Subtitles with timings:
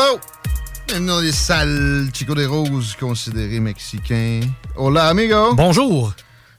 [0.00, 0.18] Hello!
[0.86, 4.40] Bienvenue dans les salles Chico des Roses, considérés mexicains.
[4.74, 5.54] Hola, amigo!
[5.54, 6.14] Bonjour!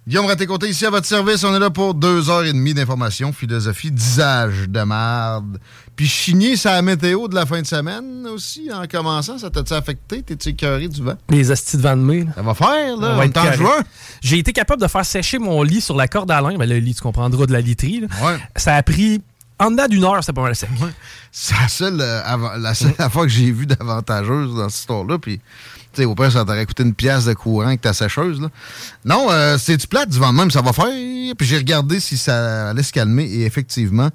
[0.07, 1.43] Guillaume Raté-Côté ici à votre service.
[1.43, 5.59] On est là pour deux heures et demie d'informations, philosophie, disage de marde.
[5.95, 9.39] Puis chigner sa météo de la fin de semaine aussi, en commençant.
[9.39, 10.21] Ça t'a-tu affecté?
[10.21, 11.15] T'es-tu écœuré du vent?
[11.29, 12.23] Les astis de vent de mai.
[12.25, 12.33] là.
[12.35, 13.13] Ça va faire, là.
[13.13, 13.81] On va être juin.
[14.21, 16.57] J'ai été capable de faire sécher mon lit sur la corde à linge.
[16.59, 18.01] Ben, le lit, tu comprendras, de la literie.
[18.01, 18.07] là.
[18.23, 18.37] Ouais.
[18.55, 19.23] Ça a pris...
[19.61, 20.69] En dedans d'une heure, c'était pas mal sec.
[21.31, 25.19] C'est la seule, euh, avant- la seule fois que j'ai vu d'avantageuse dans cette histoire-là.
[25.19, 25.43] Puis, tu
[26.01, 28.41] sais, au pire, ça t'aurait coûté une pièce de courant avec ta sécheuse.
[28.41, 28.49] Là.
[29.05, 30.85] Non, euh, c'est du plat du vent de même, ça va faire.
[31.37, 33.25] Puis j'ai regardé si ça allait se calmer.
[33.25, 34.09] Et effectivement,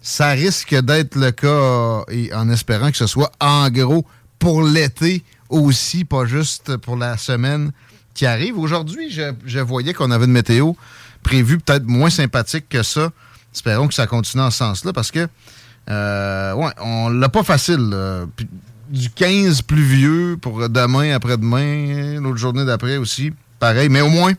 [0.00, 4.06] ça risque d'être le cas et en espérant que ce soit en gros
[4.38, 7.70] pour l'été aussi, pas juste pour la semaine
[8.14, 8.58] qui arrive.
[8.58, 10.72] Aujourd'hui, je, je voyais qu'on avait une météo
[11.22, 13.10] prévue peut-être moins sympathique que ça.
[13.56, 15.26] Espérons que ça continue en ce sens-là parce que
[15.88, 17.90] euh, ouais, on l'a pas facile.
[18.90, 23.32] du 15 pluvieux pour demain, après-demain, l'autre journée d'après aussi.
[23.58, 24.34] Pareil, mais au moins,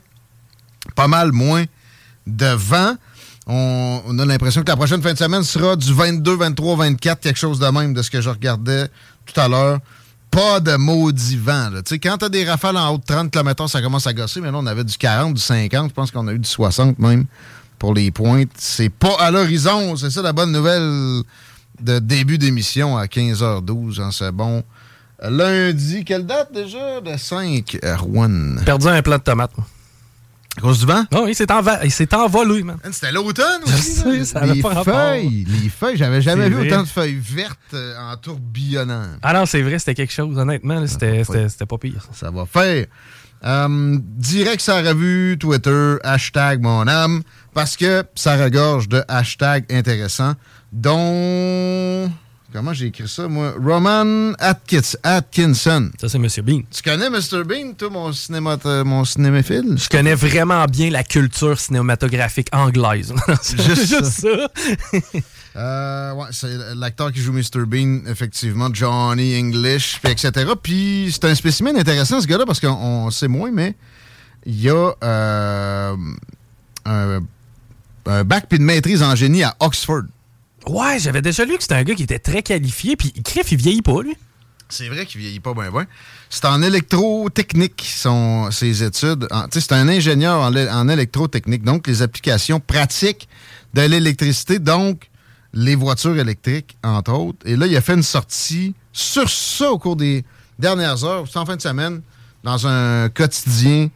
[0.95, 1.65] pas mal moins
[2.27, 2.95] de vent.
[3.47, 7.39] On, a l'impression que la prochaine fin de semaine sera du 22, 23, 24, quelque
[7.39, 8.87] chose de même de ce que je regardais
[9.25, 9.79] tout à l'heure.
[10.29, 11.71] Pas de maudit vent.
[11.71, 11.81] là.
[11.89, 14.41] Quand t'as des rafales en haut de 30 km, ça commence à gosser.
[14.41, 15.89] Mais là, on avait du 40, du 50.
[15.89, 17.25] Je pense qu'on a eu du 60 même
[17.79, 18.51] pour les pointes.
[18.57, 19.95] C'est pas à l'horizon.
[19.95, 21.21] C'est ça la bonne nouvelle
[21.81, 24.63] de début d'émission à 15h12 en ce bon
[25.21, 26.03] lundi.
[26.05, 26.99] Quelle date déjà?
[27.03, 28.55] Le 5, euh, Rouen.
[28.65, 29.51] Perdu un plat de tomates.
[30.57, 31.03] À cause du vent?
[31.11, 32.77] Non, il s'est enva- il s'est envolé, man.
[32.91, 33.91] C'était l'automne aussi.
[33.91, 36.67] sais, ça les pas feuilles, les feuilles, j'avais jamais vu vrai.
[36.71, 39.03] autant de feuilles vertes euh, en tourbillonnant.
[39.21, 40.85] Ah non, c'est vrai, c'était quelque chose, honnêtement.
[40.87, 41.23] C'était
[41.67, 42.07] pas pire.
[42.11, 42.87] Ça va faire.
[43.45, 47.21] Euh, direct sa revue Twitter, hashtag mon âme,
[47.57, 50.35] parce que ça regorge de hashtags intéressants,
[50.71, 52.07] dont...
[52.53, 53.55] Comment j'ai écrit ça, moi?
[53.59, 55.89] Roman Atkins, Atkinson.
[55.99, 56.61] Ça, c'est Monsieur Bean.
[56.69, 57.43] Tu connais Mr.
[57.45, 59.75] Bean, toi, mon, cinéma, mon cinémaphile?
[59.75, 63.11] Je connais vraiment bien la culture cinématographique anglaise.
[63.41, 64.51] C'est Juste juste ça.
[65.55, 67.65] Euh, ouais, c'est l'acteur qui joue Mr.
[67.65, 70.31] Bean, effectivement, Johnny English, etc.
[70.61, 73.73] Puis c'est un spécimen intéressant, ce gars-là, parce qu'on on sait moins, mais
[74.45, 75.95] il y a euh,
[76.85, 77.19] un,
[78.07, 80.03] un bac puis une maîtrise en génie à Oxford.
[80.67, 83.57] Ouais, j'avais déjà lu que c'était un gars qui était très qualifié, puis Criff, il
[83.57, 84.15] vieillit pas, lui.
[84.69, 85.85] C'est vrai qu'il vieillit pas bien, bien.
[86.29, 89.27] C'est en électrotechnique, son, ses études.
[89.51, 93.29] C'est un ingénieur en, électrotechnique, donc les applications pratiques
[93.73, 95.09] de l'électricité, donc
[95.53, 97.39] les voitures électriques, entre autres.
[97.45, 100.25] Et là, il a fait une sortie sur ça au cours des
[100.59, 102.01] dernières heures, c'est en fin de semaine,
[102.43, 103.89] dans un quotidien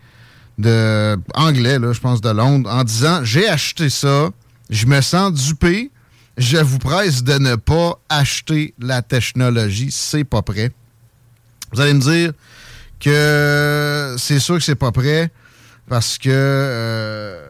[0.61, 4.29] de anglais, là, je pense, de Londres, en disant J'ai acheté ça,
[4.69, 5.91] je me sens dupé,
[6.37, 10.71] je vous presse de ne pas acheter la technologie, c'est pas prêt.
[11.73, 12.33] Vous allez me dire
[12.99, 15.31] que c'est sûr que c'est pas prêt
[15.89, 17.45] parce que euh,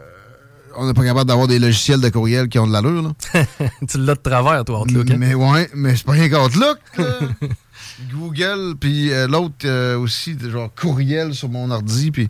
[0.75, 3.01] on n'est pas capable d'avoir des logiciels de courriel qui ont de l'allure.
[3.03, 3.45] là.
[3.87, 5.09] tu l'as de travers, toi, Outlook.
[5.11, 5.15] hein?
[5.17, 6.77] Mais ouais, mais c'est pas rien qu'Outlook.
[8.11, 12.29] Google, puis euh, l'autre euh, aussi, genre courriel sur mon ordi, puis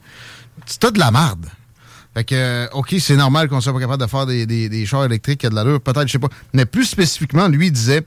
[0.65, 1.47] c'est tout de la merde.
[2.13, 5.41] Fait que, euh, OK, c'est normal qu'on soit pas capable de faire des, chars électriques
[5.41, 6.29] qui ont de l'allure, peut-être, je sais pas.
[6.53, 8.05] Mais plus spécifiquement, lui, disait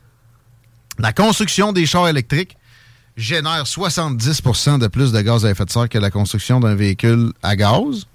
[0.99, 2.57] la construction des chars électriques
[3.17, 7.33] génère 70% de plus de gaz à effet de serre que la construction d'un véhicule
[7.43, 8.07] à gaz.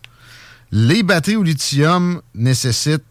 [0.72, 3.04] Les batteries au lithium nécessitent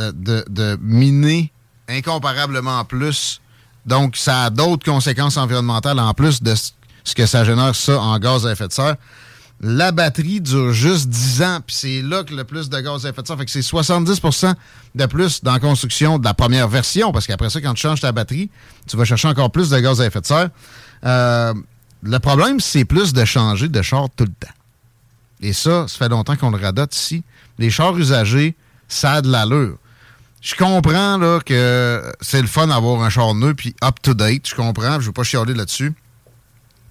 [0.00, 1.50] euh, de, de miner
[1.88, 3.40] incomparablement plus.
[3.86, 8.18] Donc, ça a d'autres conséquences environnementales en plus de ce que ça génère, ça, en
[8.18, 8.96] gaz à effet de serre.
[9.64, 13.10] La batterie dure juste 10 ans, puis c'est là que le plus de gaz à
[13.10, 13.38] effet de serre.
[13.38, 14.54] Fait que c'est 70%
[14.96, 18.00] de plus dans la construction de la première version, parce qu'après ça, quand tu changes
[18.00, 18.50] ta batterie,
[18.88, 20.50] tu vas chercher encore plus de gaz à effet de serre.
[21.04, 21.54] Euh,
[22.02, 24.52] le problème, c'est plus de changer de char tout le temps.
[25.40, 27.22] Et ça, ça fait longtemps qu'on le radote ici.
[27.58, 28.56] Les chars usagés,
[28.88, 29.76] ça a de l'allure.
[30.40, 34.48] Je comprends là, que c'est le fun d'avoir un char neuf puis up-to-date.
[34.48, 35.94] Je comprends, je veux pas chialer là-dessus.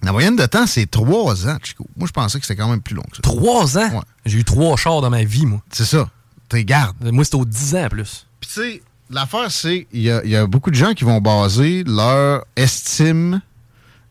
[0.02, 1.86] La moyenne de temps, c'est trois ans, Chico.
[1.96, 3.22] Moi, je pensais que c'était quand même plus long que ça.
[3.22, 3.88] Trois ans?
[3.90, 4.02] Ouais.
[4.24, 5.62] J'ai eu trois chars dans ma vie, moi.
[5.70, 6.08] C'est ça.
[6.48, 6.96] T'es garde.
[7.12, 8.26] Moi, c'était aux 10 ans plus.
[8.40, 11.04] Puis tu sais, l'affaire, c'est il y a, il y a beaucoup de gens qui
[11.04, 13.40] vont baser leur estime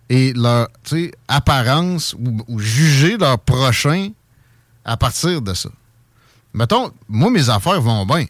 [0.09, 4.09] et leur tu sais, apparence ou, ou juger leur prochain
[4.85, 5.69] à partir de ça.
[6.53, 8.25] Mettons, moi, mes affaires vont bien,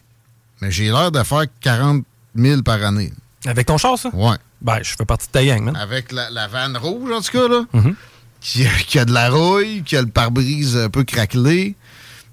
[0.60, 2.04] mais j'ai l'air de faire 40
[2.36, 3.12] 000 par année.
[3.46, 4.10] Avec ton char, ça?
[4.14, 4.36] Ouais.
[4.62, 5.76] Ben, je fais partie de ta gang, man.
[5.76, 7.94] Avec la, la vanne rouge, en tout cas, là, Mhm.
[8.40, 11.74] qui, a- qui a de la rouille, qui a le pare-brise un peu craquelé,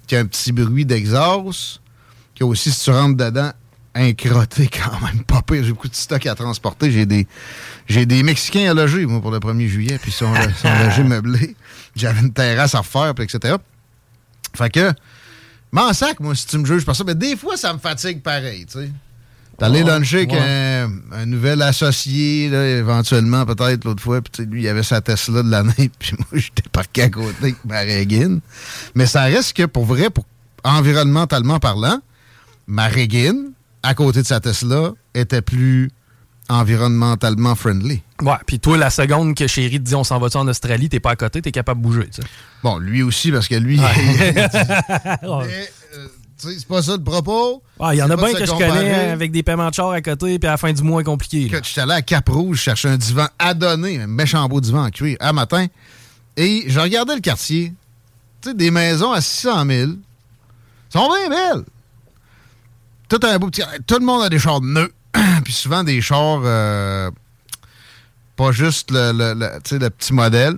[0.06, 1.80] qui a un petit bruit d'exhaust,
[2.34, 3.52] qui a aussi, si tu rentres dedans,
[3.94, 5.64] un crotté quand même pas pire.
[5.64, 6.92] J'ai beaucoup de stock à transporter.
[6.92, 7.26] J'ai des,
[7.88, 10.68] j'ai des Mexicains à loger, moi, pour le 1er juillet, puis ils sont, ils sont
[10.84, 11.56] logés meublés.
[11.96, 13.56] J'avais une terrasse à refaire, puis etc.
[14.56, 14.92] Fait que,
[15.72, 17.02] m'en sac, moi, si tu me juges par ça.
[17.04, 18.90] Mais des fois, ça me fatigue pareil, tu sais.
[19.60, 20.40] T'allais Ouais, luncher avec ouais.
[20.40, 24.20] un, un nouvel associé, là, éventuellement, peut-être, l'autre fois.
[24.22, 27.64] Puis, lui, il avait sa Tesla de l'année, puis moi, j'étais parqué à côté avec
[27.66, 28.40] ma Régine.
[28.94, 30.24] Mais ça reste que, pour vrai, pour
[30.64, 32.00] environnementalement parlant,
[32.66, 33.52] ma Régine,
[33.82, 35.90] à côté de sa Tesla, était plus
[36.48, 38.02] environnementalement friendly.
[38.22, 41.00] Ouais, puis toi, la seconde que chérie te dit on s'en va-tu en Australie, t'es
[41.00, 42.08] pas à côté, t'es capable de bouger.
[42.62, 43.78] Bon, lui aussi, parce que lui...
[43.78, 44.48] Mais,
[45.22, 46.08] euh,
[46.42, 47.62] c'est pas ça le propos.
[47.78, 49.90] Ah, il y en a bien de que je connais avec des paiements de char
[49.90, 51.40] à côté, puis à la fin du mois, compliqué.
[51.40, 51.46] là.
[51.46, 55.16] Écoute, j'étais allé à Cap-Rouge chercher un divan adonné, un méchant beau divan en cuir,
[55.20, 55.66] à matin.
[56.36, 57.72] Et je regardais le quartier.
[58.40, 59.90] Tu sais, des maisons à 600 000.
[60.88, 61.64] sont bien belles.
[63.08, 63.62] Tout un beau petit...
[63.86, 64.88] Tout le monde a des chars neufs.
[65.44, 66.40] Puis souvent des chars...
[66.44, 67.10] euh,
[68.36, 70.56] pas juste le, le- petit modèle.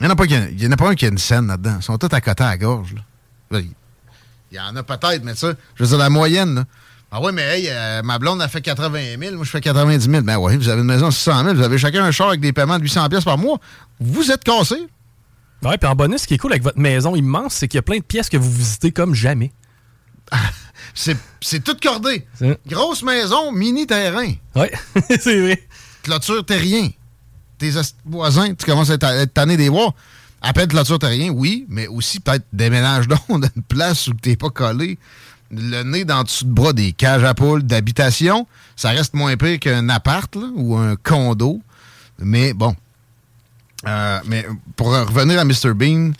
[0.00, 1.76] Il n'y en, en a pas un qui a une scène là-dedans.
[1.80, 2.94] Ils sont tous à côté à la gorge.
[3.50, 3.60] là.
[4.54, 6.64] Il y en a peut-être, mais ça, je veux dire, la moyenne, là.
[7.10, 10.08] Ah ouais, mais hey, euh, ma blonde a fait 80 000, moi je fais 90
[10.08, 10.22] 000.
[10.22, 12.40] Ben ouais, vous avez une maison de 600 000, vous avez chacun un char avec
[12.40, 13.58] des paiements de 800 pièces par mois.
[13.98, 14.86] Vous êtes cassés.
[15.62, 17.80] Ouais, puis en bonus, ce qui est cool avec votre maison immense, c'est qu'il y
[17.80, 19.52] a plein de pièces que vous visitez comme jamais.
[20.94, 22.26] C'est tout cordé.
[22.68, 24.32] Grosse maison, mini terrain.
[24.54, 24.72] Ouais,
[25.20, 25.66] c'est vrai.
[26.04, 26.90] Clôture terrien.
[27.58, 27.72] Tes
[28.04, 29.68] voisins, tu commences à être, tanné des
[30.44, 30.50] bois.
[30.50, 34.98] Appelle clôture terrien, oui, mais aussi peut-être déménage donc une place où t'es pas collé.
[35.50, 39.36] Le nez dans le dessous de bras des cages à poules d'habitation, ça reste moins
[39.36, 41.60] pire qu'un appart ou un condo.
[42.18, 42.74] Mais bon.
[43.86, 45.74] Euh, mais pour revenir à Mr.
[45.74, 46.12] Bean,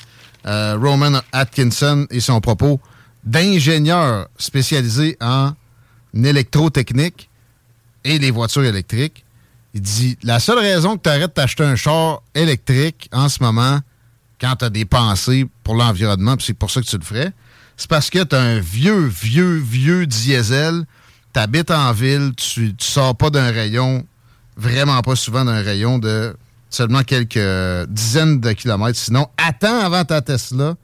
[0.46, 2.80] euh, Roman Atkinson et son propos
[3.24, 5.52] d'ingénieur spécialisé en
[6.14, 7.30] électrotechnique
[8.04, 9.24] et les voitures électriques,
[9.72, 13.80] il dit la seule raison que tu arrêtes d'acheter un char électrique en ce moment,
[14.44, 17.32] quand tu as des pensées pour l'environnement, puis c'est pour ça que tu le ferais,
[17.78, 20.84] c'est parce que tu as un vieux, vieux, vieux diesel,
[21.32, 24.06] tu habites en ville, tu, tu sors pas d'un rayon,
[24.58, 26.36] vraiment pas souvent d'un rayon de
[26.68, 28.98] seulement quelques dizaines de kilomètres.
[28.98, 30.74] Sinon, attends avant ta Tesla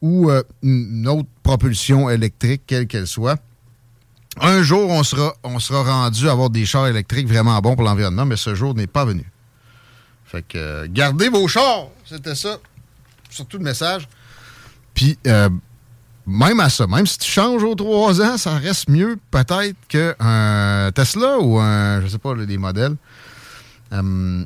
[0.00, 3.38] ou euh, une autre propulsion électrique, quelle qu'elle soit.
[4.40, 7.84] Un jour, on sera, on sera rendu à avoir des chars électriques vraiment bons pour
[7.84, 9.30] l'environnement, mais ce jour n'est pas venu.
[10.24, 12.58] Fait que euh, gardez vos chars, c'était ça.
[13.30, 14.08] Surtout le message.
[14.94, 15.48] Puis, euh,
[16.26, 20.90] même à ça, même si tu changes aux trois ans, ça reste mieux peut-être qu'un
[20.94, 22.96] Tesla ou un, je sais pas, des modèles.
[23.92, 24.44] Euh,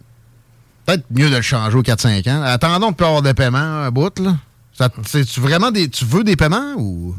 [0.87, 2.43] peut-être mieux de le changer aux 4-5 ans.
[2.43, 4.37] Attendons de plus avoir des paiements un bout, là.
[5.05, 7.15] C'est-tu vraiment des, tu veux des paiements ou...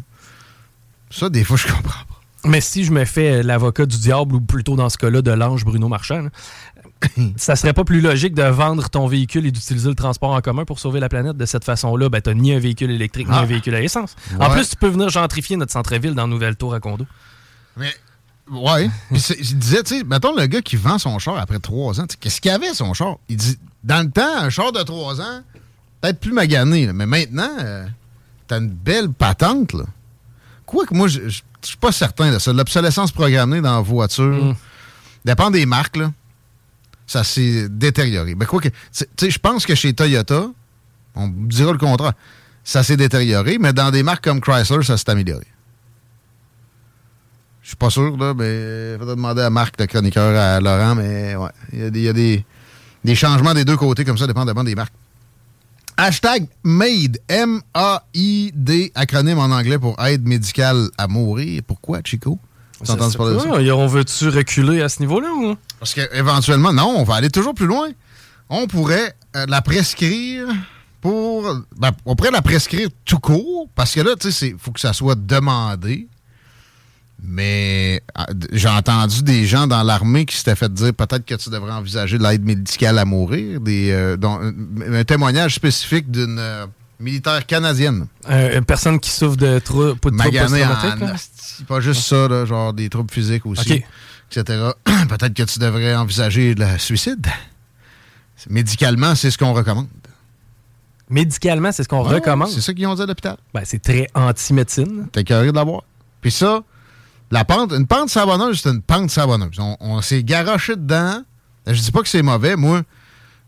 [1.10, 2.14] Ça, des fois, je comprends pas.
[2.46, 5.64] Mais si je me fais l'avocat du diable, ou plutôt dans ce cas-là de l'ange
[5.64, 6.28] Bruno Marchand,
[7.38, 10.66] ça serait pas plus logique de vendre ton véhicule et d'utiliser le transport en commun
[10.66, 12.10] pour sauver la planète de cette façon-là?
[12.10, 13.42] Ben, t'as ni un véhicule électrique, ni Ah.
[13.42, 14.16] un véhicule à essence.
[14.40, 17.06] En plus, tu peux venir gentrifier notre centre-ville dans Nouvelle Tour à condo.
[17.78, 17.94] Mais,
[18.52, 18.90] ouais.
[19.12, 19.18] Il
[19.58, 22.52] disait, tu sais, mettons le gars qui vend son char après trois ans, qu'est-ce qu'il
[22.52, 23.16] avait son char?
[23.30, 25.42] Il dit, dans le temps, un char de trois ans,
[26.02, 27.86] peut-être plus magané, là, mais maintenant, euh,
[28.48, 29.86] t'as une belle patente, là.
[30.66, 32.52] Quoique, moi, je je- je suis pas certain de ça.
[32.52, 34.56] L'obsolescence programmée dans la voiture, Mm.
[35.26, 36.12] dépend des marques, là.
[37.08, 38.36] Ça s'est détérioré.
[38.36, 38.70] Ben, quoi que,
[39.22, 40.46] je pense que chez Toyota,
[41.16, 42.14] on dira le contraire,
[42.64, 45.46] ça s'est détérioré, mais dans des marques comme Chrysler, ça s'est amélioré.
[47.62, 50.96] Je suis pas sûr, là, mais il faudrait demander à Marc, le chroniqueur, à Laurent,
[50.96, 52.46] mais ouais, il y a, des, il y a des-
[53.06, 54.94] des changements des deux côtés comme ça, dépendamment des marques.
[55.96, 61.62] Hashtag MAID, M-A-I-D, acronyme en anglais pour aide médicale à mourir.
[61.68, 62.40] Pourquoi, Chico?
[63.18, 63.50] Parler de ça?
[63.52, 65.30] Ouais, on veut-tu reculer à ce niveau-là?
[65.34, 65.56] ou?
[65.84, 67.90] Parce qu'éventuellement, non, on va aller toujours plus loin.
[68.50, 70.48] On pourrait euh, la prescrire
[71.02, 71.44] pour.
[71.78, 74.80] ben, on pourrait la prescrire tout court, parce que là, tu sais, il faut que
[74.80, 76.08] ça soit demandé.
[77.26, 81.50] Mais ah, j'ai entendu des gens dans l'armée qui s'étaient fait dire peut-être que tu
[81.50, 83.62] devrais envisager l'aide médicale à mourir.
[83.62, 86.66] Des, euh, dont- un, un témoignage spécifique d'une euh,
[87.00, 88.08] militaire canadienne.
[88.30, 90.32] Euh, une personne qui souffre de trou- de troubles
[91.00, 91.66] post-traumatiques.
[91.68, 93.84] Pas juste ça, là, genre des troubles physiques aussi.
[94.38, 94.70] Etc.
[94.86, 97.26] Peut-être que tu devrais envisager le suicide.
[98.50, 99.88] Médicalement, c'est ce qu'on recommande.
[101.10, 102.50] Médicalement, c'est ce qu'on Ouais, recommande.
[102.50, 103.38] C'est ça qu'ils ont dit à l'hôpital.
[103.54, 105.08] Ben, c'est très anti-médecine.
[105.12, 105.84] T'es carré de l'avoir.
[106.22, 106.62] Puis ça,
[107.32, 109.60] la pente, une pente savonneuse, c'est une pente savonneuse.
[109.60, 111.22] On, on s'est garoché dedans.
[111.68, 112.56] Je dis pas que c'est mauvais.
[112.56, 112.82] Moi,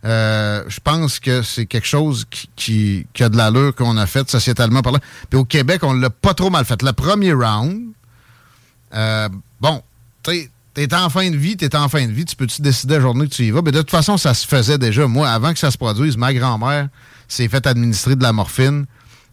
[0.06, 4.06] euh, je pense que c'est quelque chose qui, qui- qui a de l'allure qu'on a
[4.06, 5.00] fait sociétalement parlant.
[5.30, 6.82] Puis au Québec, on l'a pas trop mal fait.
[6.84, 7.82] Le premier round,
[8.94, 9.82] euh, bon,
[10.24, 13.01] t'es t'es en fin de vie, t'es en fin de vie, tu peux-tu décider la
[13.01, 13.62] journée que tu y vas?
[13.63, 15.08] Mais de toute façon, ça se faisait déjà.
[15.08, 16.89] Moi, avant que ça se produise, ma grand-mère
[17.27, 18.86] s'est fait administrer de la morphine.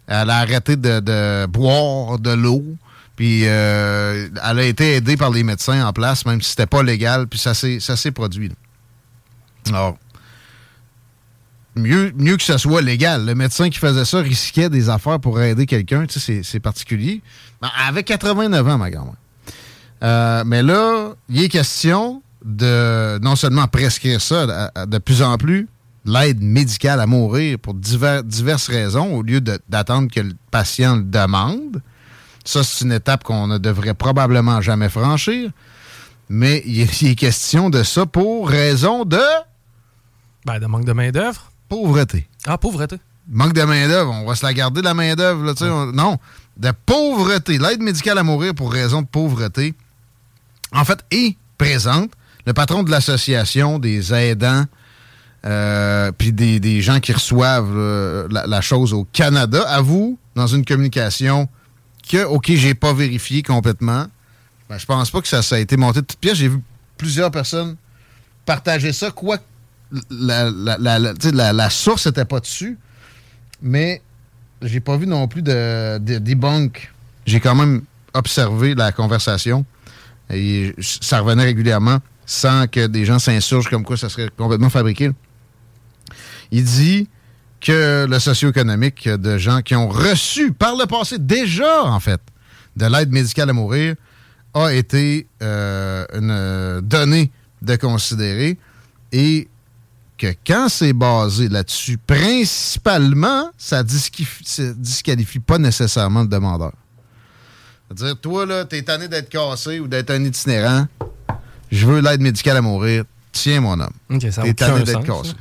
[0.06, 2.64] Elle a arrêté de, boire de l'eau.
[3.16, 6.82] Puis euh, elle a été aidée par les médecins en place, même si c'était pas
[6.82, 7.26] légal.
[7.26, 8.52] Puis ça s'est produit.
[9.68, 9.98] Alors,
[11.76, 13.26] mieux, que ce soit légal.
[13.26, 16.06] Le médecin qui faisait ça risquait des affaires pour aider quelqu'un.
[16.06, 17.20] Tu sais, c'est- particulier.
[17.60, 19.14] Ben, elle avait 89 ans, ma grand-mère.
[20.02, 24.42] Euh, mais là, il est question de non seulement prescrire ça
[24.74, 25.68] à- à- de plus en plus,
[26.04, 31.04] l'aide médicale à mourir pour divers- diverses raisons, au lieu d'attendre que le patient le
[31.04, 31.80] demande.
[32.44, 35.50] Ça, c'est une étape qu'on ne devrait probablement jamais franchir.
[36.28, 39.20] Mais il est, il est question de ça pour raison de
[40.44, 41.52] Ben, de manque de main-d'œuvre.
[41.68, 42.26] pauvreté.
[42.46, 42.96] Ah, pauvreté.
[43.30, 45.44] Manque de main-d'œuvre, on va se la garder, la main-d'œuvre.
[45.44, 46.18] là, tu sais, on- Non,
[46.56, 47.58] de pauvreté.
[47.58, 49.74] L'aide médicale à mourir pour raison de pauvreté,
[50.72, 52.10] en fait, est présente.
[52.46, 54.64] Le patron de l'association des aidants,
[55.44, 61.48] euh, puis des, gens qui reçoivent euh, la, chose au Canada, avoue dans une communication
[62.08, 64.06] que, OK, j'ai pas vérifié complètement.
[64.68, 66.38] Ben, je pense pas que ça, a été monté de toutes pièces.
[66.38, 66.60] J'ai vu
[66.96, 67.76] plusieurs personnes
[68.44, 69.38] partager ça, quoi
[70.10, 70.50] la-
[71.52, 72.78] la source n'était pas dessus,
[73.60, 74.00] mais
[74.62, 76.92] j'ai pas vu non plus de, de debunk.
[77.26, 77.82] J'ai quand même
[78.14, 79.64] observé la conversation
[80.32, 85.10] et ça revenait régulièrement sans que des gens s'insurgent comme quoi ça serait complètement fabriqué.
[86.50, 87.08] Il dit
[87.60, 92.20] que le socio-économique de gens qui ont reçu par le passé déjà, en fait,
[92.76, 93.94] de l'aide médicale à mourir
[94.54, 97.30] a été euh, une donnée
[97.62, 98.58] de considérer
[99.12, 99.48] et
[100.18, 103.82] que quand c'est basé là-dessus, principalement, ça
[104.44, 106.72] ça disqualifie pas nécessairement le demandeur.
[107.96, 110.86] C'est-à-dire, toi, là, t'es tanné d'être cassé ou d'être un itinérant,
[111.70, 113.92] je veux l'aide médicale à mourir, tiens, mon homme.
[114.10, 115.32] A T'es tanné d'être cassé.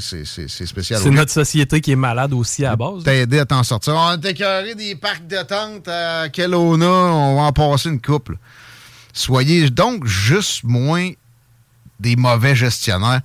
[0.00, 1.00] sais, c'est- spécial.
[1.02, 3.04] C'est notre société qui est malade aussi à la base.
[3.04, 3.94] T'as aidé à t'en sortir.
[3.96, 8.38] On était carré des parcs de tente à Kelowna, on va en passer une couple.
[9.12, 11.10] Soyez donc juste moins
[12.00, 13.20] des mauvais gestionnaires,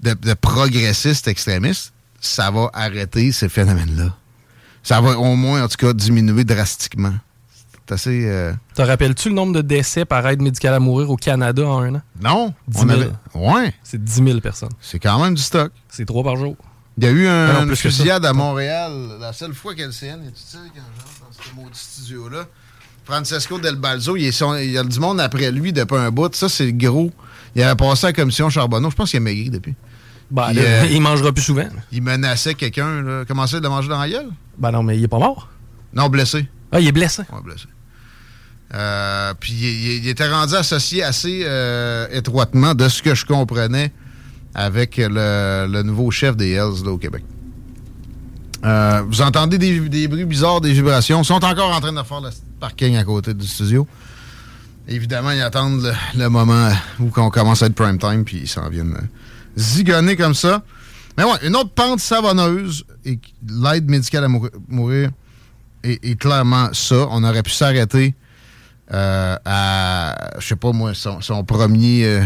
[0.00, 1.92] de, de progressistes extrémistes.
[2.20, 4.14] Ça va arrêter ces phénomènes-là.
[4.82, 7.14] Ça va au moins, en tout cas, diminuer drastiquement.
[7.86, 8.22] C'est assez.
[8.26, 11.80] euh, Te rappelles-tu le nombre de décès par aide médicale à mourir au Canada en
[11.82, 12.02] un an?
[12.20, 12.54] Non?
[12.68, 13.00] 10 on 000.
[13.00, 14.70] avait- Ouais, C'est 10 000 personnes.
[14.80, 15.72] c'est quand même du stock.
[15.88, 16.56] C'est trois par jour.
[16.98, 17.82] Il y a eu un, non, une ça.
[17.82, 18.92] fusillade à Montréal.
[19.20, 22.44] La seule fois qu'elle s'est tu sais, quand j'entre dans ce maudit studio-là,
[23.04, 26.10] Francesco Del Balzo, il, est son- il y a du monde après lui depuis un
[26.10, 26.32] bout.
[26.34, 27.10] Ça, c'est gros.
[27.56, 28.90] Il avait passé à la commission Charbonneau.
[28.90, 29.74] Je pense qu'il a maigri depuis.
[30.30, 31.66] Ben, là, euh, il mangera plus souvent.
[31.90, 33.24] Il menaçait quelqu'un.
[33.26, 34.28] Comment ça, de manger dans la gueule?
[34.56, 35.48] Ben non, mais il est pas mort.
[35.94, 36.46] Non, blessé.
[36.72, 37.22] Ah, il est blessé.
[38.74, 43.92] Euh, puis il, était rendu associé assez euh, étroitement, de ce que je comprenais,
[44.54, 47.22] avec le, nouveau chef des Hells là, au Québec.
[48.64, 51.20] Euh, vous entendez des, bruits bizarres, des vibrations.
[51.20, 53.86] Ils sont encore en train de faire le parking à côté du studio.
[54.88, 58.48] Évidemment, ils attendent le, le moment où on commence à être prime time, puis ils
[58.48, 58.96] s'en viennent
[59.56, 60.62] zigonner comme ça.
[61.18, 65.10] Mais ouais, une autre pente savonneuse, et l'aide médicale à mouri- mourir
[65.84, 67.06] est, est clairement ça.
[67.10, 68.14] On aurait pu s'arrêter
[68.92, 72.24] euh, à, je sais pas moi, son, son premier, euh,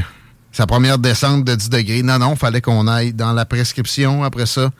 [0.50, 2.02] sa première descente de 10 degrés.
[2.02, 4.70] Non, non, fallait qu'on aille dans la prescription après ça,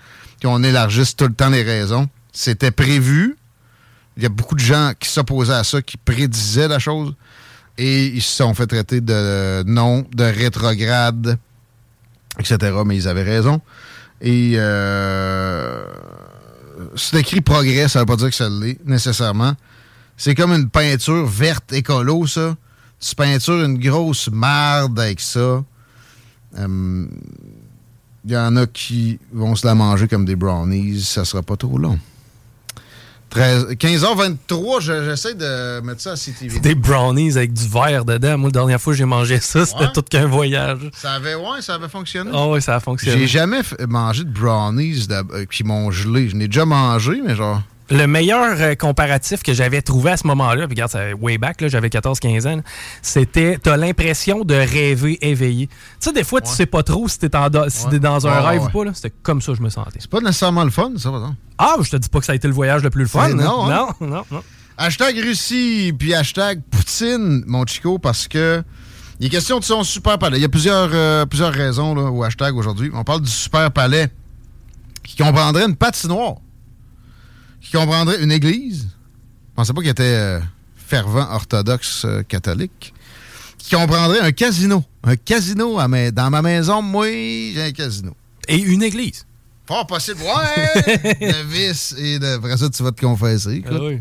[0.42, 2.08] qu'on élargisse tout le temps les raisons.
[2.32, 3.36] C'était prévu.
[4.16, 7.14] Il y a beaucoup de gens qui s'opposaient à ça, qui prédisaient la chose.
[7.78, 11.38] Et ils se sont fait traiter de non, de rétrograde,
[12.38, 12.72] etc.
[12.84, 13.60] Mais ils avaient raison.
[14.22, 15.84] Et euh,
[16.96, 19.54] c'est écrit progrès, ça veut pas dire que ça l'est, nécessairement.
[20.16, 22.56] C'est comme une peinture verte écolo, ça.
[22.98, 25.62] Tu peintures une grosse marde avec ça.
[26.58, 27.08] Il
[28.24, 31.02] y en a qui vont se la manger comme des brownies.
[31.02, 31.98] Ça sera pas trop long.
[33.30, 36.60] 13 15h23, je- j'essaie de mettre ça à CTV.
[36.60, 38.38] Des brownies avec du verre dedans.
[38.38, 39.92] Moi, la dernière fois que j'ai mangé ça, c'était Ouais.
[39.92, 40.78] tout qu'un voyage.
[40.94, 42.30] Ça avait, ouais, ça avait fonctionné.
[42.32, 43.18] Ah oui, ça a fonctionné.
[43.18, 46.28] J'ai jamais mangé de brownies de- euh, qui m'ont gelé.
[46.28, 47.60] Je n'ai déjà mangé, mais genre.
[47.88, 51.68] Le meilleur euh, comparatif que j'avais trouvé à ce moment-là, regarde, ça way back, là,
[51.68, 52.60] j'avais 14-15 ans,
[53.00, 55.68] c'était t'as l'impression de rêver éveillé.
[55.68, 57.30] Tu sais, des fois, tu sais pas trop si t'es
[57.68, 57.98] si Ouais.
[58.00, 58.66] dans un Ouais, rêve ouais.
[58.68, 58.84] ou pas.
[58.86, 58.90] là.
[58.94, 59.98] C'était comme ça que je me sentais.
[60.00, 61.36] C'est pas nécessairement le fun, ça, par exemple.
[61.58, 63.30] Ah, je te dis pas que ça a été le voyage le plus le fun.
[63.30, 63.34] Hein.
[63.34, 63.88] non, hein?
[64.00, 64.42] non, non, non.
[64.78, 68.62] Hashtag Russie, puis hashtag Poutine, mon Chico, parce que
[69.20, 70.36] il est question de son super palais.
[70.36, 72.90] Il y a plusieurs, euh, plusieurs raisons là, au hashtag aujourd'hui.
[72.92, 74.08] On parle du super palais
[75.02, 76.34] qui comprendrait une patinoire,
[77.70, 78.82] qui comprendrait une église.
[78.88, 80.40] Je pensais pas qu'il était euh,
[80.76, 82.92] fervent orthodoxe euh, catholique.
[83.58, 84.84] Qui comprendrait un casino.
[85.02, 88.14] Un casino à ma- dans ma maison, moi, j'ai un casino.
[88.48, 89.24] Et une église.
[89.66, 91.14] Fort possible, ouais!
[91.20, 92.36] de vice et de.
[92.36, 93.64] Après ça, tu vas te confesser.
[93.66, 94.00] Ah oui.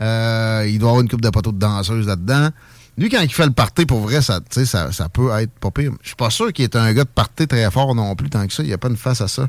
[0.00, 2.50] Euh, il doit avoir une coupe de poteaux de danseuses là-dedans.
[2.96, 5.90] Lui, quand il fait le party, pour vrai, ça, ça, ça peut être pas pire.
[6.02, 8.46] Je suis pas sûr qu'il est un gars de party très fort non plus, tant
[8.46, 8.62] que ça.
[8.62, 9.48] Il n'y a pas une face à ça,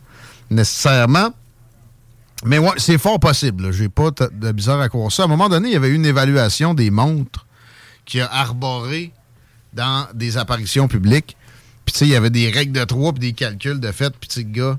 [0.49, 1.29] nécessairement.
[2.45, 3.71] Mais ouais, c'est fort possible.
[3.71, 5.23] J'ai pas de bizarre à croire ça.
[5.23, 7.45] À un moment donné, il y avait eu une évaluation des montres
[8.05, 9.12] qui a arboré
[9.73, 11.36] dans des apparitions publiques.
[11.86, 14.13] Puis, tu sais, il y avait des règles de trois puis des calculs de fait.
[14.19, 14.77] Puis, tu gars,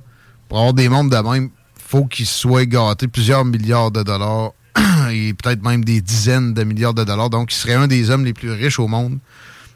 [0.49, 4.53] pour avoir des montres de même, faut qu'il soit gâté plusieurs milliards de dollars
[5.11, 7.31] et peut-être même des dizaines de milliards de dollars.
[7.31, 9.19] Donc, il serait un des hommes les plus riches au monde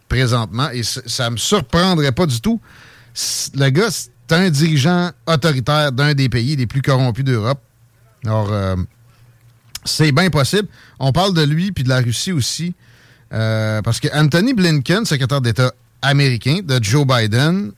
[0.09, 0.71] présentement.
[0.71, 2.61] Et ça me surprendrait pas du tout.
[3.55, 7.61] Le gars, c'est un dirigeant autoritaire d'un des pays les plus corrompus d'Europe.
[8.25, 8.77] Alors, euh,
[9.85, 10.69] c'est bien possible.
[10.99, 12.75] On parle de lui puis de la Russie aussi.
[13.33, 17.73] euh, parce que Anthony Blinken, secrétaire d'État américain de Joe Biden,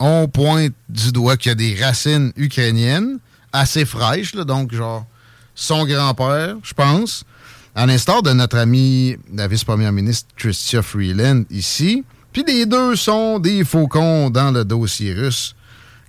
[0.00, 3.18] on pointe du doigt qu'il y a des racines ukrainiennes
[3.52, 5.06] assez fraîches, donc genre
[5.54, 7.24] son grand-père, je pense,
[7.74, 12.04] à l'instar de notre ami, la vice-première ministre Chrystia Freeland ici.
[12.32, 15.54] Puis les deux sont des faucons dans le dossier russe,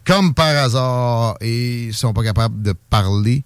[0.06, 3.44] comme par hasard, et sont pas capables de parler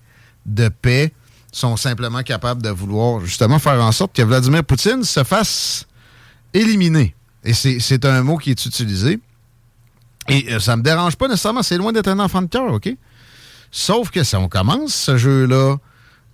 [0.53, 1.13] de paix,
[1.51, 5.87] sont simplement capables de vouloir justement faire en sorte que Vladimir Poutine se fasse
[6.53, 7.15] éliminer.
[7.43, 9.19] Et c'est un mot qui est utilisé.
[10.27, 12.89] Et euh, ça me dérange pas nécessairement, c'est loin d'être un enfant de cœur, OK?
[13.71, 15.77] Sauf que si on commence ce jeu-là,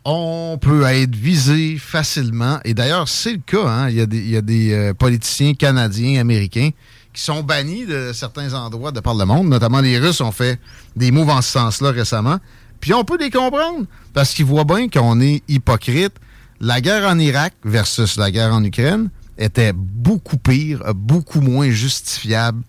[0.04, 2.60] on peut être visé facilement.
[2.66, 3.68] Et d'ailleurs, c'est le cas.
[3.68, 3.90] hein.
[3.90, 6.70] Il y a des, il y a des, euh, politiciens canadiens, américains
[7.14, 9.48] qui sont bannis de certains endroits de par le monde.
[9.48, 10.60] Notamment, les Russes ont fait
[10.98, 12.40] des moves en ce sens-là récemment.
[12.80, 16.14] Puis on peut les comprendre parce qu'ils voient bien qu'on est hypocrite.
[16.62, 22.62] La guerre en Irak versus la guerre en Ukraine était beaucoup pire, beaucoup moins justifiable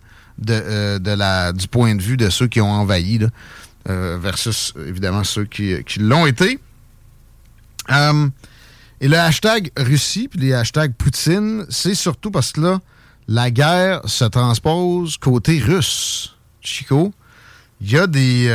[0.49, 3.19] euh, du point de vue de ceux qui ont envahi
[3.89, 6.59] euh, versus évidemment ceux qui, l'ont été.
[7.89, 8.27] Euh,
[8.99, 12.79] et le hashtag Russie puis les hashtags Poutine, c'est surtout parce que là,
[13.27, 16.35] la guerre se transpose côté russe.
[16.61, 17.13] Chico,
[17.81, 18.47] il y a des,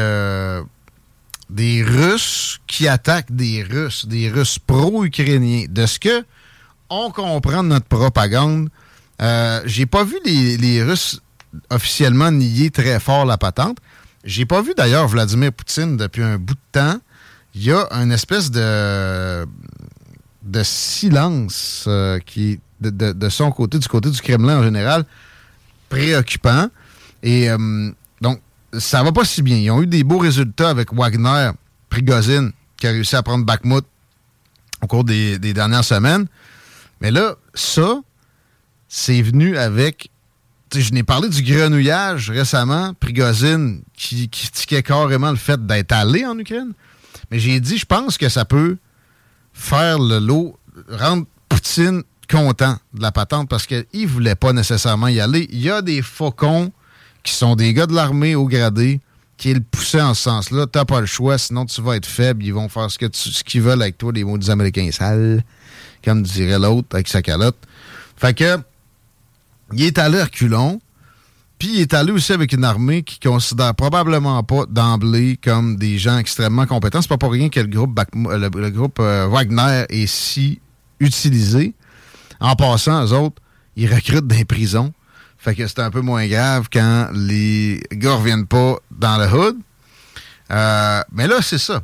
[1.53, 5.67] des Russes qui attaquent des Russes, des Russes pro-ukrainiens.
[5.69, 6.25] De ce que
[6.89, 8.71] on comprend de notre propagande,
[9.21, 11.21] euh, j'ai pas vu les, Russes
[11.71, 13.79] officiellement nier très fort la patente.
[14.25, 16.99] J'ai pas vu d'ailleurs Vladimir Poutine depuis un bout de temps.
[17.55, 19.47] Il y a une espèce de,
[20.43, 25.05] de silence euh, qui de, de- son côté, du côté du Kremlin en général,
[25.91, 26.69] préoccupant.
[27.23, 27.91] Et euh,
[28.79, 29.57] ça va pas si bien.
[29.57, 31.51] Ils ont eu des beaux résultats avec Wagner,
[31.91, 33.85] Prigozhin, qui a réussi à prendre Bakhmut
[34.83, 36.27] au cours des, des dernières semaines.
[37.01, 38.01] Mais là, ça,
[38.89, 40.11] c'est venu avec
[40.81, 46.39] je n'ai parlé du grenouillage récemment, Prigozine, qui critiquait carrément le fait d'être allé en
[46.39, 46.73] Ukraine.
[47.31, 48.77] Mais j'ai dit, je pense que ça peut
[49.53, 50.59] faire le lot,
[50.89, 55.47] rendre Poutine content de la patente parce qu'il ne voulait pas nécessairement y aller.
[55.51, 56.73] Il y a des faucons
[57.23, 59.01] qui sont des gars de l'armée au gradé
[59.37, 60.67] qui le poussaient en ce sens-là.
[60.71, 62.45] T'as pas le choix, sinon tu vas être faible.
[62.45, 65.43] Ils vont faire ce qu'ils veulent avec toi, les mots des Américains sales,
[66.05, 67.57] comme dirait l'autre avec sa calotte.
[68.17, 68.59] Fait que,
[69.73, 70.81] il est allé reculons,
[71.59, 75.99] puis il est allé aussi avec une armée qui considère probablement pas d'emblée comme des
[75.99, 77.03] gens extrêmement compétents.
[77.03, 80.61] C'est pas pour rien que le groupe, le, groupe euh, Wagner est si
[81.01, 81.75] utilisé.
[82.39, 83.43] En passant, eux autres,
[83.75, 84.93] ils recrutent des prisons.
[85.43, 89.57] Fait que c'est un peu moins grave quand les gars reviennent pas dans le hood.
[90.53, 91.83] Euh, mais là, c'est ça.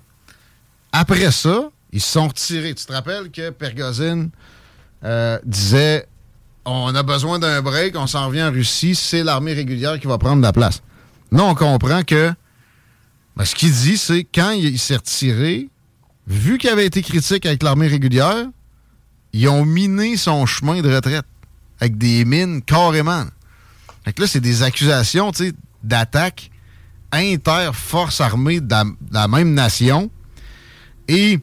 [0.92, 2.72] Après ça, ils se sont retirés.
[2.74, 4.30] Tu te rappelles que Pergozine
[5.02, 6.06] euh, disait
[6.64, 10.18] on a besoin d'un break, on s'en revient en Russie, c'est l'armée régulière qui va
[10.18, 10.80] prendre la place.
[11.32, 12.32] Là, on comprend que
[13.34, 15.68] ben, ce qu'il dit, c'est quand il s'est retiré,
[16.28, 18.46] vu qu'il avait été critique avec l'armée régulière,
[19.32, 21.24] ils ont miné son chemin de retraite
[21.80, 23.24] avec des mines carrément.
[24.08, 25.30] Fait que là, c'est des accusations
[25.82, 26.50] d'attaque
[27.12, 28.74] inter-force armée de
[29.12, 30.10] la, même nation.
[31.08, 31.38] Et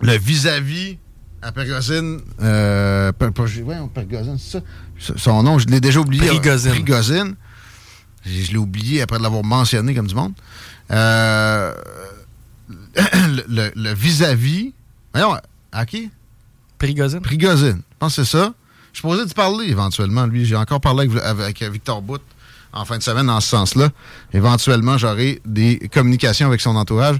[0.00, 0.96] le vis-à-vis
[1.42, 4.60] à Pergozine, euh, Pergozine, c'est
[4.98, 5.14] ça?
[5.18, 6.26] Son nom, je l'ai déjà oublié.
[6.26, 7.34] Prigozine.
[8.24, 10.32] Je, l'ai oublié après l'avoir mentionné comme du monde.
[10.90, 11.74] Euh,
[13.46, 14.72] le vis-à-vis.
[15.12, 15.36] voyons,
[15.70, 16.10] à qui?
[16.78, 17.20] Prigozine.
[17.20, 17.82] Prigozine.
[17.90, 18.54] Je pense que c'est ça.
[18.98, 20.26] Je suis posé de parler éventuellement.
[20.26, 22.20] Lui, j'ai encore parlé avec, Victor Bout
[22.72, 23.90] en fin de semaine dans ce sens-là.
[24.32, 27.18] Éventuellement, j'aurai des communications avec son entourage.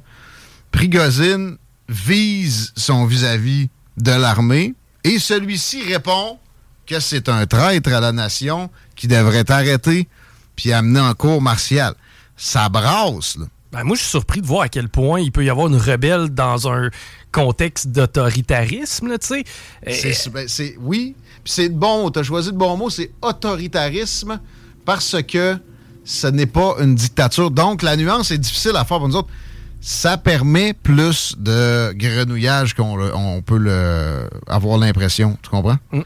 [0.73, 1.57] Prigozine
[1.89, 6.41] vise son vis-à-vis de l'armée et celui-ci répond
[6.85, 10.09] que c'est un traître à la nation qui devrait arrêté
[10.57, 11.95] puis amené en cours martial.
[12.37, 13.47] Ça brasse, là.
[13.73, 15.77] Ben, moi, je suis surpris de voir à quel point il peut y avoir une
[15.77, 16.89] rebelle dans un
[17.33, 19.45] contexte d'autoritarisme, tu sais.
[19.87, 20.47] Euh, ben,
[20.81, 24.41] oui, c'est bon, tu as choisi le bon mot, c'est autoritarisme
[24.87, 25.59] parce que
[26.05, 27.51] ce n'est pas une dictature.
[27.51, 29.29] Donc, la nuance est difficile à faire pour nous autres.
[29.81, 35.37] Ça permet plus de grenouillage qu'on peut le, avoir l'impression.
[35.43, 35.79] Tu comprends?
[35.93, 36.01] Mm.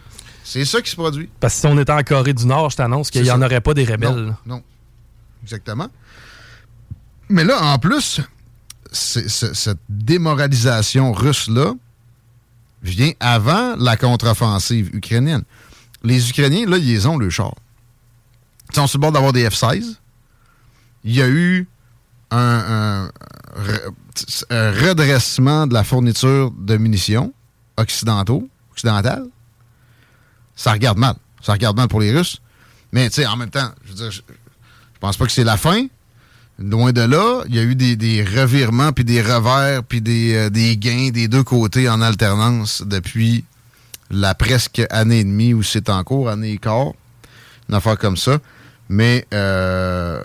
[0.44, 1.30] C'est ça qui se produit.
[1.40, 3.60] Parce que si on était en Corée du Nord, je t'annonce qu'il n'y en aurait
[3.60, 4.34] pas des rebelles.
[4.44, 4.62] non.
[5.42, 5.88] Exactement.
[7.32, 8.20] Mais là, en plus,
[8.92, 11.72] cette démoralisation russe-là
[12.82, 15.42] vient avant la contre-offensive ukrainienne.
[16.02, 17.54] Les Ukrainiens, là, ils ont le char.
[18.70, 19.96] Ils sont sur le bord d'avoir des F-16.
[21.04, 21.66] Il y a eu
[22.30, 23.10] un,
[24.50, 27.32] redressement de la fourniture de munitions
[27.78, 29.26] occidentaux, occidentales.
[30.54, 31.16] Ça regarde mal.
[31.40, 32.40] Ça regarde mal pour les Russes.
[32.92, 34.20] Mais, tu sais, en même temps, je veux dire, je
[35.00, 35.86] pense pas que c'est la fin.
[36.58, 40.76] Loin de là, il y a eu des, revirements, puis des revers, puis euh, des,
[40.76, 43.44] gains des deux côtés en alternance depuis
[44.10, 46.92] la presque année et demie où c'est en cours, année et quart,
[47.68, 48.38] une affaire comme ça.
[48.88, 50.22] Mais euh,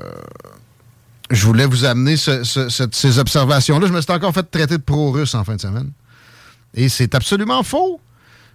[1.32, 3.88] je voulais vous amener ces observations-là.
[3.88, 5.92] Je me suis encore fait traiter de pro-russe en fin de semaine.
[6.74, 8.02] Et c'est absolument faux.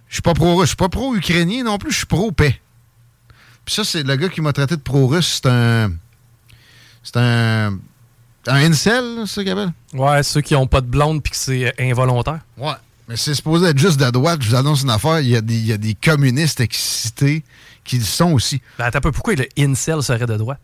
[0.07, 2.61] Je suis pas pro-russe, je suis pas pro-ukrainien non plus, je suis pro-paix.
[3.65, 5.91] Puis ça, c'est le gars qui m'a traité de pro-russe, c'est un
[7.03, 7.77] c'est un.
[8.45, 11.73] Un incel, c'est ça qu'il Ouais, ceux qui n'ont pas de blonde puis que c'est
[11.79, 12.41] involontaire.
[12.57, 12.73] Ouais.
[13.07, 14.41] Mais c'est supposé être juste de droite.
[14.41, 15.19] Je vous annonce une affaire.
[15.19, 17.43] Il y a des, il y a des communistes excités
[17.83, 18.61] qui le sont aussi.
[18.77, 19.11] Ben, attends un peu.
[19.11, 20.59] Pourquoi le incel serait de droite?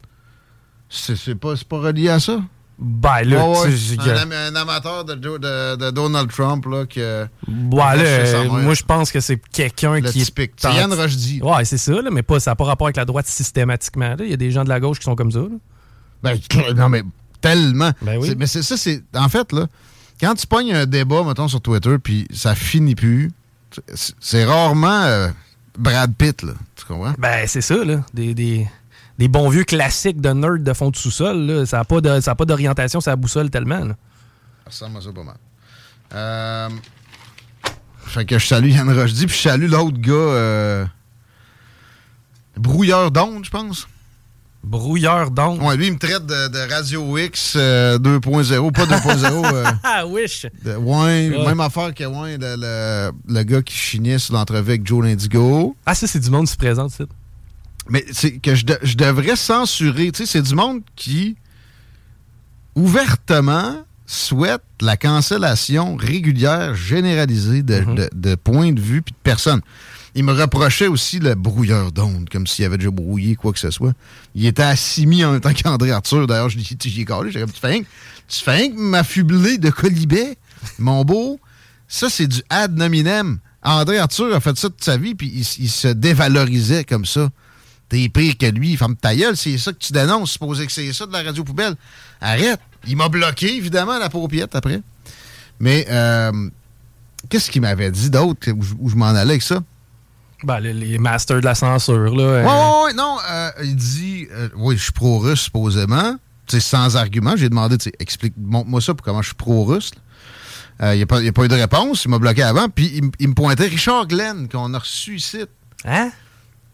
[0.89, 2.41] C'est pas, pas relié à ça?
[2.81, 7.27] Ben là, un, un, amateur de, de, Donald Trump là, que.
[7.45, 10.53] Ben là, moi je pense que c'est quelqu'un qui typique.
[10.63, 10.73] est.
[10.73, 11.41] Yann Rochdy.
[11.41, 14.15] Ouais, c'est ça, là, mais pas, ça n'a pas rapport avec la droite systématiquement.
[14.19, 15.39] Il y a des gens de la gauche qui sont comme ça.
[15.39, 15.47] Là.
[16.23, 16.37] Ben,
[16.75, 17.03] non, mais
[17.41, 17.91] tellement.
[18.01, 19.03] Ben mais c'est ça, c'est.
[19.15, 19.67] En fait, là,
[20.19, 23.31] quand tu pognes un débat, mettons, sur Twitter, puis ça finit plus,
[24.19, 25.29] c'est rarement euh,
[25.77, 26.53] Brad Pitt, là.
[26.75, 27.13] Tu comprends?
[27.17, 28.03] Ben, c'est ça, là.
[28.13, 28.67] Des, des,
[29.17, 31.65] des, bons vieux classiques de nerd de fond de sous-sol, là.
[31.65, 31.85] Ça n'a
[32.35, 33.95] pas d'orientation, ça boussole tellement, là.
[34.69, 35.37] Ça ressemble à ça pas mal.
[36.13, 36.69] Euh,
[38.05, 40.85] fait que je salue Yann Rochdy, puis je salue l'autre gars, euh,
[42.57, 43.87] Brouilleur d'onde, je pense.
[44.63, 45.61] Brouilleur d'onde.
[45.61, 49.39] Ouais, lui, il me traite de, Radio X 2.0, euh, pas 2.0.
[49.49, 50.45] Euh, ah, wish.
[50.65, 55.75] ouais, même affaire que ouais, le, le, gars qui chignait sur l'entrevue avec Joe Lindigo.
[55.85, 57.07] Ah, ça, c'est du monde qui se présente, c'est
[57.89, 60.11] Mais c'est que je, devrais censurer.
[60.11, 61.37] Tu sais, c'est du monde qui,
[62.75, 69.61] ouvertement, souhaite la cancellation régulière généralisée de, de points de vue et de personnes.
[70.15, 73.69] Il me reprochait aussi le brouilleur d'ondes, comme s'il avait déjà brouillé quoi que ce
[73.69, 73.93] soit.
[74.33, 76.25] Il était assimilé en même temps qu'André Arthur.
[76.25, 76.67] D'ailleurs, je lui
[76.99, 77.31] ai collé.
[77.31, 77.85] J'ai dit, tu fais
[78.27, 80.37] tu fais m'affubler de colibet,
[80.77, 81.39] mon beau.
[81.87, 83.39] Ça, c'est du ad nominem.
[83.63, 87.29] André Arthur a fait ça toute sa vie, puis il, se dévalorisait comme ça.
[87.89, 90.93] T'es pire que lui, femme ta gueule, c'est ça que tu dénonces, supposé que c'est
[90.93, 91.75] ça de la radio poubelle.
[92.21, 92.59] Arrête.
[92.87, 94.81] Il m'a bloqué, évidemment, la paupiette après.
[95.59, 96.49] Mais euh,
[97.27, 99.61] qu'est-ce qu'il m'avait dit d'autre où je m'en allais avec ça?
[100.43, 102.23] Ben, les, masters de la censure, là.
[102.23, 102.43] Euh.
[102.43, 103.17] Oui, oui, non.
[103.29, 106.15] Euh, il dit, euh, oui, je suis pro-russe, supposément.
[106.47, 107.35] sais, sans argument.
[107.35, 109.91] J'ai demandé, explique, montre-moi ça pour comment je suis pro-russe.
[110.81, 112.05] Il n'y a, pas eu de réponse.
[112.05, 112.69] Il m'a bloqué avant.
[112.69, 115.43] Puis il, me pointait Richard Glenn, qu'on a reçu ici.
[115.83, 116.09] Hein?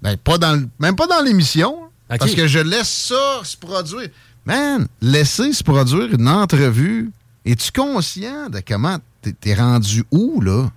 [0.04, 1.76] Ben, pas dans, même pas dans l'émission.
[2.08, 4.10] Parce que je laisse ça se produire.
[4.46, 7.12] Man, laisser se produire une entrevue.
[7.46, 9.00] Es-tu conscient de comment
[9.42, 10.70] t'es rendu où, là?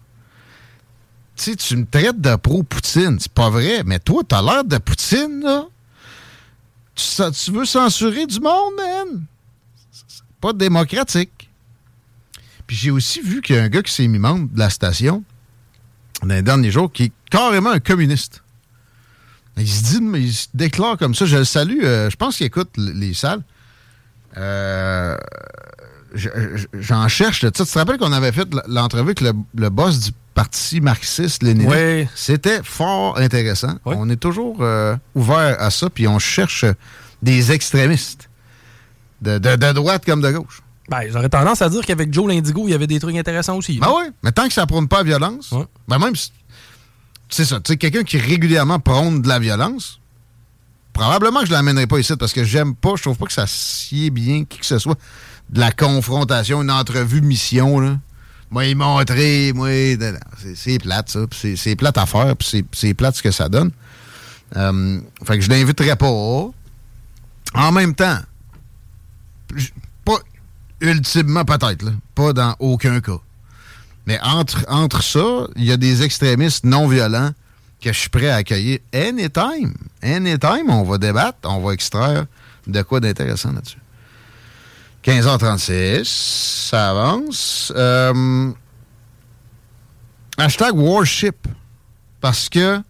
[1.39, 3.19] Tu me traites de pro-Poutine.
[3.21, 5.67] C'est pas vrai, mais toi, t'as l'air de Poutine, là.
[6.95, 9.25] Tu, veux censurer du monde, man?
[9.93, 11.49] C'est pas démocratique.
[12.67, 14.69] Puis j'ai aussi vu qu'il y a un gars qui s'est mis membre de la
[14.69, 15.23] station
[16.23, 18.43] dans les derniers jours qui est carrément un communiste.
[19.57, 21.25] Il se dit, il se déclare comme ça.
[21.25, 21.83] Je le salue.
[21.83, 23.43] Euh, je pense qu'il écoute les salles.
[24.37, 25.17] Euh,
[26.15, 27.51] j'en cherche le.
[27.51, 31.71] Tu te rappelles qu'on avait fait l'entrevue avec le, boss du parti marxiste-léniniste?
[31.71, 32.09] Oui.
[32.15, 33.79] C'était fort intéressant.
[33.85, 36.65] On est toujours euh, ouvert à ça, puis on cherche
[37.23, 38.29] des extrémistes,
[39.21, 40.63] de, droite comme de gauche.
[40.89, 43.79] Ben, j'aurais tendance à dire qu'avec Joe Lindigo, il y avait des trucs intéressants aussi.
[43.79, 45.53] Ben oui, mais tant que ça prône pas la violence,
[45.87, 46.15] ben même,
[47.29, 50.01] c'est ça, tu sais, quelqu'un qui régulièrement prône de la violence,
[50.95, 53.47] probablement que je l'amènerai pas ici parce que j'aime pas, je trouve pas que ça
[53.47, 54.99] sied bien qui que ce soit
[55.51, 57.99] de la confrontation, une entrevue mission, là.
[58.51, 59.69] Moi, il montrer, moi,
[60.55, 61.21] c'est plate, ça.
[61.57, 62.35] C'est plate à faire,
[62.73, 63.71] c'est plate ce que ça donne.
[64.57, 66.07] Euh, fait que je l'inviterai pas.
[66.07, 68.19] En même temps,
[70.05, 70.19] pas
[70.81, 71.85] ultimement peut-être.
[72.15, 73.21] Pas dans aucun cas.
[74.07, 77.33] Mais entre, entre ça, il y a des extrémistes non violents
[77.83, 79.75] que je suis prêt à accueillir anytime.
[80.03, 82.25] Anytime, on va débattre, on va extraire
[82.67, 83.79] de quoi d'intéressant là-dessus.
[85.05, 86.05] 15h36,
[86.69, 87.73] ça avance.
[87.77, 88.53] Euh,
[90.37, 91.47] hashtag Warship,
[92.21, 92.81] parce que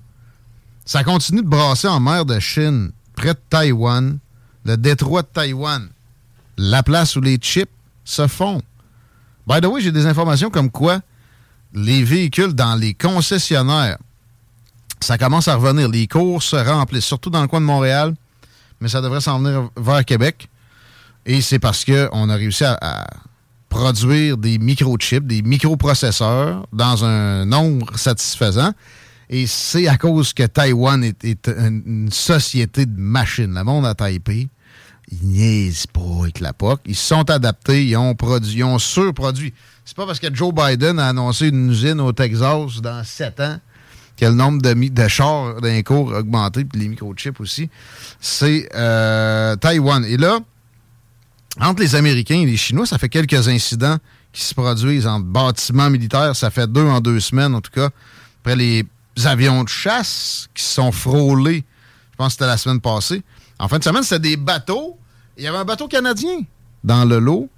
[0.85, 4.19] ça continue de brasser en mer de Chine, près de Taïwan,
[4.65, 5.89] le détroit de Taïwan,
[6.57, 7.71] la place où les chips
[8.05, 8.63] se font.
[9.47, 11.01] By the way, j'ai des informations comme quoi
[11.75, 13.99] les véhicules dans les concessionnaires,
[15.01, 15.89] ça commence à revenir.
[15.89, 18.15] Les cours se remplissent, surtout dans le coin de Montréal,
[18.81, 20.49] mais ça devrait s'en venir vers Québec.
[21.29, 23.07] Et c'est parce qu'on a réussi à,
[23.69, 28.73] produire des microchips, des microprocesseurs dans un nombre satisfaisant.
[29.29, 33.55] Et c'est à cause que Taïwan est, une société de machines.
[33.55, 34.49] Le monde à Taipei,
[35.13, 36.81] ils niaisent pas avec la POC.
[36.87, 39.53] Ils sont adaptés, ils ont produit, ils ont surproduit.
[39.85, 43.59] C'est pas parce que Joe Biden a annoncé une usine au Texas dans sept ans
[44.17, 47.69] que le nombre de, de chars d'un cours a augmenté, puis les microchips aussi.
[48.19, 50.07] C'est euh, Taïwan.
[50.07, 50.41] Et là,
[51.61, 53.99] entre les Américains et les Chinois, ça fait quelques incidents
[54.33, 56.37] qui se produisent en bâtiments militaires.
[56.37, 57.89] Ça fait deux en deux semaines, en tout cas.
[58.41, 58.87] Après les
[59.25, 61.65] avions de chasse qui se sont frôlés,
[62.13, 63.23] je pense que c'était la semaine passée.
[63.59, 64.97] En fin de semaine, c'était des bateaux.
[65.37, 66.41] Il y avait un bateau canadien
[66.85, 67.49] dans le lot.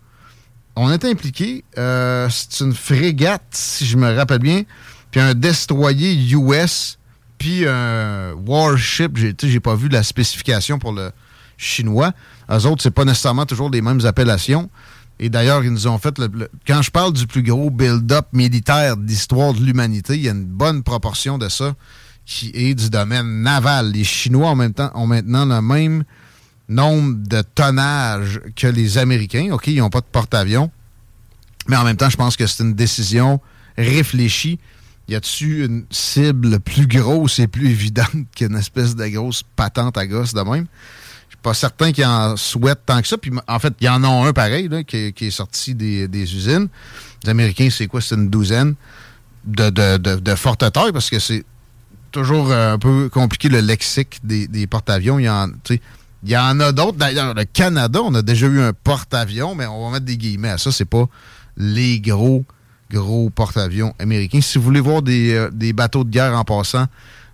[0.76, 1.64] On était impliqués.
[1.76, 4.62] Euh, c'est une frégate, si je me rappelle bien,
[5.10, 6.98] puis un destroyer US,
[7.36, 9.16] puis un warship.
[9.16, 11.10] J'ai, j'ai pas vu la spécification pour le
[11.58, 12.12] chinois.
[12.50, 14.70] Eux autres, c'est pas nécessairement toujours les mêmes appellations.
[15.18, 16.18] Et d'ailleurs, ils nous ont fait.
[16.18, 20.32] Le, quand je parle du plus gros build-up militaire d'histoire de l'humanité, il y a
[20.32, 21.74] une bonne proportion de ça
[22.24, 23.92] qui est du domaine naval.
[23.92, 26.04] Les Chinois en même temps, ont maintenant le même
[26.68, 29.50] nombre de tonnage que les Américains.
[29.52, 30.70] OK, ils n'ont pas de porte-avions.
[31.68, 33.40] Mais en même temps, je pense que c'est une décision
[33.76, 34.58] réfléchie.
[35.08, 40.06] Y a-tu une cible plus grosse et plus évidente qu'une espèce de grosse patente à
[40.06, 40.66] gosse de même?
[41.42, 43.18] Pas certain qu'ils en souhaitent tant que ça.
[43.18, 46.68] Puis en fait, il y en a un pareil qui, est sorti des, usines.
[47.24, 48.00] Les Américains, c'est quoi?
[48.00, 48.74] C'est une douzaine
[49.44, 51.44] de, de, forte taille parce que c'est
[52.12, 55.18] toujours un peu compliqué le lexique des, porte-avions.
[55.18, 55.48] Il y en,
[56.24, 56.98] y en a d'autres.
[56.98, 60.50] D'ailleurs, le Canada, on a déjà eu un porte-avions, mais on va mettre des guillemets
[60.50, 60.72] à ça.
[60.72, 61.06] C'est pas
[61.56, 62.44] les gros,
[62.90, 64.40] gros porte-avions américains.
[64.40, 66.86] Si vous voulez voir des, euh, des bateaux de guerre en passant,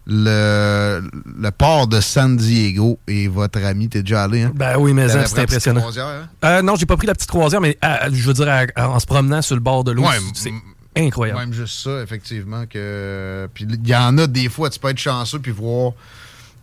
[0.07, 1.03] le,
[1.39, 4.53] le port de San Diego et votre ami, t'es déjà allé, hein?
[4.55, 5.81] Ben oui, mais la petite impressionnant.
[5.81, 6.29] croisière, hein?
[6.45, 8.99] Euh, non, j'ai pas pris la petite croisière, mais euh, je veux dire, à- en
[9.01, 10.53] se promenant sur le bord de l'eau, Ouais, c'est
[10.97, 11.41] incroyable.
[11.41, 12.65] Même juste ça, effectivement.
[12.67, 15.93] que Puis il y en a des fois, tu peux être chanceux puis voir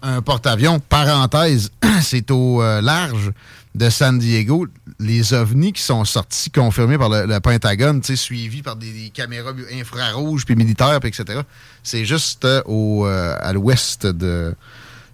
[0.02, 0.80] un porte-avions.
[0.80, 1.70] Parenthèse,
[2.02, 3.32] c'est au euh, large
[3.76, 4.68] de San Diego.
[5.00, 10.56] Les ovnis qui sont sortis, confirmés par le, Pentagone, suivis par des, caméras infrarouges puis
[10.56, 11.42] militaires, puis etc.
[11.82, 14.56] C'est juste euh, euh, à l'ouest de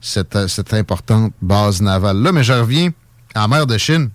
[0.01, 2.31] cette, euh, cette importante base navale-là.
[2.31, 2.91] Mais je reviens
[3.35, 4.09] en mer de Chine.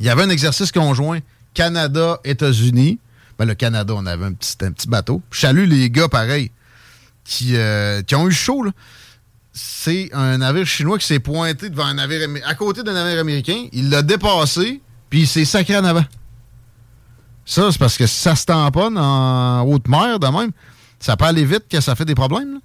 [0.00, 1.20] Il y avait un exercice conjoint
[1.54, 2.98] Canada-États-Unis.
[3.38, 5.22] Ben, le Canada, on avait un petit, bateau.
[5.30, 6.50] Je salue les gars, pareil,
[7.24, 7.56] qui,
[8.06, 8.62] qui ont eu chaud.
[8.62, 8.70] là.
[9.56, 13.68] C'est un navire chinois qui s'est pointé devant un navire à côté d'un navire américain.
[13.72, 16.04] Il l'a dépassé, puis il s'est sacré en avant.
[17.46, 20.50] Ça, c'est parce que ça se tamponne en haute mer, de même,
[20.98, 22.60] ça peut aller vite que ça fait des problèmes.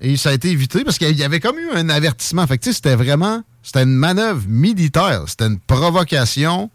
[0.00, 2.46] Et ça a été évité parce qu'il y avait comme eu un avertissement.
[2.46, 3.42] Fait c'était vraiment...
[3.62, 5.22] C'était une manœuvre militaire.
[5.26, 6.70] C'était une provocation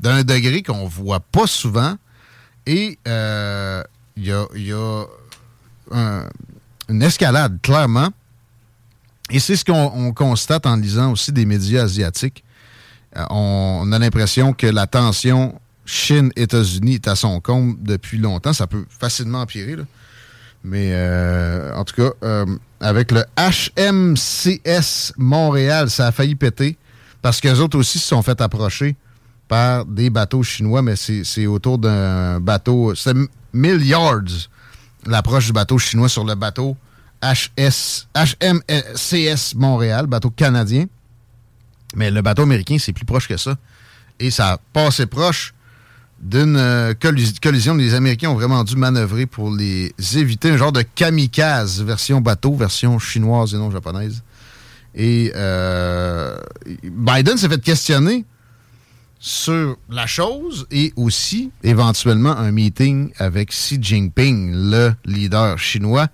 [0.00, 1.96] d'un degré qu'on voit pas souvent.
[2.66, 3.82] Et euh,
[4.16, 5.06] il y a,
[6.88, 8.08] une escalade, clairement.
[9.30, 12.44] Et c'est ce qu'on on constate en lisant aussi des médias asiatiques.
[13.16, 18.52] Euh, on, a l'impression que la tension Chine-États-Unis est à son comble depuis longtemps.
[18.52, 19.76] Ça peut facilement empirer.
[19.76, 19.84] là.
[20.62, 22.44] Mais euh, en tout cas, euh,
[22.80, 26.76] avec le HMCS Montréal, ça a failli péter
[27.22, 28.96] parce qu'eux autres aussi se sont fait approcher
[29.48, 32.94] par des bateaux chinois, mais c'est autour d'un bateau.
[32.94, 33.16] C'est
[33.52, 34.48] 1000 yards
[35.06, 36.76] l'approche du bateau chinois sur le bateau
[37.22, 38.06] HMCS
[39.56, 40.86] Montréal, bateau canadien.
[41.96, 43.56] Mais le bateau américain, c'est plus proche que ça.
[44.18, 45.54] Et ça a passé proche
[46.20, 47.74] d'une euh, collis- collision.
[47.74, 50.50] Les Américains ont vraiment dû manœuvrer pour les éviter.
[50.50, 54.22] Un genre de kamikaze, version bateau, version chinoise et non japonaise.
[54.94, 56.38] Et euh,
[56.84, 58.24] Biden s'est fait questionner
[59.18, 66.08] sur la chose et aussi éventuellement un meeting avec Xi Jinping, le leader chinois.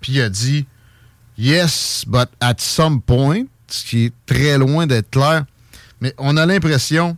[0.00, 0.66] Puis il a dit
[1.36, 5.44] Yes, but at some point, ce qui est très loin d'être clair.
[6.00, 7.16] Mais on a l'impression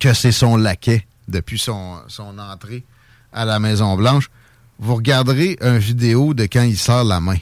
[0.00, 2.84] que c'est son laquais depuis son, son entrée
[3.32, 4.30] à la Maison-Blanche.
[4.78, 7.38] Vous regarderez une vidéo de quand il sort la main.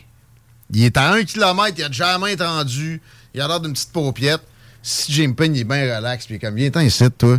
[0.71, 3.01] Il est à un kilomètre, il a déjà la main tendue,
[3.35, 4.43] il a l'air d'une petite paupiette.
[4.83, 7.39] Si Jinping il est bien relax, puis comme, viens-t'en ici, toi,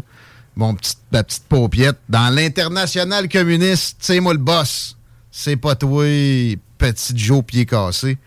[0.56, 1.98] mon petit, ma petite paupiette.
[2.08, 4.96] Dans l'international communiste, c'est moi le boss.
[5.32, 6.06] C'est pas toi,
[6.92, 8.18] petit Joe pied cassé.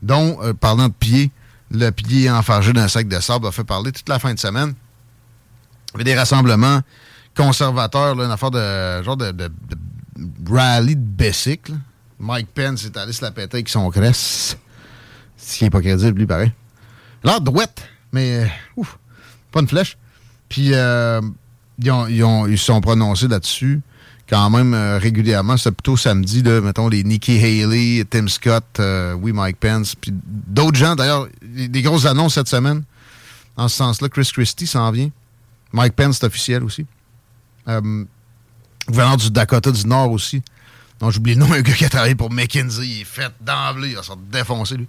[0.00, 1.30] dont, euh, parlant de pied,
[1.70, 4.74] le pied enfargé d'un sac de sable a fait parler toute la fin de semaine.
[5.88, 6.80] Il y avait des rassemblements
[7.36, 9.34] conservateurs, une affaire de genre de,
[10.48, 11.72] rallye de bicycle.
[12.18, 14.56] Mike Pence est allé se la péter avec son cresse.
[15.36, 16.52] Ce qui n'est pas crédible, lui, pareil.
[17.24, 18.98] L'air douette, mais ouf,
[19.52, 19.98] pas une flèche.
[20.48, 21.20] Puis euh,
[21.78, 23.80] ils, ont- ils ont- ils se sont prononcés là-dessus
[24.28, 25.56] quand même euh, régulièrement.
[25.56, 30.12] C'est plutôt samedi, là, mettons, les Nikki Haley, Tim Scott, euh, oui, Mike Pence, puis
[30.14, 30.94] d'autres gens.
[30.96, 32.82] D'ailleurs, des grosses annonces cette semaine.
[33.56, 35.10] En ce sens-là, Chris Christie s'en vient.
[35.72, 36.86] Mike Pence, c'est officiel aussi.
[37.68, 38.04] Euh,
[38.86, 40.42] gouverneur du Dakota du Nord aussi.
[41.00, 42.86] Non, j'oublie le nom, un gars qui a travaillé pour McKinsey.
[42.86, 43.90] Il est fait d'emblée.
[43.90, 44.86] Il va se défoncer, lui.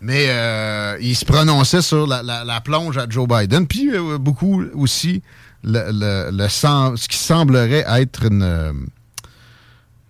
[0.00, 3.66] Mais euh, il se prononçait sur la, la- plonge à Joe Biden.
[3.66, 5.22] Puis beaucoup aussi
[5.64, 8.72] le, le- le ce qui semblerait être une euh,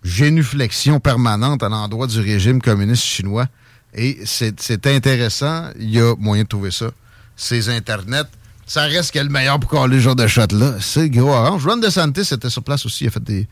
[0.03, 3.47] génuflexion permanente à l'endroit du régime communiste chinois.
[3.95, 5.71] Et c'est intéressant.
[5.79, 6.90] Il y a moyen de trouver ça.
[7.37, 8.25] Ces internets.
[8.67, 10.77] Ça reste le meilleur pour coller ce genre de shot-là.
[10.81, 11.67] C'est gros orange.
[11.67, 13.05] Ron DeSantis était sur place aussi.
[13.05, 13.47] Il a fait des,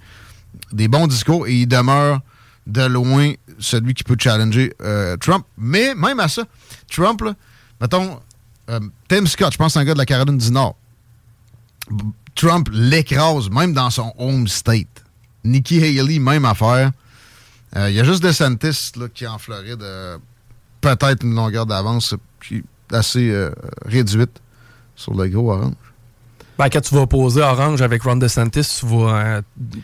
[0.73, 2.21] des bons discours et il demeure
[2.67, 5.45] de loin celui qui peut challenger euh, Trump.
[5.59, 6.43] Mais même à ça,
[6.91, 7.35] Trump, là,
[7.81, 8.21] mettons,
[8.71, 10.77] euh, Tim Scott, je pense que c'est un gars de la Caroline du Nord.
[12.35, 14.87] Trump l'écrase, même dans son home state.
[15.45, 16.93] Nikki Haley, même affaire.
[17.77, 20.19] Euh, Il y a juste DeSantis là, qui, en Floride, euh,
[20.81, 22.15] peut-être une longueur d'avance
[22.91, 23.51] assez euh,
[23.85, 24.41] réduite
[24.95, 25.75] sur le gros orange.
[26.59, 29.43] Ben, quand tu vas opposer Orange avec Ron DeSantis, tu vas, euh,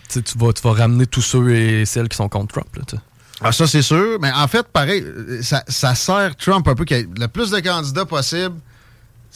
[0.09, 2.69] tu vas, tu vas ramener tous ceux et celles qui sont contre Trump.
[2.77, 2.99] Là.
[3.41, 4.19] Ah, ça, c'est sûr.
[4.21, 7.29] Mais en fait, pareil, euh, ça, ça sert Trump un peu qu'il y ait le
[7.29, 8.57] plus de candidats possible.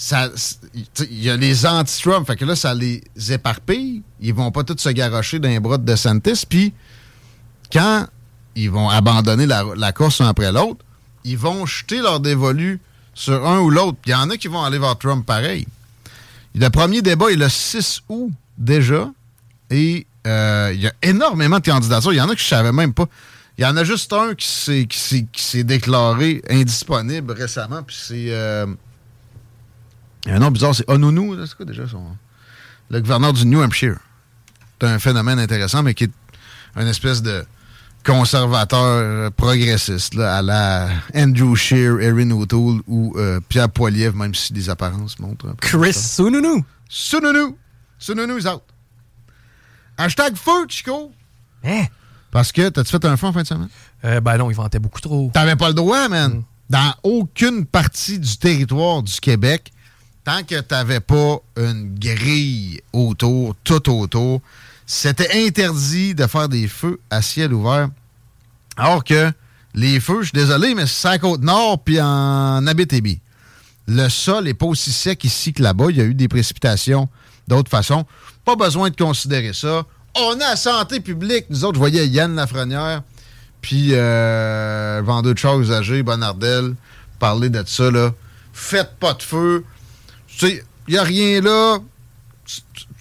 [0.00, 2.26] Il y a les anti-Trump.
[2.26, 4.02] Fait que là, ça les éparpille.
[4.20, 6.44] Ils vont pas tous se garrocher dans les bras de DeSantis.
[6.48, 6.72] Puis,
[7.72, 8.06] quand
[8.54, 10.84] ils vont abandonner la, course un après l'autre,
[11.24, 12.80] ils vont jeter leur dévolu
[13.14, 13.98] sur un ou l'autre.
[14.06, 15.66] Il y en a qui vont aller vers Trump pareil.
[16.54, 19.10] Le premier débat est le 6 août déjà.
[19.70, 22.12] Et euh, il y a énormément de candidatures.
[22.12, 23.06] Il y en a que je savais même pas.
[23.58, 28.26] Il y en a juste un qui s'est déclaré indisponible récemment, puis c'est...
[28.30, 28.66] euh,
[30.24, 32.04] il y a un nom bizarre, c'est Onunu, c'est quoi déjà son...
[32.90, 33.96] Le gouverneur du New Hampshire.
[34.80, 36.10] C'est un phénomène intéressant, mais qui est
[36.76, 37.44] une espèce de
[38.04, 44.34] conservateur euh, progressiste, là, à la Andrew Scheer, Erin O'Toole ou euh, Pierre Poilievre, même
[44.34, 45.94] si les apparences montrent un peu Chris.
[45.94, 46.64] Sununu.
[46.88, 47.56] Sununu!
[47.98, 48.62] Sununu is out.
[49.96, 51.12] Hashtag feu, Chico!
[51.64, 51.84] Hein?
[52.30, 53.68] Parce que, t'as-tu fait un feu en fin de semaine?
[54.04, 55.30] Euh, ben non, il vantait beaucoup trop.
[55.32, 56.42] T'avais pas le droit, man.
[56.68, 59.72] Dans aucune partie du territoire du Québec,
[60.24, 64.40] tant que t'avais pas une grille autour, tout autour,
[64.86, 67.88] c'était interdit de faire des feux à ciel ouvert.
[68.76, 69.32] Alors que
[69.74, 73.20] les feux, je suis désolé, mais c'est à Côte-Nord puis en Abitibi.
[73.88, 75.86] Le sol n'est pas aussi sec ici que là-bas.
[75.90, 77.08] Il y a eu des précipitations
[77.48, 78.04] d'autres façons.
[78.44, 79.84] Pas besoin de considérer ça.
[80.14, 81.46] On a la santé publique.
[81.50, 83.02] Nous autres, je voyais Yann Lafrenière,
[83.60, 86.74] puis euh, vendeur de chars usagés, Bonardel,
[87.18, 87.90] parler de ça.
[87.90, 88.12] Là.
[88.52, 89.64] Faites pas de feu.
[90.38, 91.78] Tu sais, il n'y a rien là.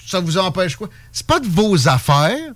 [0.05, 0.89] Ça vous empêche quoi?
[1.11, 2.53] C'est pas de vos affaires.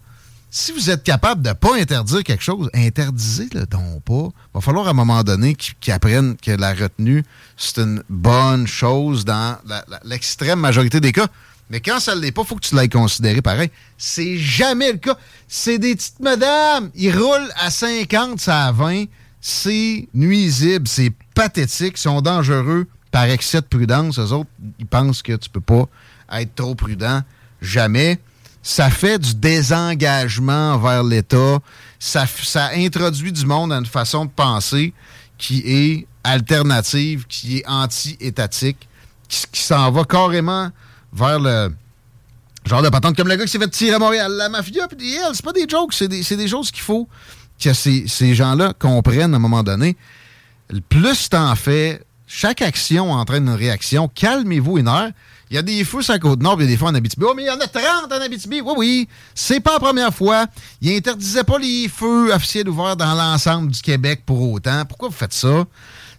[0.51, 4.29] Si vous êtes capable de ne pas interdire quelque chose, interdisez-le donc pas.
[4.29, 7.25] Il va falloir à un moment donné qu'ils apprennent que la retenue,
[7.57, 9.57] c'est une bonne chose dans
[10.05, 11.27] l'extrême majorité des cas.
[11.69, 13.69] Mais quand ça ne l'est pas, il faut que tu l'ailles considérer pareil.
[13.97, 15.17] C'est jamais le cas.
[15.47, 16.89] C'est des petites madames.
[16.95, 19.05] Ils roulent à 50, ça à 20.
[19.41, 24.19] C'est nuisible, c'est pathétique, ils sont dangereux par excès de prudence.
[24.19, 25.85] Eux autres, ils pensent que tu peux pas
[26.33, 27.21] être trop prudent.
[27.61, 28.19] Jamais.
[28.61, 31.59] Ça fait du désengagement vers l'État.
[31.97, 34.93] Ça, ça introduit du monde à une façon de penser
[35.37, 38.85] qui est alternative, qui est anti-étatique,
[39.29, 40.69] qui, s'en va carrément
[41.13, 41.73] vers le
[42.65, 44.29] genre de patente comme le gars qui s'est fait tirer à Montréal.
[44.33, 47.07] La mafia, puis elle, c'est pas des jokes, c'est des, des choses qu'il faut
[47.63, 49.95] que ces, ces gens-là comprennent à un moment donné.
[50.69, 52.01] Le plus t'en fais,
[52.37, 54.09] chaque action entraîne une réaction.
[54.13, 55.09] Calmez-vous une heure.
[55.49, 56.85] Il y a des feux sur la côte nord, puis il y a des feux
[56.85, 57.23] en Abitibi.
[57.25, 58.59] Oh, mais il y en a 30 en Abitibi.
[58.59, 59.09] Oui, oui.
[59.33, 60.45] C'est pas la première fois.
[60.81, 64.83] Ils interdisaient pas les feux officiels ouverts dans l'ensemble du Québec pour autant.
[64.83, 65.63] Pourquoi vous faites ça?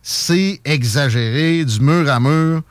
[0.03, 2.63] C'est exagéré, du mur à mur,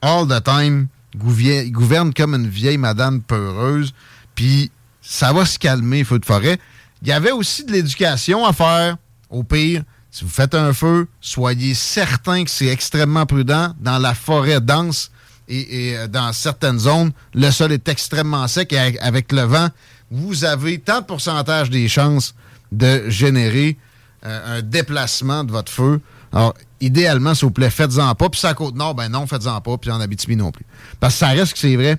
[0.00, 0.88] all the time.
[1.12, 3.92] Ils gouvernent comme une vieille madame peureuse.
[4.34, 4.70] Puis
[5.02, 6.58] ça va se calmer, feu de forêt.
[7.02, 8.96] Il y avait aussi de l'éducation à faire.
[9.28, 9.82] Au pire,
[10.16, 13.74] si vous faites un feu, soyez certain que c'est extrêmement prudent.
[13.80, 15.10] Dans la forêt dense
[15.46, 19.68] et, euh, dans certaines zones, le sol est extrêmement sec et avec- le vent,
[20.10, 22.34] vous avez tant de pourcentage des chances
[22.72, 23.76] de générer
[24.24, 26.00] euh, un déplacement de votre feu.
[26.32, 28.30] Alors, idéalement, s'il vous plaît, faites-en pas.
[28.30, 29.76] Puis, la Côte-Nord, ben non, faites-en pas.
[29.76, 30.64] Puis, en Abitibi non plus.
[30.98, 31.98] Parce que ça reste que c'est vrai.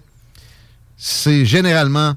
[0.98, 2.16] C'est généralement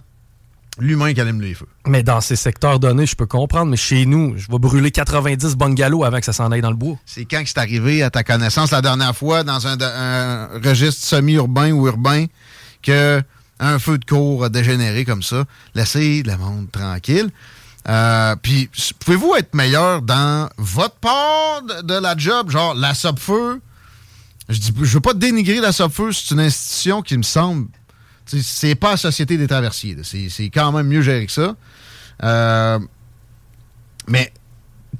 [0.81, 1.68] l'humain qui allume les feux.
[1.87, 5.57] Mais dans ces secteurs donnés, je peux comprendre, mais chez nous, je vais brûler 90
[5.57, 6.97] bungalows avant que ça s'en aille dans le bois.
[7.07, 11.05] C'est quand que c'est arrivé à ta connaissance la dernière fois dans un, un registre
[11.05, 12.26] semi-urbain ou urbain
[12.83, 13.22] que
[13.61, 15.45] un feu de cour a dégénéré comme ça?
[15.74, 17.31] Laissez le monde tranquille.
[17.89, 18.68] Euh, Puis,
[19.01, 23.61] pouvez-vous être meilleur dans votre part de, de la job, genre la feu
[24.49, 27.68] Je dis, je veux pas dénigrer la feu c'est une institution qui me semble,
[28.43, 29.97] c'est pas société des traversiers.
[30.03, 31.57] C'est quand même mieux géré que ça.
[32.22, 32.78] Euh,
[34.07, 34.33] mais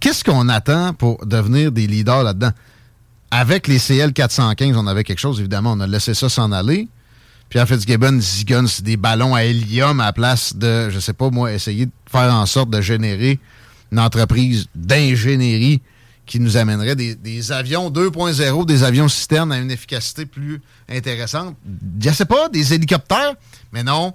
[0.01, 2.53] qu'est-ce qu'on attend pour devenir des leaders là-dedans?
[3.31, 6.89] Avec les CL 415, on avait quelque chose, évidemment, on a laissé ça s'en aller.
[7.49, 11.53] Pierre Fitzgibbon zigonne des ballons à hélium à la place de, je sais pas moi,
[11.53, 13.39] essayer de faire en sorte de générer
[13.93, 15.83] une entreprise d'ingénierie
[16.27, 21.57] qui nous amènerait des, avions 2.0, des avions citernes à une efficacité plus intéressante.
[22.01, 23.35] Je sais pas, des hélicoptères,
[23.73, 24.14] mais non,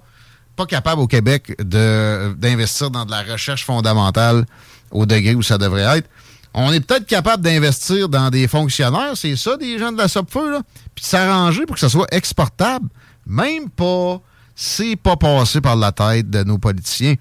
[0.55, 4.45] pas capable au Québec d'investir dans de la recherche fondamentale
[4.91, 6.09] au degré où ça devrait être.
[6.53, 10.51] On est peut-être capable d'investir dans des fonctionnaires, c'est ça, des gens de la Sopfeu,
[10.51, 10.61] là,
[10.95, 12.87] puis de s'arranger pour que ça soit exportable.
[13.27, 14.21] Même pas,
[14.55, 17.15] c'est pas passé par la tête de nos politiciens.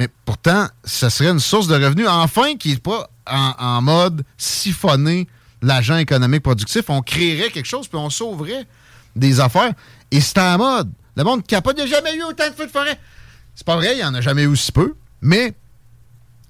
[0.00, 5.28] Mais pourtant, ce serait une source de revenus, enfin, qui n'est pas en, mode siphonner
[5.60, 6.84] l'agent économique productif.
[6.88, 8.66] On créerait quelque chose, puis on sauverait
[9.14, 9.74] des affaires.
[10.10, 10.90] Et c'est en mode.
[11.16, 12.98] Le monde capote, il n'y a jamais eu autant de feux de forêt.
[13.54, 15.52] C'est pas vrai, il n'y en a jamais eu aussi peu, mais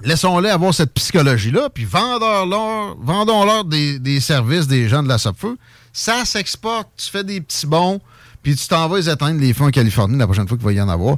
[0.04, 5.58] laissons-les avoir cette psychologie-là, puis vendons-leur vendons-leur des, des services des gens de la Sopfeu.
[5.92, 6.88] Ça s'exporte.
[6.96, 8.00] Tu fais des petits bons,
[8.44, 10.80] puis tu t'en vas éteindre les fonds en Californie la prochaine fois qu'il va y
[10.80, 11.16] en avoir.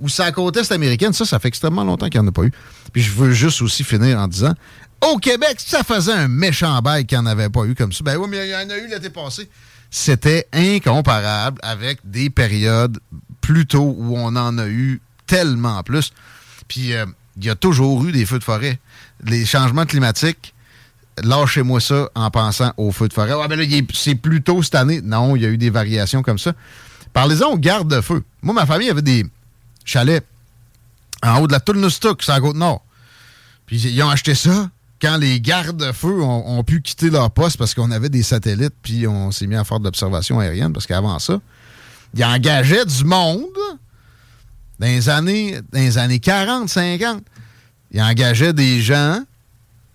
[0.00, 2.42] Ou la côte est américaine, ça, ça fait extrêmement longtemps qu'il n'y en a pas
[2.42, 2.52] eu.
[2.92, 4.52] Puis je veux juste aussi finir en disant,
[5.00, 8.02] au Québec, ça faisait un méchant bail qu'il n'y en avait pas eu comme ça.
[8.02, 9.48] Ben oui, mais il y en a eu l'été passé.
[9.90, 12.98] C'était incomparable avec des périodes
[13.40, 16.12] plus tôt où on en a eu tellement plus.
[16.66, 18.78] Puis euh, il y a toujours eu des feux de forêt.
[19.24, 20.54] les changements climatiques,
[21.22, 23.32] lâchez-moi ça en pensant au feu de forêt.
[23.32, 25.00] Ah, ben là, c'est plus tôt cette année.
[25.02, 26.52] Non, il y a eu des variations comme ça.
[27.12, 28.24] Parlez-en aux gardes-feu.
[28.42, 29.24] Moi, ma famille avait des
[29.84, 30.24] chalets
[31.22, 32.82] en haut de la Tournestock, c'est à Côte-Nord.
[33.66, 34.68] Puis ils ont acheté ça
[35.00, 39.30] quand les gardes-feu ont, pu quitter leur poste parce qu'on avait des satellites, puis on
[39.32, 41.40] s'est mis à faire de l'observation aérienne, parce qu'avant ça,
[42.14, 43.44] ils engageaient du monde
[44.78, 47.22] dans les années, dans les années 40, 50.
[47.90, 49.22] Ils engageaient des gens,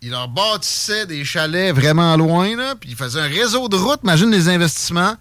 [0.02, 4.02] ils leur bâtissaient des chalets vraiment loin, là, puis ils faisaient un réseau de route,
[4.04, 5.16] imagine les investissements,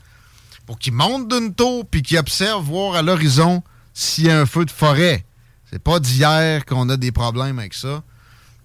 [0.66, 3.62] pour qu'ils montent d'une tour, puis qu'ils observent, voir à l'horizon
[3.99, 5.24] s'il y a un feu de forêt.
[5.68, 8.05] C'est pas d'hier qu'on a des problèmes avec ça.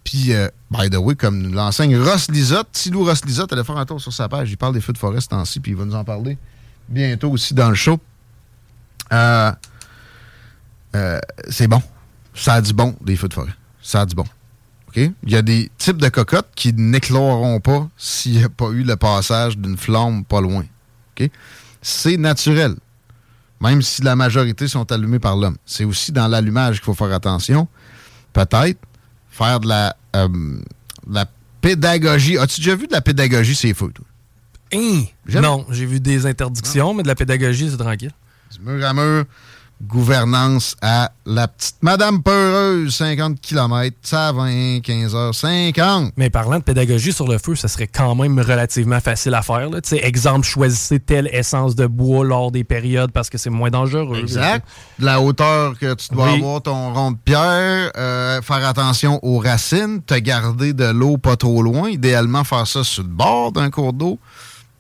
[0.04, 3.86] Puis, euh, by the way, comme l'enseigne Ross Lisotte, Tilou Ross Lisotte, allait faire un
[3.86, 4.52] tour sur sa page.
[4.52, 6.38] Il parle des feux de forêt ce temps-ci, puis il va nous en parler
[6.88, 8.00] bientôt aussi dans le show.
[9.12, 9.52] Euh,
[10.96, 11.20] euh,
[11.50, 11.82] c'est bon.
[12.36, 13.56] Ça a du bon, des feux de forêt.
[13.82, 14.26] Ça a du bon.
[14.90, 14.98] OK?
[14.98, 18.84] Il y a des types de cocottes qui n'écloreront pas s'il n'y a pas eu
[18.84, 20.66] le passage d'une flamme pas loin.
[21.18, 21.28] OK?
[21.82, 22.76] C'est naturel.
[23.64, 25.56] Même si la majorité sont allumées par l'homme.
[25.66, 27.68] C'est aussi dans l'allumage qu'il faut faire attention.
[28.34, 28.80] Peut-être
[29.30, 30.60] faire de la, euh,
[31.10, 31.26] la
[31.62, 32.38] pédagogie.
[32.38, 34.06] As-tu déjà vu de la pédagogie, c'est fou, toi?
[34.74, 35.04] Hein?
[35.28, 38.12] Non, j'ai vu des interdictions, mais de la pédagogie, c'est tranquille.
[38.52, 39.26] Du mur à mur,
[39.88, 46.14] gouvernance à la petite Madame Peureuse, 50 km, ça va 15 h 50.
[46.18, 49.70] Mais parlant de pédagogie sur le feu, ça serait quand même relativement facile à faire.
[49.70, 49.80] Là.
[50.02, 54.18] exemple, choisissez telle essence de bois lors des périodes parce que c'est moins dangereux.
[54.18, 54.68] Exact.
[55.00, 60.02] La hauteur que tu dois avoir ton rond de pierre, euh, faire attention aux racines,
[60.02, 63.94] te garder de l'eau pas trop loin, idéalement faire ça sur le bord d'un cours
[63.94, 64.20] d'eau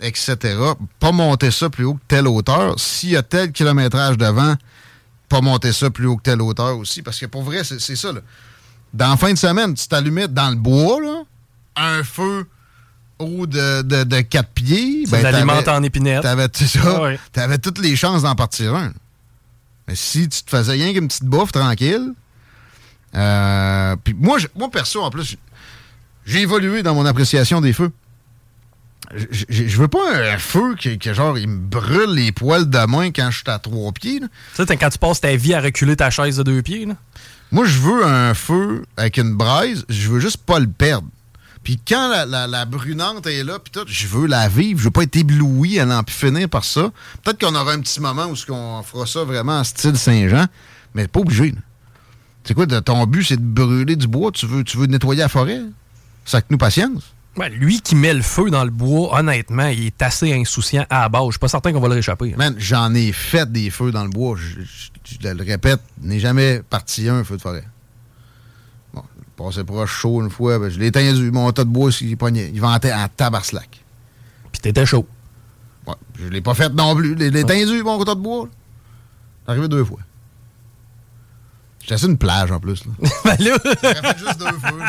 [0.04, 0.58] etc.
[1.00, 2.78] Pas monter ça plus haut que telle hauteur.
[2.78, 4.56] S'il y a tel kilométrage devant,
[5.34, 7.02] pas monter ça plus haut que telle hauteur aussi.
[7.02, 8.12] Parce que pour vrai, c'est ça.
[8.12, 8.22] Là.
[8.94, 11.24] Dans la fin de semaine, tu t'allumais dans le bois, là,
[11.76, 12.46] un feu
[13.18, 15.06] haut de, de, quatre pieds.
[15.08, 16.22] Ben, alimente en épinette.
[16.22, 17.00] T'avais ça.
[17.32, 18.94] T'avais toutes les chances d'en partir un.
[19.88, 22.14] Mais si tu te faisais rien qu'une petite bouffe tranquille.
[23.16, 25.36] Euh, puis moi, moi, perso, en plus,
[26.26, 27.92] j'ai évolué dans mon appréciation des feux
[29.50, 33.30] je veux pas un feu qui, genre, il me brûle les poils de main quand
[33.32, 34.20] je suis à trois pieds.
[34.56, 36.86] Tu sais, quand tu passes ta vie à reculer ta chaise de deux pieds.
[36.86, 36.96] Là.
[37.52, 41.08] Moi, je veux un feu avec une braise, je veux juste pas le perdre.
[41.64, 45.04] Puis quand la, brunante est là, puis tout, je veux la vivre, je veux pas
[45.04, 46.92] être ébloui à n'en plus finir par ça.
[47.24, 50.48] Peut-être qu'on aura un petit moment où on fera ça vraiment en style Saint-Jean,
[50.94, 51.54] mais pas obligé.
[52.44, 55.30] C'est quoi, ton but, c'est de brûler du bois, tu veux, tu veux nettoyer la
[55.30, 55.62] forêt?
[56.26, 57.13] Ça que nous patience
[57.52, 61.10] lui qui met le feu dans le bois, honnêtement, il est assez insouciant à la
[61.10, 61.26] base.
[61.28, 62.36] Je suis pas certain qu'on va le réchapper.
[62.38, 64.38] Man, j'en ai fait des feux dans le bois.
[64.38, 64.60] Je,
[65.28, 67.66] le répète, n'ai jamais parti un feu de forêt.
[68.94, 71.90] Bon, je passais proche chaud une fois, ben, je l'ai éteint mon tas de bois,
[72.02, 73.84] il, pognait, il ventait en tabarslac.
[74.52, 75.08] Puis t'étais chaud.
[75.88, 77.18] Ouais, je l'ai pas fait non plus.
[77.18, 78.48] Je l'ai éteint mon tas de bois.
[79.44, 80.00] C'est arrivé deux fois.
[81.84, 82.86] J'étais sur une plage en plus.
[82.86, 82.92] Là.
[83.26, 83.60] ben là.
[83.60, 84.80] fait juste deux feux.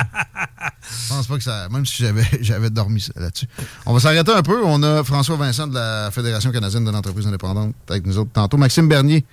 [0.82, 1.68] Je pense pas que ça.
[1.68, 3.48] Même si j'avais, j'avais dormi là-dessus.
[3.84, 4.62] On va s'arrêter un peu.
[4.64, 8.56] On a François Vincent de la Fédération canadienne de l'entreprise indépendante avec nous autres tantôt.
[8.56, 9.24] Maxime Bernier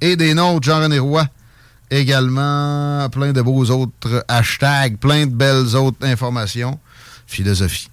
[0.00, 1.26] et des nôtres, Jean-René Roy.
[1.90, 6.78] Également, plein de beaux autres hashtags, plein de belles autres informations.
[7.26, 7.88] Philosophie.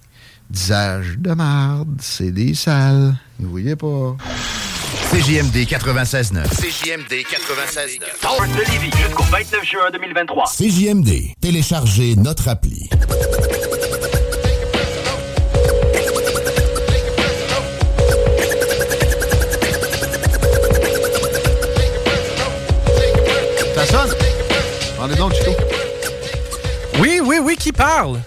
[0.48, 2.54] Disage de marde, c'est des.
[3.38, 4.16] Vous voyez pas.
[5.10, 6.44] CJMD 96.9.
[6.50, 8.56] CJMD 96.9.
[8.56, 10.44] de Lévis jusqu'au 29 juin 2023.
[10.56, 11.34] CJMD.
[11.40, 12.88] Téléchargez notre appli.
[23.74, 24.14] Ça sonne?
[24.96, 25.50] Parlez donc, Chico.
[27.00, 28.20] Oui, oui, oui, qui parle?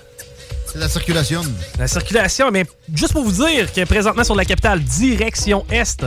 [0.69, 1.43] C'est la circulation.
[1.79, 6.03] La circulation, mais juste pour vous dire que présentement sur la capitale, direction Est,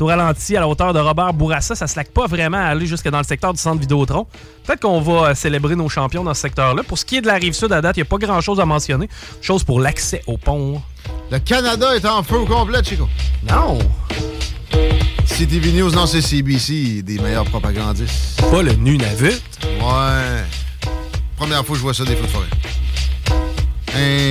[0.00, 1.74] tout ralenti à la hauteur de Robert Bourassa.
[1.74, 4.26] Ça se laque pas vraiment à aller jusque dans le secteur du centre Vidéotron.
[4.64, 6.82] Peut-être qu'on va euh, célébrer nos champions dans ce secteur-là.
[6.84, 8.60] Pour ce qui est de la rive sud à date, il n'y a pas grand-chose
[8.60, 9.10] à mentionner.
[9.42, 10.80] Chose pour l'accès au pont.
[11.30, 13.06] Le Canada est en feu au complet, Chico.
[13.46, 13.78] Non.
[15.26, 18.40] CTV News, non, c'est CBC, des meilleurs propagandistes.
[18.50, 19.38] Pas le Nunavut.
[19.62, 20.44] Ouais.
[21.36, 22.46] Première fois que je vois ça des feux de forêt.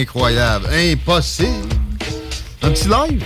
[0.01, 0.67] Incroyable.
[0.73, 1.69] Impossible.
[2.63, 3.23] Un petit live?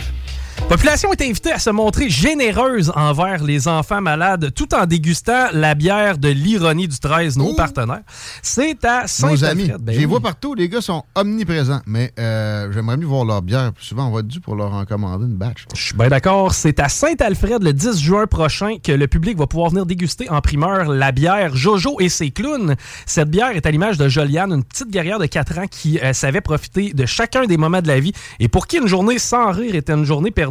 [0.62, 5.48] La population est invitée à se montrer généreuse envers les enfants malades tout en dégustant
[5.52, 8.02] la bière de l'ironie du 13, nos partenaires.
[8.42, 9.68] C'est à Nos amis.
[9.68, 9.82] Saint-Alfred.
[9.82, 10.56] Ben je les vois partout.
[10.56, 11.82] Les gars sont omniprésents.
[11.86, 13.72] Mais euh, j'aimerais mieux voir leur bière.
[13.74, 15.66] Puis souvent, on va être dû pour leur en commander une batch.
[15.76, 16.54] Je suis bien d'accord.
[16.54, 20.42] C'est à Saint-Alfred le 10 juin prochain que le public va pouvoir venir déguster en
[20.42, 22.76] primeur la bière Jojo et ses clowns.
[23.06, 26.14] Cette bière est à l'image de Joliane, une petite guerrière de 4 ans qui euh,
[26.14, 29.52] savait profiter de chacun des moments de la vie et pour qui une journée sans
[29.52, 30.43] rire était une journée perdue.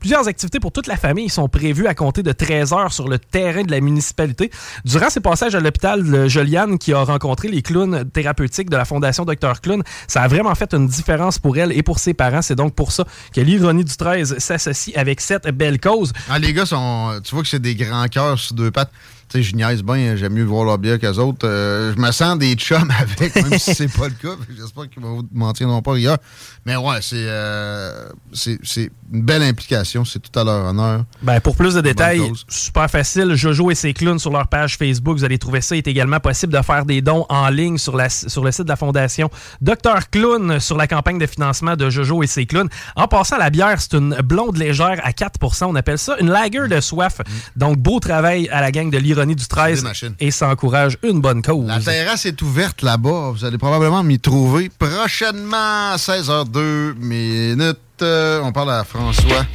[0.00, 3.18] Plusieurs activités pour toute la famille sont prévues à compter de 13 heures sur le
[3.18, 4.50] terrain de la municipalité.
[4.84, 9.24] Durant ses passages à l'hôpital Joliane, qui a rencontré les clowns thérapeutiques de la Fondation
[9.24, 12.42] Dr Clown, ça a vraiment fait une différence pour elle et pour ses parents.
[12.42, 16.12] C'est donc pour ça que l'ironie du 13 s'associe avec cette belle cause.
[16.28, 16.64] Ah, les gars.
[16.64, 18.92] Tu vois que c'est des grands cœurs sur deux pattes.
[19.34, 21.44] Sais, je niaise bien, j'aime mieux voir leur bière qu'eux autres.
[21.48, 24.36] Euh, je me sens des chums avec, même si c'est pas le cas.
[24.56, 26.18] J'espère qu'ils vont m'en tiendront pas rigueur.
[26.64, 30.04] Mais ouais, c'est euh, c'est une belle implication.
[30.04, 31.04] C'est tout à leur honneur.
[31.20, 35.18] Ben, pour plus de détails, super facile, Jojo et ses clowns sur leur page Facebook,
[35.18, 35.74] vous allez trouver ça.
[35.74, 38.66] Il est également possible de faire des dons en ligne sur, la, sur le site
[38.66, 39.30] de la Fondation
[39.60, 42.68] Dr Clown sur la campagne de financement de Jojo et ses clowns.
[42.94, 46.68] En passant, la bière, c'est une blonde légère à 4% On appelle ça une lager
[46.68, 47.20] de soif.
[47.56, 50.14] Donc, beau travail à la gang de l'ironie du 13 des machines.
[50.20, 51.66] et ça encourage une bonne cause.
[51.66, 53.30] La terrasse est ouverte là-bas.
[53.32, 57.78] Vous allez probablement m'y trouver prochainement à 16h02 minutes.
[58.02, 59.46] Euh, on parle à François.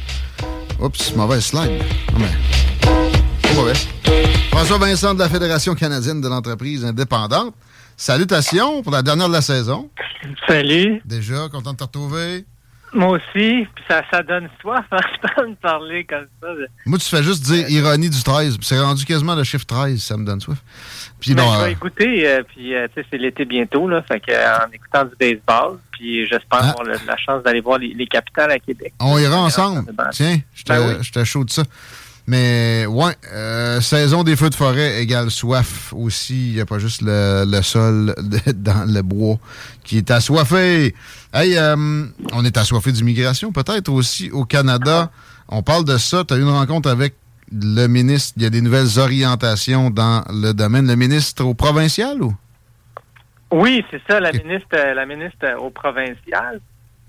[0.80, 1.70] Oups, mauvaise slide.
[2.12, 2.32] Non, mais.
[3.42, 3.74] Pas mauvais.
[4.50, 7.54] François Vincent de la Fédération canadienne de l'entreprise indépendante.
[7.96, 9.90] Salutations pour la dernière de la saison.
[10.48, 11.02] Salut.
[11.04, 12.44] Déjà, content de te retrouver.
[12.92, 16.48] Moi aussi, puis ça, ça donne soif à me parler comme ça.
[16.86, 18.56] Moi, tu fais juste dire ironie du 13.
[18.58, 20.58] puis C'est rendu quasiment le chiffre 13, ça me donne soif.
[21.20, 24.02] Puis bon, je euh, vais écouter, euh, puis euh, tu sais, c'est l'été bientôt, là,
[24.02, 26.70] fait que, euh, en écoutant du baseball, puis j'espère Ah.
[26.70, 28.92] avoir le- la chance d'aller voir les, les capitales à Québec.
[28.98, 29.84] On ira ensemble.
[30.12, 30.94] Tiens, je te, Ben oui.
[31.04, 31.62] je te chaud de ça.
[32.30, 36.50] Mais ouais, euh, saison des feux de forêt égale soif aussi.
[36.50, 39.36] Il n'y a pas juste le, le sol de- dans le bois
[39.82, 40.94] qui est assoiffé.
[41.34, 45.10] Hey, euh, on est assoiffé d'immigration peut-être aussi au Canada.
[45.48, 46.22] On parle de ça.
[46.24, 47.14] Tu as eu une rencontre avec
[47.50, 48.34] le ministre.
[48.36, 50.86] Il y a des nouvelles orientations dans le domaine.
[50.86, 52.32] Le ministre au provincial ou?
[53.52, 56.60] Oui, c'est ça, la ministre, euh, la ministre au provincial.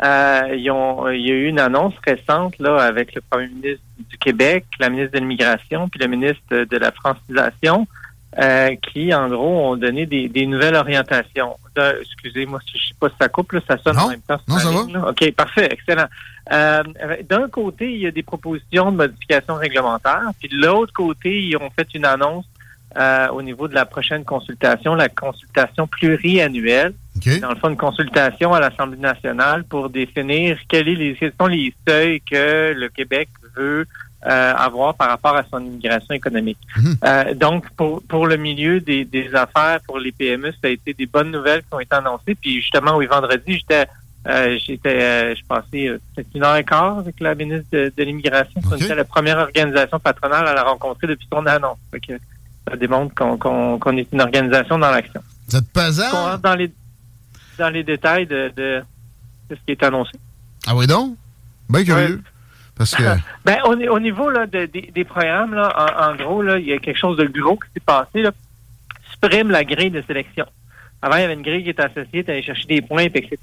[0.04, 3.84] Euh, ils ont, il y a eu une annonce récente là avec le premier ministre
[4.10, 7.88] du Québec, la ministre de l'immigration, puis le ministre de la francisation,
[8.40, 11.56] euh, qui en gros ont donné des, des nouvelles orientations.
[11.76, 14.40] De- Excusez-moi, si je sais pas si ça coupe, là, ça sonne en même temps.
[14.48, 14.92] non, ça va.
[14.92, 15.10] là.
[15.10, 16.08] Ok, parfait, excellent.
[16.52, 16.82] Euh,
[17.30, 21.56] D'un côté, il y a des propositions de modifications réglementaires, puis de l'autre côté, ils
[21.58, 22.46] ont fait une annonce
[22.98, 26.94] euh, au niveau de la prochaine consultation, la consultation pluriannuelle.
[27.42, 32.74] Dans le fond, une consultation à l'Assemblée nationale pour définir quels, sont les seuils que
[32.74, 33.86] le Québec veut
[34.26, 36.60] euh, avoir par rapport à son immigration économique.
[37.04, 40.94] Euh, donc, pour, pour le milieu des, des affaires, pour les PME, ça a été
[40.94, 42.36] des bonnes nouvelles qui ont été annoncées.
[42.36, 43.88] Puis justement, oui, vendredi, j'étais
[44.28, 48.62] euh, j'étais je passais peut-être une heure et quart avec la ministre de, de l'immigration.
[48.78, 51.80] C'était la première organisation patronale à la rencontrer depuis son annonce.
[52.70, 55.22] Ça démontre qu'on est une organisation dans l'action.
[55.48, 56.38] Vous êtes pesant?
[56.38, 56.72] Dans les
[57.62, 58.82] dans les détails de, de,
[59.50, 60.12] de ce qui est annoncé.
[60.68, 61.16] Ah oui donc?
[61.70, 62.22] Bien curieux.
[62.78, 63.04] Parce que...
[63.46, 66.74] Ben, au, au niveau là, de- des- des programmes, là, en, en gros, il y
[66.74, 68.22] a quelque chose de gros qui s'est passé.
[68.22, 68.32] Là.
[69.12, 70.46] Supprime la grille de sélection.
[71.02, 73.38] Avant, il y avait une grille qui était associée, tu allais chercher des points, etc.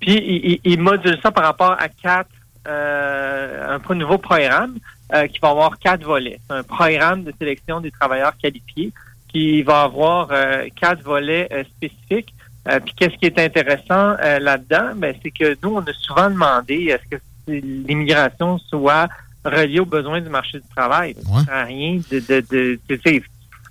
[0.00, 2.30] Puis, il, il- il module ça par rapport à quatre,
[2.68, 4.74] euh, un nouveau programme
[5.14, 6.38] euh, qui va avoir quatre volets.
[6.46, 8.92] C'est un programme de sélection des travailleurs qualifiés
[9.28, 12.34] qui va avoir euh, quatre volets spécifiques.
[12.68, 16.30] Euh, puis qu'est-ce qui est intéressant euh, là-dedans, ben, c'est que nous, on a souvent
[16.30, 19.08] demandé est-ce que l'immigration soit
[19.44, 21.16] reliée aux besoins du marché du travail.
[21.40, 23.22] Ça sert à rien de, de, de tu sais,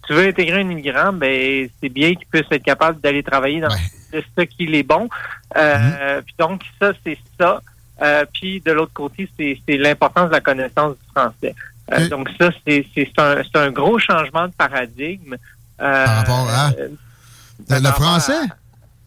[0.05, 3.69] tu veux intégrer un immigrant, ben c'est bien qu'il puisse être capable d'aller travailler dans
[4.11, 5.07] ce qu'il est bon.
[5.55, 7.61] Euh, Puis donc ça, c'est ça.
[8.01, 11.55] Euh, puis de l'autre côté, c'est l'importance de la connaissance du français.
[11.93, 15.35] Euh, Donc ça, c'est c'est un, c'est un gros changement de paradigme.
[15.79, 16.69] Euh, Par rapport à?
[16.79, 16.89] euh,
[17.69, 18.41] Le, le français?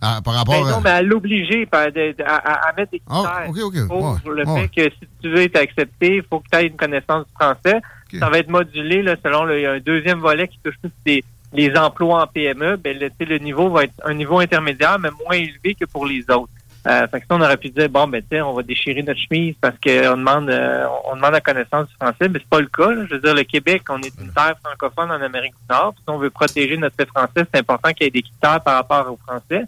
[0.00, 0.80] Ah, par rapport ben non, à...
[0.82, 1.78] mais à l'obliger à,
[2.26, 3.88] à- à mettre des critères Ah, ok, ok.
[3.88, 4.68] pour Ouais, le ouais.
[4.68, 7.32] fait que si tu veux être accepté, il faut que tu aies une connaissance du
[7.34, 7.80] français.
[8.18, 10.76] Ça va être modulé là, selon le, il y a un deuxième volet qui touche
[10.80, 12.76] plus des, les emplois en PME.
[12.76, 16.50] Ben, le niveau va être un niveau intermédiaire, mais moins élevé que pour les autres.
[16.86, 19.54] Euh, fait que ça, on aurait pu dire bon ben on va déchirer notre chemise
[19.58, 22.90] parce qu'on demande euh, on demande la connaissance du français, mais c'est pas le cas.
[22.90, 23.06] là.
[23.08, 25.94] Je veux dire, le Québec, on est une terre francophone en Amérique du Nord.
[25.96, 28.74] Si on veut protéger notre fait français, c'est important qu'il y ait des critères par
[28.74, 29.64] rapport au français.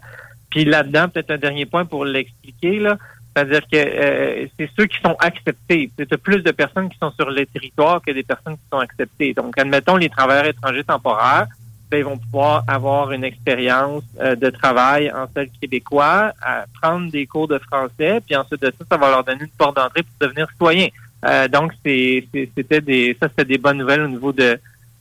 [0.51, 2.97] Puis là-dedans, peut-être un dernier point pour l'expliquer, là,
[3.35, 5.91] C'est-à-dire que euh, c'est ceux qui sont acceptés.
[5.97, 9.33] C'est plus de personnes qui sont sur le territoire que des personnes qui sont acceptées.
[9.33, 11.47] Donc, admettons les travailleurs étrangers temporaires,
[11.89, 16.33] ben, ils vont pouvoir avoir une expérience euh, de travail en sol québécois,
[16.81, 19.75] prendre des cours de français, puis ensuite de ça, ça va leur donner une porte
[19.75, 20.87] d'entrée pour devenir citoyen.
[21.25, 24.59] Euh, donc, c'était des ça, c'était des bonnes nouvelles au niveau de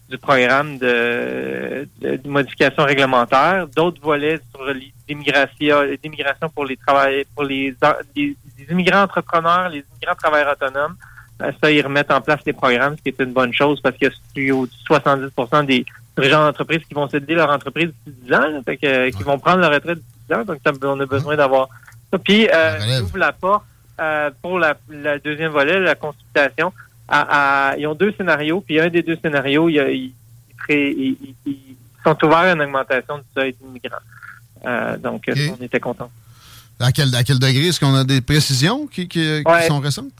[0.08, 1.88] du programme de,
[2.24, 3.66] modification réglementaire.
[3.74, 4.64] D'autres volets sur
[5.08, 7.74] l'immigration, l'immigration pour les travailleurs, pour les,
[8.70, 10.96] immigrants entrepreneurs, les immigrants travailleurs autonomes.
[11.42, 13.96] Euh, ça, ils remettent en place les programmes, ce qui est une bonne chose parce
[13.98, 15.84] que c'est au 70% des
[16.16, 19.22] dirigeants d'entreprise qui vont céder leur entreprise d'ici 10 ans, là, fait que, euh, qui
[19.22, 20.44] vont prendre leur retraite d'ici 10 ans.
[20.44, 21.68] Donc, on a besoin d'avoir
[22.10, 22.18] ça.
[22.18, 23.64] Puis, euh, ils ouvrent la porte
[24.00, 26.72] euh, pour la, la deuxième volet, la consultation.
[27.08, 30.12] À, à- ils ont deux scénarios, puis un des deux scénarios, il
[30.68, 31.30] ils,
[32.04, 33.96] sont ouverts à une augmentation du seuil d'immigrants.
[34.66, 36.10] Euh, donc, on était contents.
[36.80, 37.68] À quel, à quel degré?
[37.68, 39.66] Est-ce qu'on a des précisions qui, qui- qui Ouais.
[39.66, 40.12] sont récentes?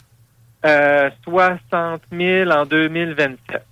[0.65, 3.63] Euh, 60 000 en 2027.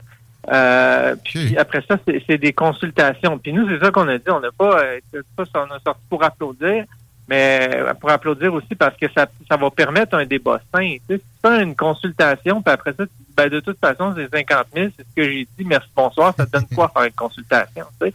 [0.53, 3.39] Euh, puis après ça, c'est des consultations.
[3.39, 4.31] Puis nous, c'est ça qu'on a dit.
[4.31, 6.85] On n'a pas, euh, pas ça, on a sorti pour applaudir,
[7.29, 10.97] mais euh, pour applaudir aussi parce que ça, ça va permettre un débat sain.
[11.09, 14.67] Tu fais une consultation, puis après ça, tu dis, ben, de toute façon, c'est 50
[14.75, 17.87] 000, c'est ce que j'ai dit, merci, bonsoir, ça te donne quoi faire une consultation?
[18.01, 18.13] Tu sais?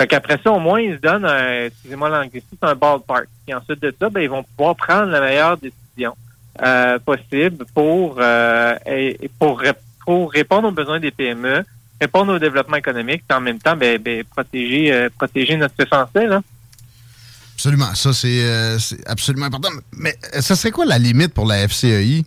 [0.00, 3.26] Fait qu'après ça, au moins, ils se donnent, un, excusez-moi l'anglicisme, un ballpark.
[3.44, 6.14] Puis ensuite de ça, ben, ils vont pouvoir prendre la meilleure décision
[6.62, 9.62] euh, possible pour, euh, et, pour,
[10.08, 11.66] pour répondre aux besoins des PME,
[12.00, 16.26] répondre au développement économique, puis en même temps, ben, ben, protéger, euh, protéger notre français,
[16.26, 16.40] là.
[17.52, 17.94] Absolument.
[17.94, 19.68] Ça, c'est euh, c'est absolument important.
[19.92, 22.24] Mais euh, ça serait quoi la limite pour la FCEI?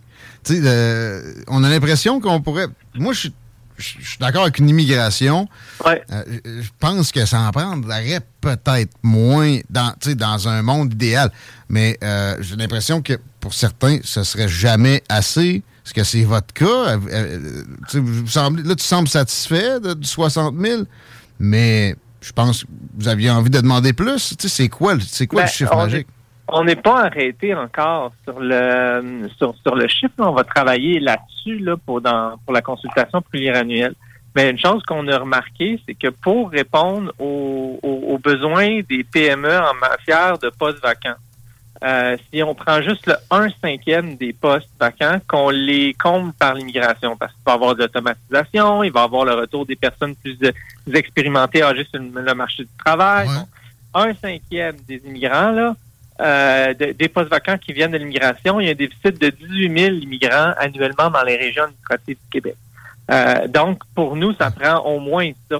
[0.52, 2.68] Euh, on a l'impression qu'on pourrait.
[2.94, 3.30] Moi, je
[3.80, 5.48] suis- d'accord avec une immigration.
[5.84, 5.98] Euh,
[6.44, 11.32] je pense que ça en prendrait peut-être moins dans, dans un monde idéal.
[11.68, 11.98] Mais
[12.38, 15.64] j'ai l'impression que pour certains, ce serait jamais assez.
[15.84, 16.64] Est-ce que c'est votre cas?
[16.66, 17.38] Euh, euh,
[17.94, 20.82] vous semblez- là, tu sembles satisfait de, du 60 000,
[21.40, 22.68] mais je pense que
[22.98, 24.34] vous aviez envie de demander plus.
[24.38, 24.94] C'est quoi,
[25.28, 26.06] quoi Ben, le chiffre on magique?
[26.08, 30.12] est- On n'est pas arrêté encore sur le sur, sur le chiffre.
[30.18, 30.28] là.
[30.28, 33.94] On va travailler là-dessus là, pour, dans, pour la consultation pluriannuelle.
[34.36, 39.04] Mais une chose qu'on a remarqué, c'est que pour répondre aux, aux- aux besoins des
[39.04, 41.16] PME en matière de postes vacants,
[41.84, 46.54] euh, si on prend juste le 1 cinquième des postes vacants, qu'on les comble par
[46.54, 49.76] l'immigration, parce qu'il va y avoir de l'automatisation, il va y avoir le retour des
[49.76, 50.52] personnes plus euh,
[50.94, 53.26] expérimentées âgées sur le, marché du travail.
[53.34, 53.46] Donc,
[53.94, 55.74] un cinquième des immigrants, là,
[56.20, 59.30] euh, de- des postes vacants qui viennent de l'immigration, il y a un déficit de
[59.30, 62.54] 18 000 immigrants annuellement dans les régions administratives du Québec.
[63.10, 65.58] Euh, donc, pour nous, ça prend au moins ça.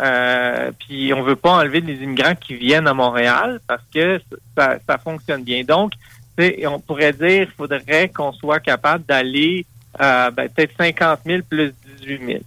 [0.00, 4.20] Euh, puis, on veut pas enlever les immigrants qui viennent à Montréal parce que
[4.56, 5.64] ça, ça fonctionne bien.
[5.64, 5.92] Donc,
[6.36, 9.66] tu sais, on pourrait dire qu'il faudrait qu'on soit capable d'aller
[10.00, 12.38] euh, ben, peut-être 50 000 plus 18 000.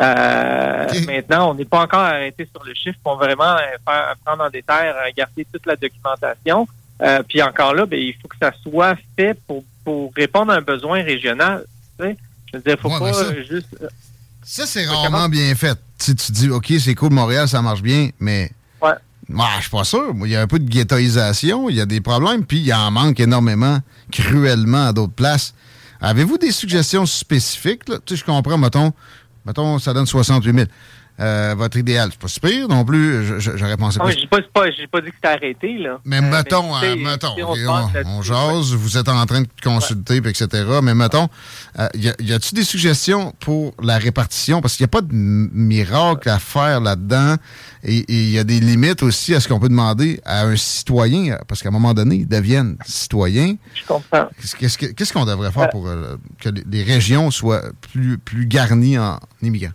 [0.00, 2.98] Euh, Maintenant, on n'est pas encore arrêté sur le chiffre.
[3.04, 6.68] On va vraiment euh, faire, prendre en détail, regarder toute la documentation.
[7.02, 10.56] Euh, puis encore là, ben, il faut que ça soit fait pour, pour répondre à
[10.56, 11.64] un besoin régional.
[11.98, 12.16] Tu sais?
[12.52, 13.76] Je veux dire, faut Ouais, pas euh, juste...
[14.42, 15.78] Ça, c'est rarement bien fait.
[15.98, 18.50] Tu, sais, tu dis, OK, c'est cool, Montréal, ça marche bien, mais.
[18.82, 18.94] Ouais.
[19.28, 20.12] Je suis pas sûr.
[20.24, 22.90] Il y a un peu de ghettoisation, il y a des problèmes, puis il en
[22.90, 23.78] manque énormément,
[24.10, 25.54] cruellement, à d'autres places.
[26.00, 27.88] Avez-vous des suggestions spécifiques?
[27.88, 27.98] Là?
[28.04, 28.92] Tu sais, je comprends, mettons,
[29.44, 30.66] mettons, ça donne 68 000.
[31.20, 33.38] Euh, votre idéal, c'est pas si pire non plus.
[33.40, 34.14] J'aurais pensé Non, plus.
[34.20, 34.76] j'ai pas, pas, dit
[35.10, 35.98] que c'était arrêté, là.
[36.04, 37.66] Mais Euh, mettons, euh, mettons, si
[38.06, 40.46] on jase, vous êtes en train de consulter, etc.
[40.82, 41.28] Mais mettons,
[41.78, 44.62] euh, y a-tu des suggestions pour la répartition?
[44.62, 47.36] Parce qu'il n'y a pas de miracle à faire là-dedans.
[47.84, 51.38] Et il y a des limites aussi à ce qu'on peut demander à un citoyen,
[51.48, 53.56] parce qu'à un moment donné, ils deviennent citoyens.
[53.74, 54.28] Je comprends.
[54.40, 55.84] Qu'est-ce qu'est-ce que- qu'est-ce qu'on devrait faire pour
[56.40, 57.62] que les- les régions soient
[57.92, 59.72] plus, plus garnies en immigrants?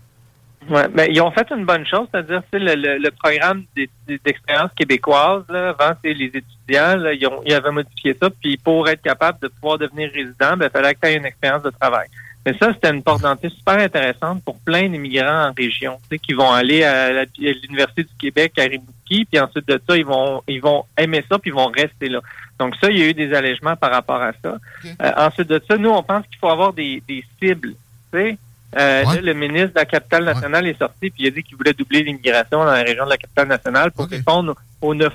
[0.69, 3.63] Ouais, mais ils ont fait une bonne chose, c'est-à-dire le, le, le programme
[4.07, 8.87] d'expérience québécoise, là, avant les étudiants, là, ils, ont, ils avaient modifié ça, puis pour
[8.89, 11.69] être capable de pouvoir devenir résident, ben, il fallait que tu aies une expérience de
[11.69, 12.07] travail.
[12.45, 16.19] Mais ça, c'était une porte d'entrée super intéressante pour plein d'immigrants en région, tu sais,
[16.19, 20.43] qui vont aller à l'Université du Québec à Rimouski, puis ensuite de ça, ils vont
[20.47, 22.21] ils vont aimer ça, puis ils vont rester là.
[22.59, 24.57] Donc ça, il y a eu des allègements par rapport à ça.
[25.01, 27.73] Euh, ensuite de ça, nous, on pense qu'il faut avoir des, des cibles,
[28.13, 28.37] tu sais.
[28.77, 31.55] Euh, là, le ministre de la capitale nationale est sorti puis il a dit qu'il
[31.55, 35.13] voulait doubler l'immigration dans la région de la capitale nationale pour répondre aux 9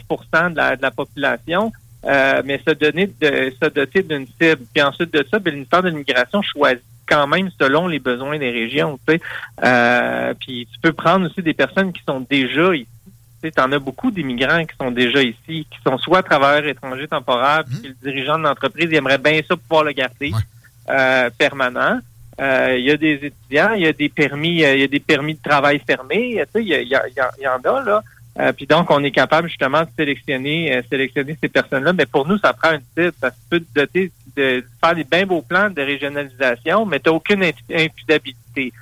[0.51, 1.71] de la, de la population,
[2.07, 4.63] euh, mais se donner de, se doter d'une cible.
[4.73, 8.39] Puis ensuite de ça, ben, le ministère de l'immigration choisit quand même selon les besoins
[8.39, 8.99] des régions.
[9.07, 9.21] Tu sais.
[9.65, 12.87] euh, puis tu peux prendre aussi des personnes qui sont déjà ici.
[13.43, 17.65] Tu en as beaucoup d'immigrants qui sont déjà ici, qui sont soit travailleurs étrangers temporaires,
[17.67, 17.79] Mhm.
[17.81, 20.33] puis le dirigeant de l'entreprise aimerait bien ça pouvoir le garder
[20.89, 22.01] euh, permanent.
[22.41, 24.89] Euh, Il y a des étudiants, il y a des permis, euh, il y a
[24.89, 26.43] des permis de travail fermés.
[26.55, 27.83] Tu sais, il y, a- il y, a- il y a- il y en a
[27.85, 28.03] là.
[28.39, 31.93] Euh, puis donc, on est capable justement de sélectionner, euh, sélectionner ces personnes-là.
[31.93, 33.17] Mais pour nous, ça prend un titre.
[33.21, 37.17] Ça peut te doter de faire des bien beaux plans de régionalisation, mais tu n'as
[37.17, 38.73] aucune impu- imputabilité.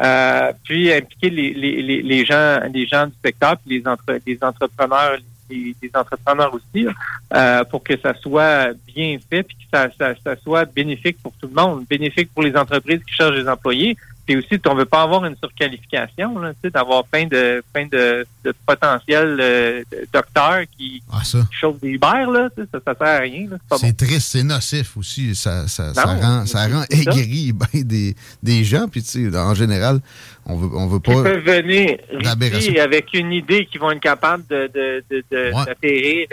[0.00, 4.18] Euh, puis impliquer les, les, les, les gens les gens du secteur puis les entre,
[4.26, 5.18] les entrepreneurs
[5.50, 6.86] les entrepreneurs aussi
[7.34, 11.32] euh, pour que ça soit bien fait puis que ça, ça, ça soit bénéfique pour
[11.40, 13.96] tout le monde bénéfique pour les entreprises qui cherchent des employés
[14.26, 17.86] puis aussi on veut pas avoir une surqualification là, tu sais, d'avoir plein de plein
[17.86, 21.38] de, de potentiels euh, docteurs qui, ça.
[21.50, 23.46] qui chauffent des là sais, ça, ça sert à rien.
[23.50, 23.92] C'est bon.
[23.92, 25.34] Triste, c'est nocif aussi.
[25.34, 28.88] Ça, ça, rend, ça rend aigri ben des, des gens.
[28.88, 30.00] Puis, tu sais, en général,
[30.46, 31.22] on veut, on veut pas.
[31.22, 31.98] peuvent venir
[32.80, 35.52] avec une idée qui vont être capables de, de, de, de-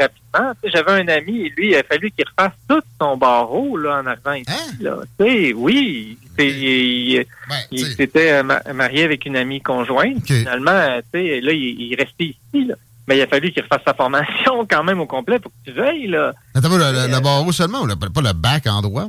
[0.01, 0.53] rapidement.
[0.63, 4.05] J'avais un ami, et lui, il a fallu qu'il refasse tout son barreau là, en
[4.05, 4.45] arrivant ici.
[4.49, 4.71] Hein?
[4.81, 4.97] Là.
[5.19, 10.25] Tu sais, oui, il, Ben, s'était euh, ma- marié avec une amie conjointe.
[10.25, 12.65] Finalement, euh, là, il, il est resté ici.
[12.67, 12.75] Là.
[13.07, 15.71] Mais il a fallu qu'il refasse sa formation quand même au complet pour que tu
[15.75, 16.07] veilles.
[16.07, 16.33] Là.
[16.55, 16.77] Attends, le,
[17.07, 19.05] le, le barreau seulement ou le- pas le bac en droit?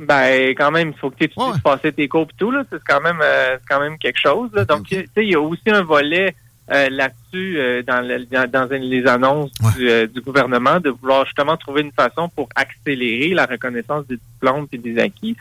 [0.00, 2.64] Ben, quand même, il faut que tu puisses passer tes cours et tout, là.
[2.70, 4.64] C'est quand même, euh, quand même quelque chose, là.
[4.64, 6.34] Donc, tu sais, il y a aussi un volet
[6.72, 10.90] euh, là-dessus euh, dans, le- dans, dans une- les annonces du, euh, du gouvernement de
[10.90, 15.36] vouloir justement trouver une façon pour accélérer la reconnaissance des diplômes et des acquis.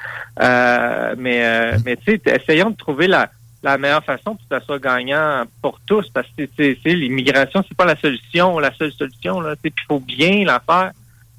[1.18, 3.30] Mais, mais tu sais, essayons de trouver la,
[3.64, 7.78] la meilleure façon pour que ça soit gagnant pour tous, parce que c'est, l'immigration, c'est
[7.78, 9.56] pas la solution, la seule solution, là.
[9.64, 10.92] Il faut bien la faire.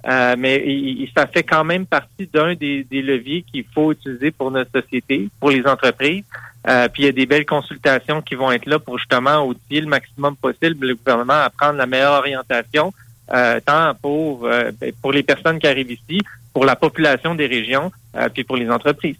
[0.06, 4.30] Euh, mais il- ça fait quand même partie d'un des, des leviers qu'il faut utiliser
[4.30, 6.24] pour notre société, pour les entreprises.
[6.66, 9.82] Euh, puis il y a des belles consultations qui vont être là pour justement outiller
[9.82, 12.92] le maximum possible le gouvernement à prendre la meilleure orientation,
[13.34, 16.20] euh, tant pour euh, ben, pour les personnes qui arrivent ici,
[16.54, 17.90] pour la population des régions,
[18.32, 19.16] puis pour les entreprises.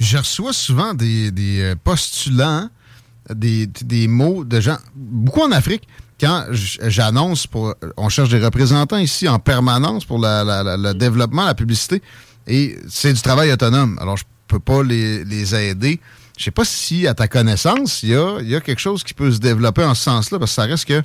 [0.00, 2.68] Je reçois souvent des, des postulants,
[3.28, 5.86] des, des mots de gens, beaucoup en Afrique,
[6.20, 7.74] quand j'annonce pour.
[7.96, 12.02] On cherche des représentants ici en permanence pour la- la- la- le développement, la publicité,
[12.46, 13.98] et c'est du travail autonome.
[14.00, 16.00] Alors, je peux pas les, les aider.
[16.38, 19.12] Je sais pas si, à ta connaissance, il y a, y a quelque chose qui
[19.12, 21.02] peut se développer en ce sens-là, parce que ça reste que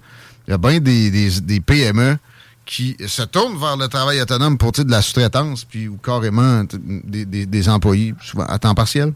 [0.48, 2.18] il y a bien des, des, des PME
[2.66, 7.26] qui se tournent vers le travail autonome pour de la sous-traitance, puis ou carrément des,
[7.26, 9.12] des, des employés, souvent à temps partiel.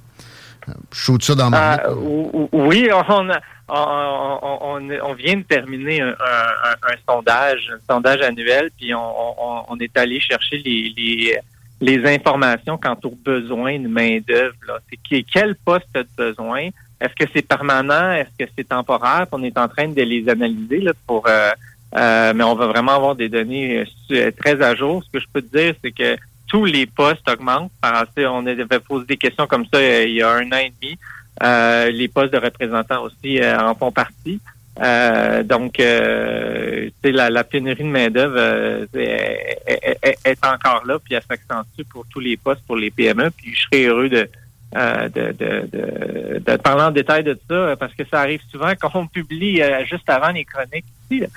[0.91, 3.39] Je ça dans ma Euh, ou- ou- oui, on, a-
[3.69, 9.63] on, on, vient de terminer un, un- un- sondage, un sondage annuel, puis on, on-
[9.69, 11.37] on est allé chercher les, les,
[11.79, 14.81] les informations quant aux besoins de main-d'œuvre.
[15.09, 16.69] C'est quel poste a de besoin?
[16.99, 18.11] Est-ce que c'est permanent?
[18.13, 19.27] Est-ce que c'est temporaire?
[19.31, 21.51] On est en train de les analyser là, pour euh,
[21.95, 25.03] euh, mais on va vraiment avoir des données euh, su- très à jour.
[25.03, 26.17] Ce que je peux te dire, c'est que
[26.47, 27.71] tous les postes augmentent.
[27.83, 30.97] On avait posé des questions comme ça euh, il y a un an et demi.
[31.43, 34.39] Euh, les postes de représentants aussi euh, en font partie.
[34.81, 40.99] Euh, donc, euh, la, la pénurie de main-d'œuvre euh, est, est- est- est encore là,
[40.99, 43.31] puis elle s'accentue pour tous les postes, pour les PME.
[43.31, 44.29] Puis je serais heureux de,
[44.73, 48.91] de, de, de, de parler en détail de ça, parce que ça arrive souvent quand
[48.93, 51.27] on publie juste avant les chroniques ici, là,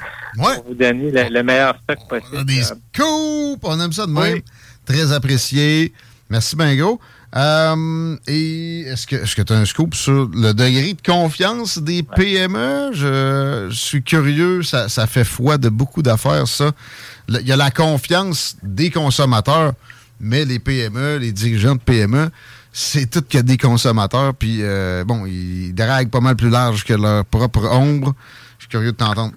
[0.57, 2.37] pour vous donner le, le meilleur stock possible.
[2.37, 4.41] On a des scoops, on aime ça de même.
[4.85, 5.93] Très apprécié.
[6.29, 7.01] Merci bien gros.
[7.37, 11.79] Euh, et est-ce que est-ce que tu as un scoop sur le degré de confiance
[11.79, 12.91] des PME?
[12.93, 16.73] Je, je suis curieux, ça, ça fait foi de beaucoup d'affaires, ça.
[17.29, 19.75] Il y a la confiance des consommateurs,
[20.19, 22.31] mais les PME, les dirigeants de PME,
[22.73, 26.95] c'est tout que des consommateurs, puis euh, bon, ils draguent pas mal plus large que
[26.95, 28.15] leur propre ombre.
[28.59, 29.35] Je suis curieux de t'entendre.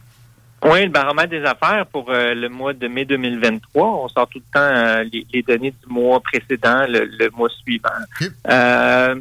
[0.66, 4.04] Oui, le baromètre des affaires pour euh, le mois de mai 2023.
[4.04, 7.50] On sort tout le temps euh, les, les données du mois précédent, le, le mois
[7.50, 7.90] suivant.
[8.50, 9.20] Euh,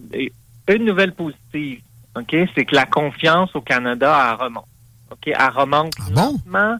[0.68, 1.80] une nouvelle positive,
[2.16, 4.66] ok, c'est que la confiance au Canada, elle remonte.
[5.10, 6.78] Ok, elle remonte lentement,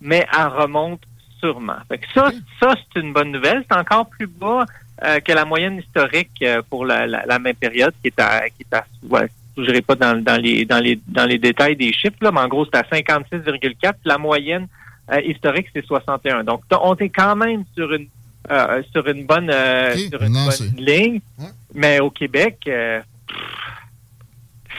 [0.00, 1.02] mais elle remonte
[1.40, 1.76] sûrement.
[1.88, 3.64] Fait que ça, ça c'est une bonne nouvelle.
[3.68, 4.64] C'est encore plus bas
[5.02, 8.62] euh, que la moyenne historique pour la, la, la même période, qui est à, qui
[8.62, 11.92] est à ouais, je n'irai pas dans, dans les dans les dans les détails des
[11.92, 13.94] chiffres, là, mais en gros, c'est à 56,4.
[14.04, 14.66] La moyenne
[15.12, 16.44] euh, historique, c'est 61.
[16.44, 18.08] Donc, on est quand même sur une
[18.50, 21.20] euh, sur une bonne euh, sur une bonne ligne.
[21.74, 22.58] Mais au Québec,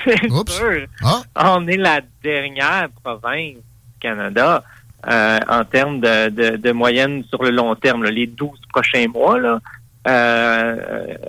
[0.06, 0.88] c'est sûr,
[1.36, 4.64] on est la dernière province du Canada
[5.08, 9.38] en termes de, de, de moyenne sur le long terme, là, les 12 prochains mois.
[9.40, 9.60] Là,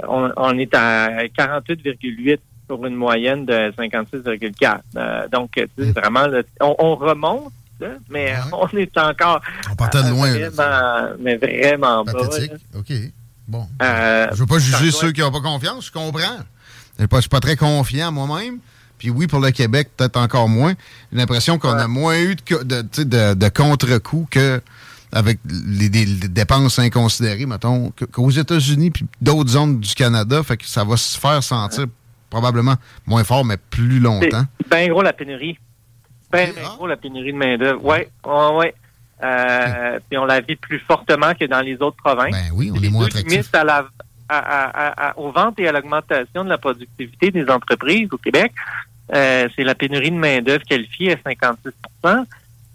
[0.08, 4.80] on, on est à 48,8 pour une moyenne de 56,4.
[4.96, 6.26] Euh, donc, tu sais, vraiment,
[6.60, 9.40] on, on remonte, là, mais on est encore.
[9.70, 10.30] On partait de loin.
[10.36, 11.12] là.
[11.18, 12.04] Mais vraiment.
[12.04, 12.52] Pathétique.
[12.76, 12.92] OK.
[13.48, 13.66] Bon.
[13.82, 16.38] Euh, Je veux pas juger ceux qui n'ont pas confiance, je comprends.
[16.98, 18.58] Je ne suis pas très confiant moi-même.
[18.98, 20.72] Puis oui, pour le Québec, peut-être encore moins.
[21.12, 24.60] J'ai l'impression qu'on a moins eu de, de, de, de contre-coups que
[25.12, 30.42] avec les, dépenses inconsidérées, mettons, qu'aux États-Unis puis d'autres zones du Canada.
[30.42, 31.86] Fait que ça va se faire sentir
[32.30, 32.74] probablement
[33.06, 34.44] moins fort, mais plus longtemps.
[34.60, 35.58] C'est bien gros la pénurie.
[36.30, 37.80] Ben, ben gros la pénurie de main-d'œuvre.
[37.84, 38.66] Oui, oui, oui.
[39.24, 42.32] Euh, Puis on la vit plus fortement que dans les autres provinces.
[42.32, 43.54] Ben oui, on est moins attractif.
[43.54, 43.86] à la,
[44.28, 48.18] à, à- à- à- aux ventes et à l'augmentation de la productivité des entreprises au
[48.18, 48.52] Québec,
[49.14, 51.72] euh, c'est la pénurie de main-d'œuvre qualifiée à 56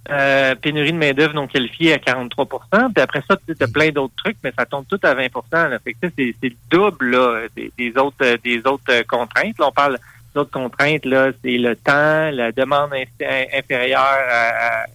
[0.10, 4.14] euh, pénurie de main-d'œuvre non qualifiée à 43 Puis après ça, tu as plein d'autres
[4.18, 5.28] trucs, mais ça tombe tout à 20
[5.70, 5.80] là.
[5.80, 9.58] Fait que c'est c'est le double là, des, des autres euh, des autres euh, contraintes.
[9.60, 10.00] Là, on parle
[10.34, 14.86] d'autres contraintes, là, c'est le temps, la demande inf- in- inférieure à, à-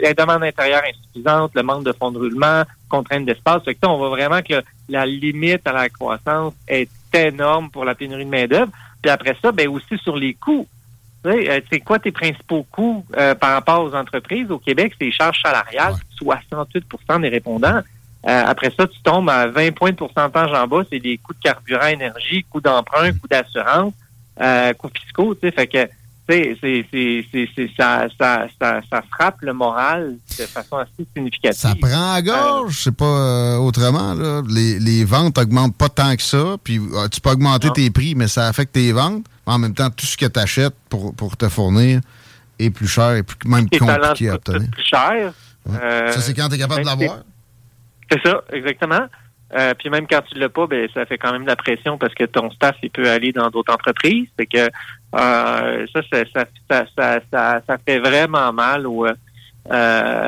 [0.00, 3.64] la demande intérieure insuffisante, le manque de fonds de roulement, contrainte d'espace.
[3.64, 7.84] Fait que ça, on voit vraiment que la limite à la croissance est énorme pour
[7.84, 8.70] la pénurie de main-d'œuvre.
[9.02, 10.66] Puis après ça, ben aussi sur les coûts.
[11.24, 14.50] Tu sais, euh, C'est quoi tes principaux coûts euh, par rapport aux entreprises?
[14.50, 17.80] Au Québec, c'est les charges salariales, 68% des répondants.
[18.24, 21.34] Euh, après ça, tu tombes à 20 points de pourcentage en bas, c'est des coûts
[21.34, 23.94] de carburant, énergie, coûts d'emprunt, coûts d'assurance,
[24.40, 25.34] euh, coûts fiscaux.
[25.34, 25.88] Tu sais, fait que
[26.28, 31.60] c'est, c'est, c'est, c'est- ça, ça, ça, ça frappe le moral de façon assez significative.
[31.60, 34.14] Ça prend à gorge, c'est pas euh, autrement.
[34.14, 34.42] Là.
[34.48, 36.56] Les, les ventes augmentent pas tant que ça.
[36.62, 39.24] Puis euh, tu peux augmenter tes prix, mais ça affecte tes ventes.
[39.46, 42.00] En même temps, tout ce que tu achètes pour, pour te fournir
[42.58, 44.70] est plus cher et plus, même talents compliqué à obtenir.
[44.70, 45.32] plus cher.
[45.70, 47.18] Euh, Ça, c'est quand tu es capable de même l'avoir.
[48.10, 49.06] C'est ça, exactement.
[49.54, 51.98] Euh, puis même quand tu l'as pas, ben ça fait quand même de la pression
[51.98, 54.28] parce que ton staff il peut aller dans d'autres entreprises.
[54.36, 59.12] Fait que euh, ça, ça, ça, ça, ça, ça, fait vraiment mal au, euh,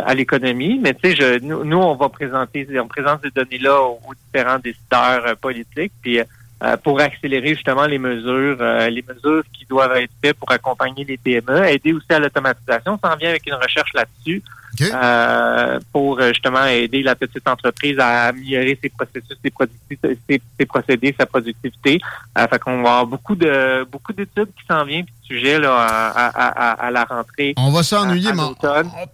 [0.06, 0.78] à l'économie.
[0.82, 4.58] Mais tu sais, je, nous, on va présenter, on présente ces données-là aux, aux différents
[4.58, 5.92] décideurs euh, politiques.
[6.02, 6.20] Puis
[6.62, 11.04] euh, pour accélérer justement les mesures, euh, les mesures qui doivent être faites pour accompagner
[11.04, 12.98] les PME, aider aussi à l'automatisation.
[13.02, 14.42] Ça en vient avec une recherche là-dessus
[14.82, 20.66] euh, pour euh, justement aider la petite entreprise à améliorer ses processus, ses, ses, ses
[20.66, 22.00] procédés, sa productivité.
[22.38, 25.58] Euh, fait qu'on va avoir beaucoup de beaucoup d'études qui s'en viennent puis de sujets
[25.58, 27.54] là, à, à, à, à la rentrée.
[27.56, 28.42] On va s'ennuyer, mais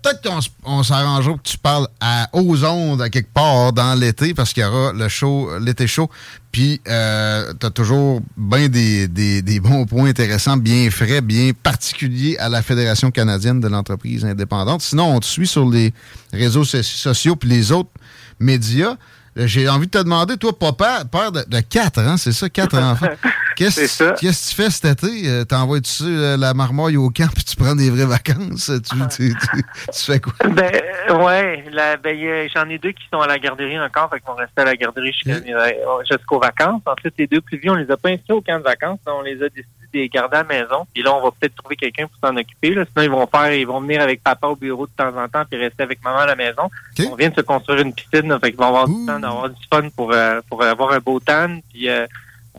[0.03, 0.23] peut-être
[0.65, 4.63] qu'on s'arrangera que tu parles à, aux ondes à quelque part dans l'été parce qu'il
[4.63, 6.11] y aura le show, l'été chaud.
[6.53, 11.53] Puis, euh, tu as toujours bien des, des, des bons points intéressants, bien frais, bien
[11.53, 14.83] particuliers à la Fédération canadienne de l'entreprise indépendante.
[14.83, 15.93] Sinon, on te suit sur les
[16.33, 17.91] réseaux so- sociaux puis les autres
[18.39, 18.97] médias.
[19.39, 22.49] Euh, J'ai envie de te demander, toi, papa, père de, de quatre, hein, c'est ça,
[22.49, 23.07] quatre enfants?
[23.57, 25.29] Qu'est-ce que tu fais cet été?
[25.29, 28.71] Euh, T'envoies-tu euh, la marmoille au camp puis tu prends des vraies vacances?
[28.91, 30.33] Tu, tu, tu- tu fais quoi?
[30.49, 30.73] Ben
[31.11, 31.65] euh, ouais,
[32.03, 34.75] ben, j'en ai deux qui sont à la garderie encore, fait qu'on rester à la
[34.77, 36.83] garderie jusqu'à- euh, jusqu'aux vacances.
[36.87, 39.23] Ensuite, les deux plus vieux, on les a pas inscrits au camp de vacances, on
[39.23, 40.87] les a décidé de les garder à la maison.
[40.93, 42.75] Puis là, on va peut-être trouver quelqu'un pour s'en occuper.
[42.75, 42.85] Là.
[42.91, 45.45] Sinon, ils vont faire, ils vont venir avec papa au bureau de temps en temps
[45.51, 46.71] puis rester avec maman à la maison.
[47.11, 49.49] On vient de se construire une piscine, là, fait qu'ils vont avoir du temps d'avoir
[49.51, 51.59] du fun pour euh, pour avoir un beau tan.
[51.73, 52.07] Puis euh,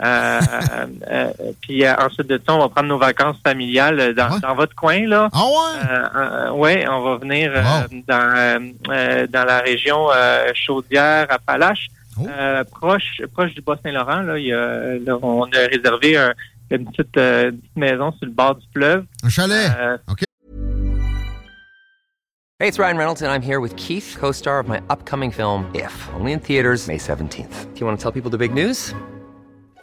[0.01, 0.39] euh,
[1.61, 5.29] puis ensuite de ça, on va prendre nos vacances familiales dans, dans votre coin là.
[5.33, 6.59] Ah ouais?
[6.59, 7.51] Ouais, on va venir
[8.07, 8.71] dans
[9.29, 11.87] dans la région euh, Chaudière, Appalaches,
[12.27, 14.21] euh, proche proche du Bas-Saint-Laurent.
[14.21, 16.33] Là, il y a, là, on a réservé un-
[16.75, 19.05] une petite, euh, une petite maison sur le bord du fleuve.
[19.23, 19.71] Un chalet.
[19.77, 20.23] Euh, OK.
[22.59, 25.65] Hey, it's Ryan Reynolds, and I'm here with Keith, co star of my upcoming film,
[25.73, 27.73] If, only in theaters, May 17th.
[27.73, 28.93] Do you want to tell people the big news?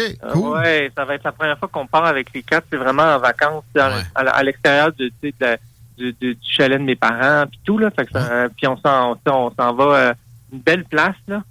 [0.00, 2.66] Euh, Ouais, ça va être la première fois qu'on part avec les quatre.
[2.70, 7.44] C'est vraiment en vacances dans à, à l'extérieur de, de du, chalet de mes parents
[7.50, 7.90] puis tout là.
[7.90, 10.14] Fait que ça- puis on s'en on, s'en- on s'en va euh,
[10.52, 11.42] une belle place là.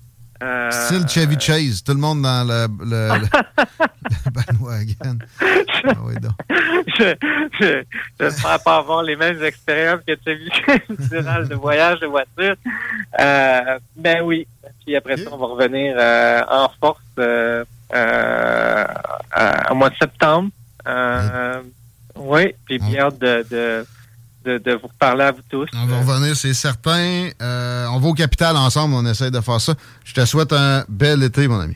[0.44, 3.28] Euh, Style Chevy Chase, tout le monde dans le, le, le-
[4.26, 5.18] le bandwagon.
[5.84, 6.32] Ah oui, donc.
[6.98, 7.16] je,
[7.60, 7.84] je,
[8.20, 12.56] j'espère pas avoir les mêmes expériences que tu as vues durant le voyage de voiture.
[13.20, 14.48] Euh, ben oui.
[14.86, 20.50] Puis après ça, on va revenir euh, en force euh, euh, au mois de septembre.
[20.88, 21.62] Euh,
[22.16, 23.86] oui, puis bien hâte de, de,
[24.46, 25.70] de, de vous reparler à vous tous.
[25.76, 27.30] On va revenir, c'est certain.
[27.42, 29.74] Euh, on va au capital ensemble, on essaie de faire ça.
[30.06, 31.76] Je te souhaite un bel été, mon ami.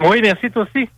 [0.00, 0.88] Oui, merci toi aussi.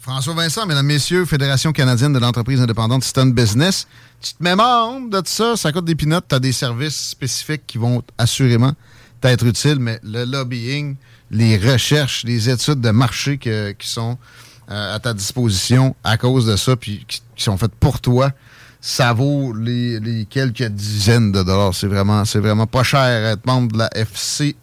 [0.00, 3.86] François Vincent, mesdames, messieurs, Fédération canadienne de l'entreprise indépendante Stone Business.
[4.22, 7.10] Tu te mets membre de tout ça, ça coûte des pinottes, tu as des services
[7.10, 8.72] spécifiques qui vont assurément
[9.20, 10.96] t'être utiles, mais le lobbying,
[11.34, 14.16] les recherches, les études de marché qui sont
[14.70, 18.30] euh, à ta disposition à cause de ça, puis qui, sont faites pour toi,
[18.80, 21.74] ça vaut les, les quelques dizaines de dollars.
[21.74, 24.54] C'est vraiment, c'est vraiment pas cher être membre de la FCEI,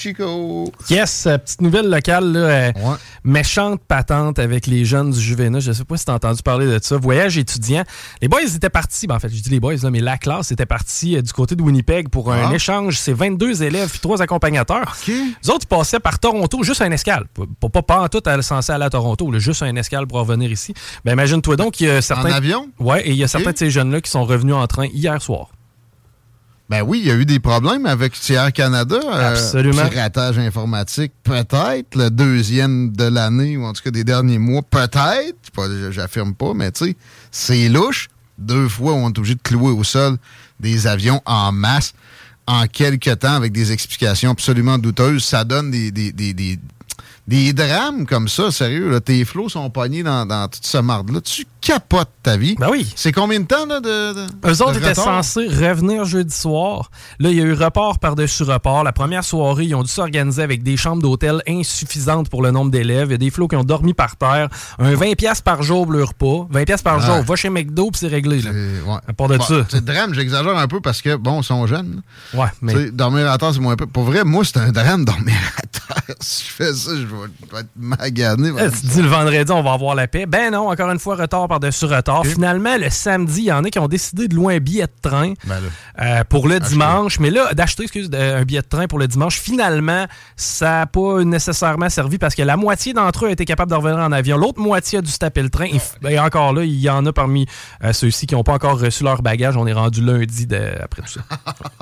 [0.00, 0.72] Chico.
[0.88, 2.72] Yes, euh, petite nouvelle locale, là, euh,
[3.22, 5.60] méchante patente avec les jeunes du Juvénat.
[5.60, 6.96] Je sais pas si tu as entendu parler de ça.
[6.96, 7.84] Voyage étudiant.
[8.22, 10.52] Les boys étaient partis, ben, en fait, je dis les boys, là, mais la classe
[10.52, 12.54] était partie euh, du côté de Winnipeg pour un Ah.
[12.54, 12.98] échange.
[12.98, 14.96] C'est 22 élèves puis trois accompagnateurs.
[15.06, 17.26] Les autres, ils passaient par Toronto, juste un escale.
[17.60, 20.18] Pas, pas, pas en tout à- censé aller à Toronto, là, juste un escale pour
[20.20, 20.72] revenir ici.
[21.04, 22.30] Ben, imagine-toi donc, il y a certains.
[22.30, 22.68] En avion?
[22.78, 25.20] Ouais, et il y a certains de ces jeunes-là qui sont revenus en train hier
[25.20, 25.48] soir.
[26.70, 29.00] Ben oui, il y a eu des problèmes avec Air Canada.
[29.04, 29.88] euh, Absolument.
[29.88, 31.96] piratage informatique, peut-être.
[31.96, 35.36] Le deuxième de l'année, ou en tout cas des derniers mois, peut-être.
[35.90, 36.96] J'affirme pas, mais tu sais,
[37.32, 38.08] c'est louche.
[38.38, 40.16] Deux fois, on est obligé de clouer au sol
[40.60, 41.92] des avions en masse
[42.46, 45.24] en quelques temps avec des explications absolument douteuses.
[45.24, 46.58] Ça donne des, des, des, des,
[47.26, 48.90] des drames comme ça, sérieux.
[48.90, 49.00] Là.
[49.00, 51.20] Tes flots sont pognés dans, dans toute ce marde-là.
[51.20, 52.54] Tu capotes ta vie.
[52.58, 52.90] Ben oui.
[52.96, 56.90] C'est combien de temps là, de, de Eux autres de étaient censés revenir jeudi soir.
[57.18, 58.84] Là, il y a eu report par-dessus report.
[58.84, 62.70] La première soirée, ils ont dû s'organiser avec des chambres d'hôtel insuffisantes pour le nombre
[62.70, 63.08] d'élèves.
[63.08, 64.48] Il y a des flots qui ont dormi par terre.
[64.78, 66.46] Un 20$ par jour pour le repas.
[66.52, 67.06] 20$ par Ouais.
[67.06, 67.22] jour.
[67.22, 68.40] Va chez McDo puis c'est réglé.
[68.42, 68.50] Là.
[69.06, 69.66] À part de Bon, ça.
[69.68, 72.02] C'est drame, j'exagère un peu parce que, bon, ils sont jeunes.
[72.34, 73.86] Ouais, mais- Tu sais, Dormir à terre, c'est moins peu.
[73.86, 76.16] Pour vrai, moi, c'est un drame dormir à terre.
[76.20, 77.06] Si je fais ça, je vais,
[77.48, 78.50] je vais être magané.
[78.58, 80.26] Eh, tu dis le vendredi, on va avoir la paix.
[80.26, 82.24] Ben non, encore une fois, retard par-dessus retard.
[82.24, 85.08] Finalement, le samedi, il y en a qui ont décidé de louer un billet de
[85.10, 85.60] train Ben
[86.00, 87.18] euh, pour le dimanche.
[87.20, 91.22] Mais là, d'acheter, excuse, un billet de train pour le dimanche, finalement, ça n'a pas
[91.24, 94.36] nécessairement servi parce que la moitié d'entre eux a été capable de revenir en avion.
[94.38, 95.66] L'autre moitié a dû se taper le train.
[95.66, 97.46] Et, ben, encore là, il y en a parmi
[97.84, 99.56] euh, ceux-ci qui n'ont pas encore reçu leur bagage.
[99.56, 101.20] On est rendu lundi de- après tout ça.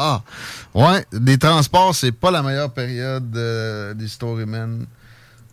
[0.01, 0.23] Ah,
[0.75, 4.87] ouais, les transports, c'est pas la meilleure période euh, d'histoire humaine.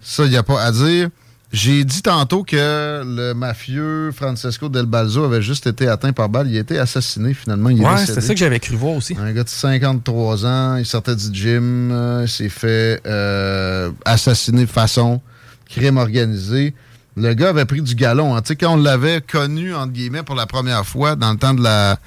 [0.02, 1.10] Ça, il n'y a pas à dire.
[1.54, 6.50] J'ai dit tantôt que le mafieux Francesco Del Balzo avait juste été atteint par balle.
[6.50, 7.70] Il a été assassiné finalement.
[7.70, 9.16] Il Ouais, c'est ça que j'avais cru voir aussi.
[9.18, 14.66] Un gars de 53 ans, il sortait du gym, euh, il s'est fait euh, assassiner
[14.66, 15.22] de façon
[15.70, 16.74] crime organisé.
[17.16, 18.36] Le gars avait pris du galon.
[18.36, 18.42] hein.
[18.42, 21.54] Tu sais, quand on l'avait connu, entre guillemets, pour la première fois, dans le temps
[21.54, 21.98] de la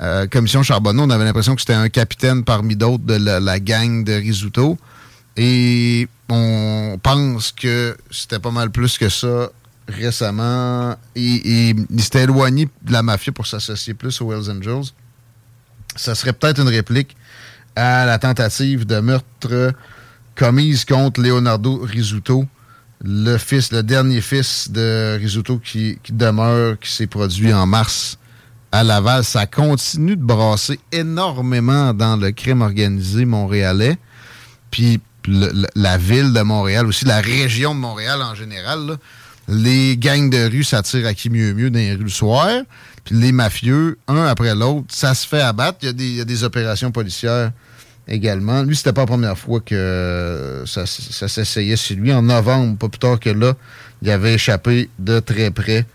[0.00, 3.58] euh, commission Charbonneau, on avait l'impression que c'était un capitaine parmi d'autres de la, la
[3.58, 4.78] gang de Risuto.
[5.36, 9.50] Et on pense que c'était pas mal plus que ça
[9.88, 10.96] récemment.
[11.14, 14.92] Il s'était éloigné de la mafia pour s'associer plus aux Hells Angels
[15.96, 17.16] ça serait peut-être une réplique
[17.76, 19.72] à la tentative de meurtre
[20.34, 22.46] commise contre Leonardo Risuto,
[23.04, 28.18] le fils, le dernier fils de Risuto qui, qui demeure, qui s'est produit en mars
[28.70, 29.24] à Laval.
[29.24, 33.98] Ça continue de brasser énormément dans le crime organisé montréalais.
[34.70, 38.96] Puis la ville de Montréal aussi, la région de Montréal en général,
[39.48, 42.48] les gangs de rue s'attirent à qui mieux mieux dans les rues le soir.
[43.04, 45.78] Puis les mafieux, un après l'autre, ça se fait abattre.
[45.82, 47.50] Il y a des, opérations policières
[48.06, 48.62] également.
[48.62, 52.12] Lui, c'était pas la première fois que ça, ça s'essayait sur lui.
[52.12, 53.54] En novembre, pas plus tard que là,
[54.02, 55.86] il avait échappé de très près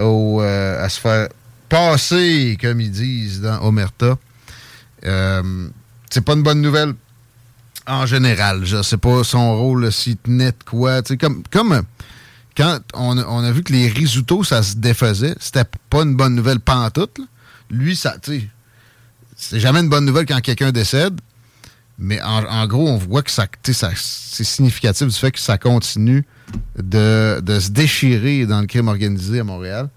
[0.00, 1.28] au, euh, à se faire
[1.68, 4.16] passer, comme ils disent dans Omerta.
[5.04, 5.68] Euh,
[6.10, 6.94] c'est pas une bonne nouvelle
[7.86, 8.64] en général.
[8.64, 11.02] Je sais pas son rôle, s'il tenait de quoi.
[11.02, 11.82] Comme, comme
[12.56, 16.34] quand on, on a vu que les risottos, ça se défaisait, c'était pas une bonne
[16.34, 17.18] nouvelle pantoute.
[17.18, 17.24] là.
[17.70, 18.50] Lui, ça, tu
[19.36, 21.20] c'est jamais une bonne nouvelle quand quelqu'un décède.
[21.98, 25.58] Mais en, en gros, on voit que ça, ça c'est significatif du fait que ça
[25.58, 26.24] continue
[26.76, 29.88] de, de se déchirer dans le crime organisé à Montréal.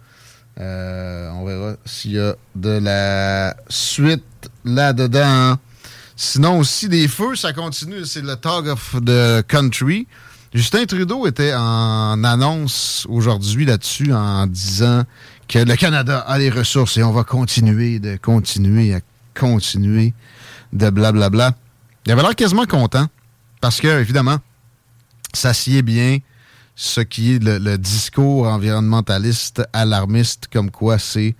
[0.59, 4.23] Euh, on verra s'il y a de la suite
[4.65, 5.57] là-dedans.
[6.19, 8.03] Sinon, aussi, des feux, ça continue.
[8.03, 10.07] C'est le Talk of the Country.
[10.51, 15.03] Justin Trudeau était en annonce aujourd'hui là-dessus en disant
[15.47, 19.01] que le Canada a les ressources et on va continuer de continuer à
[19.39, 20.15] continuer
[20.73, 21.53] de blablabla.
[22.07, 23.05] Il avait l'air quasiment content.
[23.61, 24.37] parce que, évidemment,
[25.33, 26.17] ça sied bien
[26.75, 31.35] ce qui est le, le discours environnementaliste alarmiste, comme quoi c'est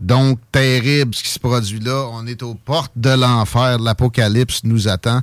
[0.00, 2.08] donc terrible ce qui se produit là.
[2.12, 3.78] On est aux portes de l'enfer.
[3.78, 5.20] L'apocalypse nous attend.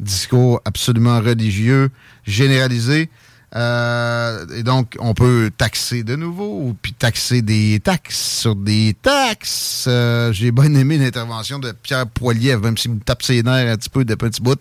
[0.00, 1.90] Discours absolument religieux,
[2.24, 3.10] généralisé.
[3.54, 8.96] Euh, et donc, on peut taxer de nouveau, ou puis taxer des taxes sur des
[9.00, 9.84] taxes.
[9.88, 13.76] Euh, J'ai bien aimé l'intervention de Pierre Poilievre, même s'il me tape ses nerfs un
[13.76, 14.58] petit peu de petit bout,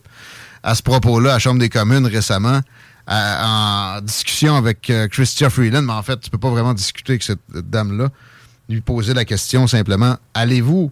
[0.61, 2.59] à ce propos-là, à la Chambre des communes récemment,
[3.07, 5.83] en discussion avec euh, Christian Freeland.
[5.83, 8.09] Mais en fait, tu peux pas vraiment discuter avec cette dame-là.
[8.71, 10.91] Lui poser la question simplement, allez-vous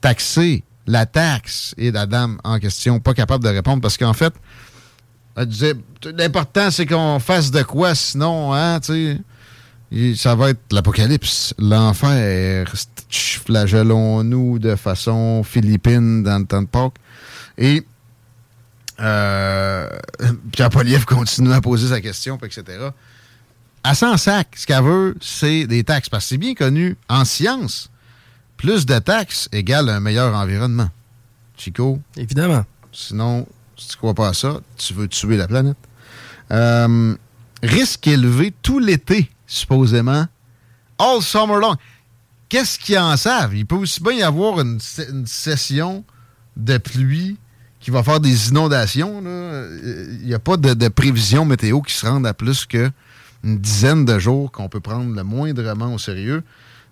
[0.00, 1.74] taxer la taxe?
[1.76, 4.32] Et la dame en question, pas capable de répondre parce qu'en fait,
[5.36, 5.74] elle disait
[6.16, 9.16] l'important c'est qu'on fasse de quoi, sinon, hein, tu
[9.90, 10.14] sais.
[10.16, 12.70] Ça va être l'apocalypse, l'enfer.
[13.10, 16.98] Flagellons-nous de façon philippine dans le temps de Pâques.
[17.56, 17.84] Et
[19.00, 19.88] euh,
[20.52, 22.90] Pierre Poliev continue à poser sa question, etc.
[23.84, 26.08] À 100 sac, ce qu'elle veut, c'est des taxes.
[26.08, 27.90] Parce que c'est bien connu en science,
[28.56, 30.90] plus de taxes égale un meilleur environnement.
[31.56, 32.00] Chico?
[32.16, 32.64] Évidemment.
[32.92, 33.46] Sinon,
[33.76, 35.76] si tu crois pas à ça, tu veux tuer la planète.
[36.50, 37.14] Euh,
[37.62, 40.26] risque élevé tout l'été, supposément.
[40.98, 41.76] All summer long.
[42.48, 43.54] Qu'est-ce qu'ils en savent?
[43.54, 46.04] Il peut aussi bien y avoir une, se- une session
[46.56, 47.36] de pluie
[47.78, 49.22] qui va faire des inondations.
[49.24, 52.66] Euh, Il n'y a pas de, de prévision météo qui se rende à plus
[53.42, 56.42] qu'une dizaine de jours qu'on peut prendre le moindrement au sérieux.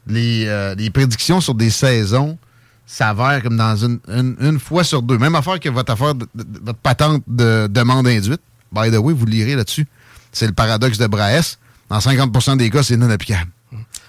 [0.06, 2.39] Les, euh, les prédictions sur des saisons
[2.86, 5.18] s'avèrent comme dans une, une- une fois sur deux.
[5.18, 8.40] Même affaire que votre affaire, de- de- votre patente de demande induite.
[8.73, 9.86] By the way, vous lirez là-dessus.
[10.32, 11.56] C'est le paradoxe de Brahes.
[11.89, 13.51] Dans 50% des cas, c'est non applicable.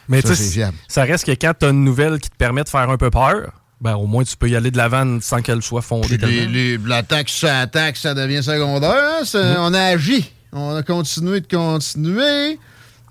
[0.10, 0.36] Mais Ça,
[0.88, 3.10] ça reste que quand tu as une nouvelle qui te permet de faire un peu
[3.10, 3.52] peur,
[3.82, 6.08] ben au moins tu peux y aller de l'avant sans qu'elle soit fondée.
[6.18, 8.96] Les- les- la taxe sur la taxe, ça devient secondaire.
[9.22, 9.56] hein?
[9.60, 10.32] On a agi.
[10.54, 12.60] On a continué de continuer.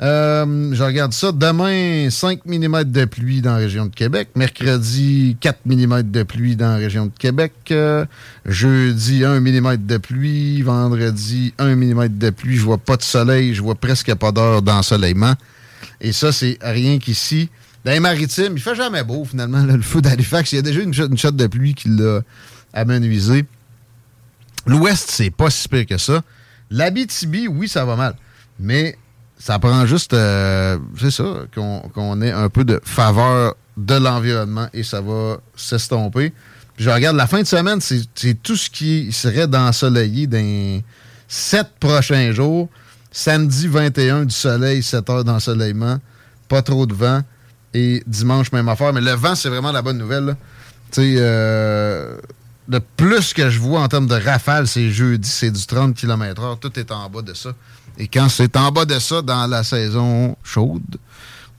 [0.03, 1.33] Euh, je regarde ça.
[1.33, 4.29] Demain, 5 mm de pluie dans la région de Québec.
[4.35, 7.53] Mercredi, 4 mm de pluie dans la région de Québec.
[7.71, 8.05] Euh,
[8.45, 10.63] jeudi, 1 mm de pluie.
[10.63, 12.57] Vendredi, 1 mm de pluie.
[12.57, 13.55] Je vois pas de soleil.
[13.55, 15.35] Je vois presque pas d'heure d'ensoleillement.
[16.01, 17.49] Et ça, c'est rien qu'ici.
[17.85, 20.53] Dans les maritimes, il fait jamais beau, finalement, le feu d'Halifax.
[20.53, 22.21] Il y a déjà une, une shot de pluie qui l'a
[22.73, 23.45] amenuisé.
[24.67, 26.23] L'Ouest, c'est pas si pire que ça.
[26.71, 28.15] L'Abitibi, oui, ça va mal.
[28.59, 28.97] Mais
[29.39, 31.25] ça prend juste, euh, c'est ça,
[31.55, 36.33] qu'on ait un peu de faveur de l'environnement et ça va s'estomper.
[36.79, 40.83] Je regarde la fin de semaine, c'est tout ce qui serait d'ensoleillé dans
[41.29, 42.69] sept prochains jours.
[43.17, 45.99] Samedi 21, du soleil, 7 heures d'ensoleillement,
[46.49, 47.23] pas trop de vent.
[47.73, 48.93] Et dimanche, même affaire.
[48.93, 50.37] Mais le vent, c'est vraiment la bonne nouvelle.
[50.91, 52.19] Tu sais, euh,
[52.69, 56.59] le plus que je vois en termes de rafale, c'est jeudi, c'est du 30 km/h.
[56.59, 57.51] Tout est en bas de ça.
[57.99, 60.99] Et quand c'est en bas de ça dans la saison chaude,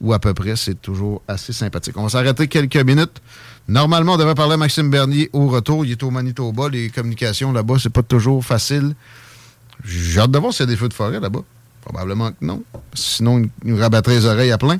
[0.00, 1.96] ou à peu près, c'est toujours assez sympathique.
[1.96, 3.20] On va s'arrêter quelques minutes.
[3.66, 5.84] Normalement, on devrait parler à Maxime Bernier au retour.
[5.84, 6.68] Il est au Manitoba.
[6.68, 8.94] Les communications là-bas, c'est pas toujours facile.
[9.84, 11.40] J'ai hâte de voir s'il y a des feux de forêt là-bas.
[11.82, 12.62] Probablement que non.
[12.94, 14.78] Sinon, il nous rabattrait les oreilles à plein.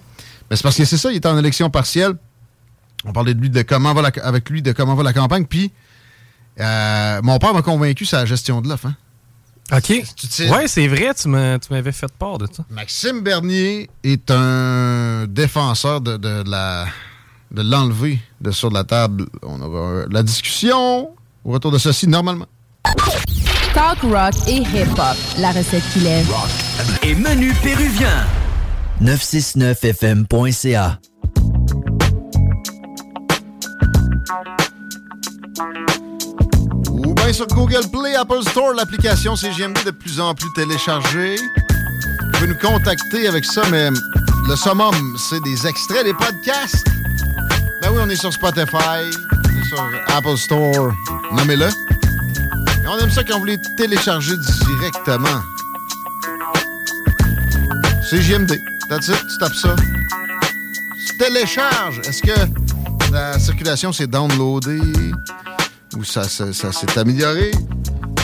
[0.50, 2.14] Mais c'est parce que c'est ça, il est en élection partielle.
[3.04, 5.44] On parlait de lui, de comment va avec lui, de comment va la campagne.
[5.44, 5.70] Puis,
[6.60, 8.86] euh, mon père m'a convaincu sur la gestion de l'offre.
[8.86, 8.94] hein.
[9.70, 9.90] OK.
[10.50, 12.64] Ouais, c'est vrai, tu m'as- tu m'avais fait part de ça.
[12.70, 16.86] Maxime Bernier est un défenseur de, de la
[17.50, 19.26] de l'enlever de sur la table.
[19.42, 21.10] On aura la discussion
[21.44, 22.46] au retour de ceci normalement.
[23.74, 25.16] Talk rock et hip-hop.
[25.38, 26.24] La recette qu'il est.
[27.02, 28.26] Et menu péruvien.
[29.02, 30.98] 969fm.ca.
[37.32, 41.36] Sur Google Play, Apple Store, l'application CGMD de plus en plus téléchargée.
[41.36, 46.84] Vous pouvez nous contacter avec ça, mais le summum, c'est des extraits des podcasts.
[47.80, 50.92] Ben oui, on est sur Spotify, on est sur Apple Store,
[51.32, 51.68] nommez-le.
[52.88, 54.34] On aime ça quand vous les téléchargez
[54.66, 55.42] directement.
[58.10, 59.76] CGMD, that's it, tu tapes ça.
[61.06, 62.00] Tu télécharges.
[62.00, 64.80] Est-ce que la circulation s'est downloadée?
[65.96, 67.50] Ou ça, ça, ça s'est amélioré?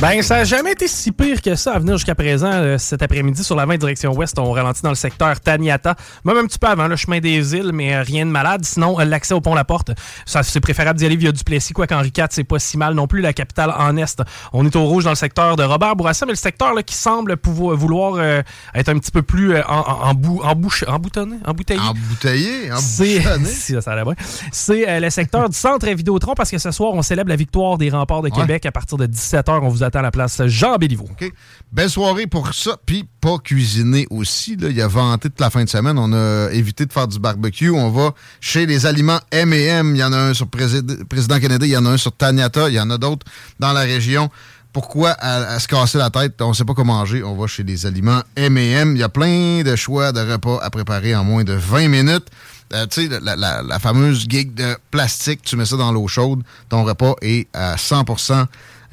[0.02, 2.50] Ben, ça n'a jamais été si pire que ça à venir jusqu'à présent.
[2.52, 5.94] Euh, cet après-midi, sur la 20 direction ouest, on ralentit dans le secteur Taniata.
[6.26, 8.64] Même un petit peu avant le chemin des îles, mais euh, rien de malade.
[8.66, 9.92] Sinon, euh, l'accès au pont La Porte,
[10.26, 13.06] ça, c'est préférable d'y aller via Duplessis, quoi qu'Henri IV, c'est pas si mal non
[13.06, 13.22] plus.
[13.22, 14.22] La capitale en est,
[14.52, 16.96] on est au rouge dans le secteur de Robert Bourassa, mais le secteur là, qui
[16.96, 18.20] semble pouvoir, vouloir
[18.74, 21.80] être un petit peu plus en, en, en bou- en bouche- emboutonné, embouteillé.
[21.80, 23.48] Embouteillé, C'est embouchonné.
[23.80, 23.94] ça.
[24.52, 27.88] C'est le secteur du centre Vidéotron parce que ce soir, on célèbre la victoire des
[27.90, 28.40] remparts de Ouais.
[28.40, 29.60] Québec à partir de 17h.
[29.62, 31.08] On vous à la place Jean Béliveau.
[31.72, 34.56] Belle soirée pour ça, puis pas cuisiner aussi.
[34.60, 35.98] Il a vanté toute la fin de semaine.
[35.98, 37.70] On a évité de faire du barbecue.
[37.70, 39.94] On va chez les aliments M&M.
[39.94, 42.12] Il y en a un sur Présid- Président Kennedy, il y en a un sur
[42.12, 43.26] Taniata, il y en a d'autres
[43.58, 44.30] dans la région.
[44.72, 45.14] Pourquoi
[45.60, 46.40] se casser la tête?
[46.42, 47.22] On ne sait pas quoi manger.
[47.22, 48.96] On va chez les aliments M&M.
[48.96, 52.26] Il y a plein de choix de repas à préparer en moins de 20 minutes.
[52.72, 56.82] Euh, tu sais, la fameuse gig de plastique, tu mets ça dans l'eau chaude, ton
[56.82, 58.46] repas est à 100%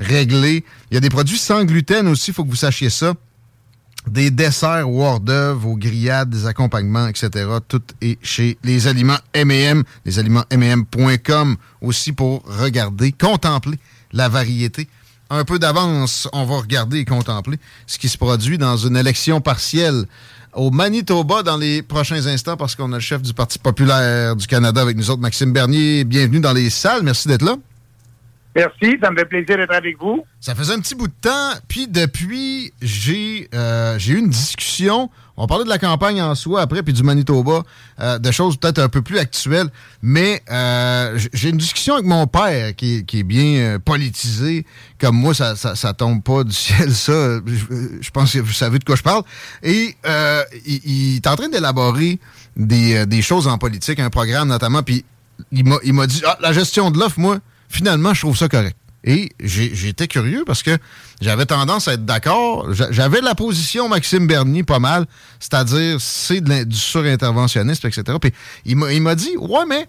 [0.10, 3.14] Il y a des produits sans gluten aussi, il faut que vous sachiez ça.
[4.08, 7.48] Des desserts ou hors d'œuvre, aux grillades, des accompagnements, etc.
[7.68, 13.78] Tout est chez les aliments M&M, lesalimentsmm.com aussi pour regarder, contempler
[14.12, 14.88] la variété.
[15.30, 19.40] Un peu d'avance, on va regarder et contempler ce qui se produit dans une élection
[19.40, 20.06] partielle
[20.54, 24.48] au Manitoba dans les prochains instants parce qu'on a le chef du Parti populaire du
[24.48, 26.04] Canada avec nous autres, Maxime Bernier.
[26.06, 27.04] Bienvenue dans les salles.
[27.04, 27.56] Merci d'être là.
[28.56, 30.26] Merci, ça me fait plaisir d'être avec vous.
[30.40, 35.10] Ça faisait un petit bout de temps, puis depuis, j'ai euh, eu une discussion.
[35.38, 37.64] On parlait de la campagne en soi après, puis du Manitoba,
[38.00, 39.70] euh, de choses peut-être un peu plus actuelles.
[40.02, 44.66] Mais euh, j'ai une discussion avec mon père qui, qui est bien euh, politisé.
[45.00, 47.40] Comme moi, ça, ça, ça tombe pas du ciel, ça.
[47.46, 49.24] Je, pense que vous savez de quoi je parle.
[49.64, 52.20] Et euh, il, il est en train d'élaborer
[52.56, 55.06] des, euh, des choses en politique, un programme notamment, puis
[55.52, 57.40] il m'a il m'a dit ah, la gestion de l'offre, moi,
[57.72, 58.76] finalement, je trouve ça correct.
[59.04, 60.78] Et j'étais curieux parce que
[61.22, 62.72] j'avais tendance à être d'accord.
[62.72, 65.08] J'a- J'avais la position Maxime Bernier pas mal,
[65.40, 68.04] c'est-à-dire c'est du surinterventionnisme, etc.
[68.22, 68.32] Puis
[68.66, 69.88] il m'a dit Ouais, mais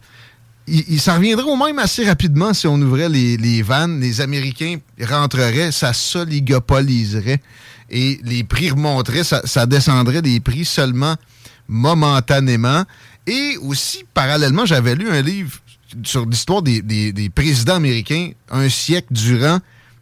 [0.66, 4.00] il, il s'en reviendrait au même assez rapidement si on ouvrait les, les vannes.
[4.00, 7.42] Les Américains rentreraient, ça s'oligopoliserait
[7.90, 11.16] et les prix remonteraient, ça, ça descendrait des prix seulement
[11.68, 12.84] momentanément.
[13.26, 15.52] Et aussi, parallèlement, j'avais lu un livre
[16.04, 19.58] sur l'histoire des, présidents américains un siècle durant.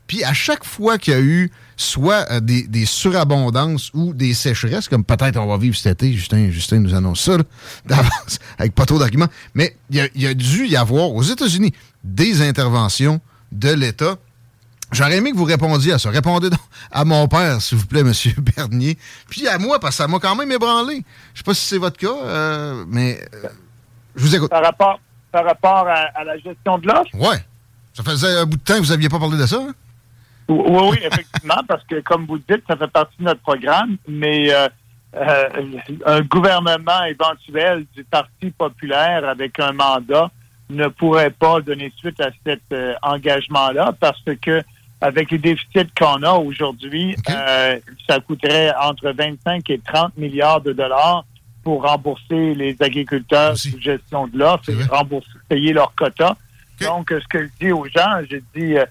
[0.07, 4.89] Puis à chaque fois qu'il y a eu soit euh, des, surabondances ou des sécheresses,
[4.89, 7.39] comme peut-être on va vivre cet été, Justin, Justin nous annonce ça
[7.87, 11.73] d'avance, avec pas trop d'arguments, mais il y, a- dû y avoir aux États-Unis
[12.03, 13.21] des interventions
[13.53, 14.17] de l'État.
[14.93, 16.11] J'aurais aimé que vous répondiez à ça.
[16.11, 16.61] Répondez donc
[16.91, 18.13] à mon père, s'il vous plaît, M.
[18.57, 18.99] Bernier.
[19.29, 21.05] Puis à moi, parce que ça m'a quand même ébranlé.
[21.35, 23.49] Je sais pas si c'est votre cas, euh, mais euh,
[24.17, 24.51] je vous écoute.
[24.51, 24.99] Par rapport,
[25.31, 27.15] par rapport à, à la gestion de l'offre?
[27.15, 27.39] Ouais.
[27.93, 29.57] Ça faisait un bout de temps que vous n'aviez pas parlé de ça.
[29.57, 29.75] hein?
[30.49, 33.97] Oui, oui, effectivement, parce que, comme vous le dites, ça fait partie de notre programme,
[34.09, 34.69] mais euh,
[35.17, 35.49] euh,
[36.07, 40.31] un gouvernement éventuel du Parti populaire avec un mandat
[40.71, 44.63] ne pourrait pas donner suite à cet euh, engagement-là parce que
[45.01, 47.17] avec les déficits qu'on a aujourd'hui,
[48.07, 51.25] ça coûterait entre 25 et 30 milliards de dollars
[51.63, 56.37] pour rembourser les agriculteurs sous gestion de l'offre et rembourser, payer leurs quotas.
[56.81, 58.87] Donc, ce que je dis aux gens, je dis, euh,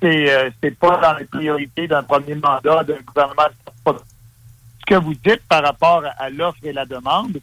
[0.00, 3.48] c'est euh, c'est pas dans les priorités d'un premier mandat d'un gouvernement.
[3.86, 7.38] Ce que vous dites par rapport à l'offre et la demande,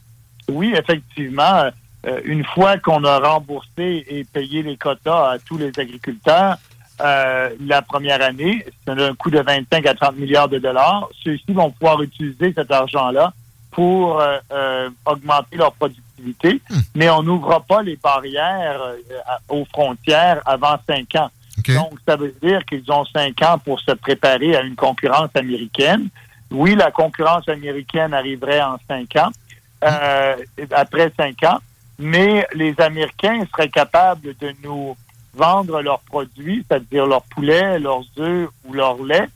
[0.50, 1.70] oui, effectivement,
[2.06, 6.58] euh, une fois qu'on a remboursé et payé les quotas à tous les agriculteurs,
[7.02, 11.10] euh, la première année, c'est un coût de 25 à 30 milliards de dollars.
[11.24, 13.34] Ceux-ci vont pouvoir utiliser cet argent-là
[13.72, 16.62] pour euh, euh, augmenter leur productivité,
[16.96, 18.96] mais on n'ouvre pas les barrières euh,
[19.48, 21.30] aux frontières avant cinq ans.
[21.68, 26.10] Donc, ça veut dire qu'ils ont cinq ans pour se préparer à une concurrence américaine.
[26.52, 29.30] Oui, la concurrence américaine arriverait en cinq ans,
[29.84, 30.36] euh,
[30.72, 31.60] après cinq ans,
[32.00, 34.96] mais les Américains seraient capables de nous
[35.34, 39.28] vendre leurs produits, c'est-à-dire leurs poulets, leurs œufs ou leur lait,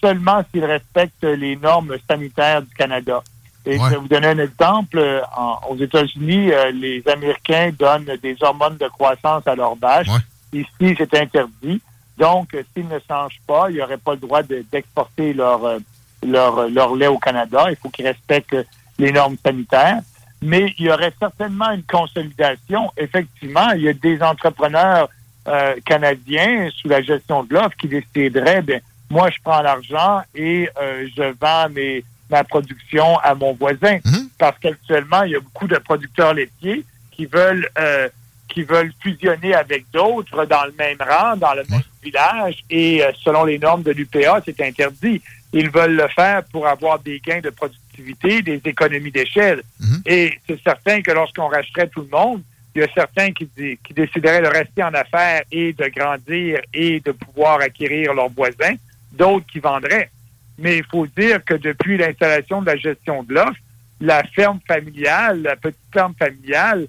[0.00, 3.22] seulement s'ils respectent les normes sanitaires du Canada.
[3.66, 4.98] Et je vais vous donner un exemple.
[4.98, 10.08] Euh, en- aux États-Unis, euh, les Américains donnent des hormones de croissance à leurs vaches.
[10.52, 11.80] Ici, c'est interdit.
[12.18, 15.64] Donc, euh, s'ils ne changent pas, il n'y aurait pas le droit de- d'exporter leur,
[15.64, 15.78] euh,
[16.24, 17.66] leur, leur lait au Canada.
[17.70, 18.56] Il faut qu'ils respectent
[18.98, 20.00] les normes sanitaires.
[20.42, 22.92] Mais il y aurait certainement une consolidation.
[22.98, 25.08] Effectivement, il y a des entrepreneurs
[25.46, 28.80] euh, canadiens sous la gestion de l'offre qui décideraient, ben,
[29.10, 33.98] moi, je prends l'argent et euh, je vends mes, ma production à mon voisin.
[34.38, 38.08] Parce qu'actuellement, il y a beaucoup de producteurs laitiers qui veulent euh,
[38.48, 43.10] qui veulent fusionner avec d'autres dans le même rang, dans le même village, et euh,
[43.22, 45.20] selon les normes de l'UPA, c'est interdit.
[45.52, 49.62] Ils veulent le faire pour avoir des gains de productivité, des économies d'échelle.
[50.06, 52.42] Et c'est certain que lorsqu'on racheterait tout le monde,
[52.74, 57.00] il y a certains qui, qui décideraient de rester en affaires et de grandir et
[57.00, 58.74] de pouvoir acquérir leurs voisins,
[59.12, 60.10] d'autres qui vendraient.
[60.58, 63.58] Mais il faut dire que depuis l'installation de la gestion de l'offre,
[64.00, 66.86] la ferme familiale, la petite ferme familiale,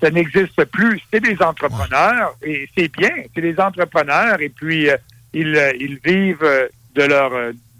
[0.00, 1.00] ça n'existe plus.
[1.12, 3.10] C'est des entrepreneurs et c'est bien.
[3.34, 4.96] C'est des entrepreneurs et puis euh,
[5.32, 7.30] ils, euh, ils vivent euh, de leur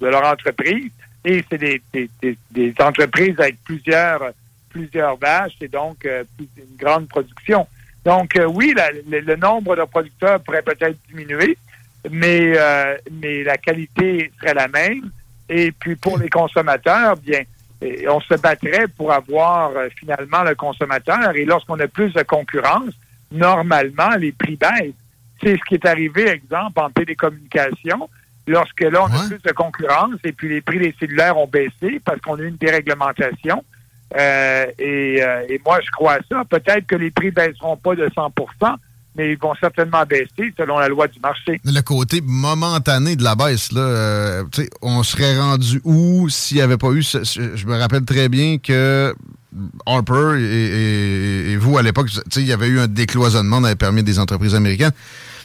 [0.01, 0.91] de leur entreprise
[1.25, 4.31] et c'est des, des, des, des entreprises avec plusieurs
[4.71, 7.67] plusieurs vaches et donc euh, une grande production.
[8.05, 11.57] Donc euh, oui, la- le, le nombre de producteurs pourrait peut-être diminuer,
[12.11, 15.11] mais euh, mais la qualité serait la même.
[15.49, 17.43] Et puis pour les consommateurs, bien,
[17.85, 21.35] et on se battrait pour avoir euh, finalement le consommateur.
[21.37, 22.95] Et lorsqu'on a plus de concurrence,
[23.31, 24.95] normalement, les prix baissent.
[25.43, 28.09] C'est ce qui est arrivé, exemple, en télécommunication.
[28.47, 32.01] Lorsque là, on a plus de concurrence et puis les prix des cellulaires ont baissé
[32.05, 33.65] parce qu'on a eu une déréglementation.
[34.17, 36.45] Euh, et, euh, et moi, je crois à ça.
[36.49, 38.33] Peut-être que les prix baisseront pas de 100
[39.17, 41.61] mais ils vont certainement baisser selon la loi du marché.
[41.65, 44.43] Le côté momentané de la baisse, là, euh,
[44.83, 47.03] on serait rendu où s'il n'y avait pas eu.
[47.03, 47.23] ce-
[47.55, 49.15] je me rappelle très bien que
[49.87, 54.19] Harper et, vous, à l'époque, il y avait eu un décloisonnement dans les permis des
[54.19, 54.93] entreprises américaines.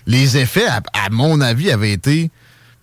[0.08, 2.32] Les effets, à mon avis, avaient été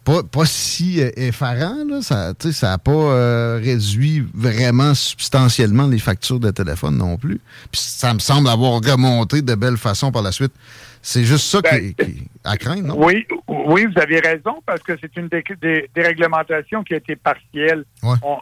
[0.07, 1.85] pas, pas si euh, effarants.
[1.87, 2.01] Là.
[2.01, 7.41] Ça sais, ça n'a pas euh, réduit vraiment substantiellement les factures de téléphone non plus.
[7.73, 10.53] Puis ça me semble avoir remonté de belle façon par la suite.
[11.03, 12.95] C'est juste ça qui, qui- à craindre, non?
[12.99, 16.97] Ben, Oui, oui, vous avez raison, parce que c'est une dé- dé- déréglementation qui a
[16.97, 17.85] été partielle.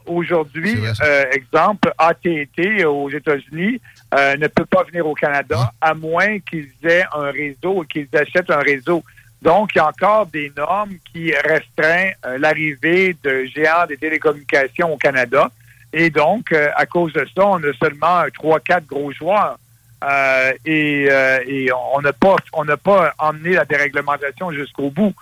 [0.07, 3.81] Aujourd'hui, euh, exemple, AT&T aux États-Unis
[4.15, 8.09] euh, ne peut pas venir au Canada à moins qu'ils aient un réseau et qu'ils
[8.19, 9.03] achètent un réseau.
[9.45, 14.93] Donc, il y a encore des normes qui restreignent euh, l'arrivée de géants des télécommunications
[14.93, 15.51] au Canada.
[15.93, 19.59] Et donc, euh, à cause de ça, on a seulement euh, trois, quatre gros joueurs.
[20.03, 21.05] Euh, et,
[21.47, 25.15] et on n'a pas on n'a pas emmené la déréglementation jusqu'au bout.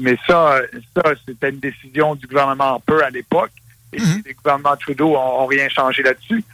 [0.00, 0.60] Mais ça,
[0.94, 3.52] ça c'était une décision du gouvernement Harper à l'époque.
[3.94, 6.44] Et les gouvernements Trudeau ont, ont rien changé là-dessus.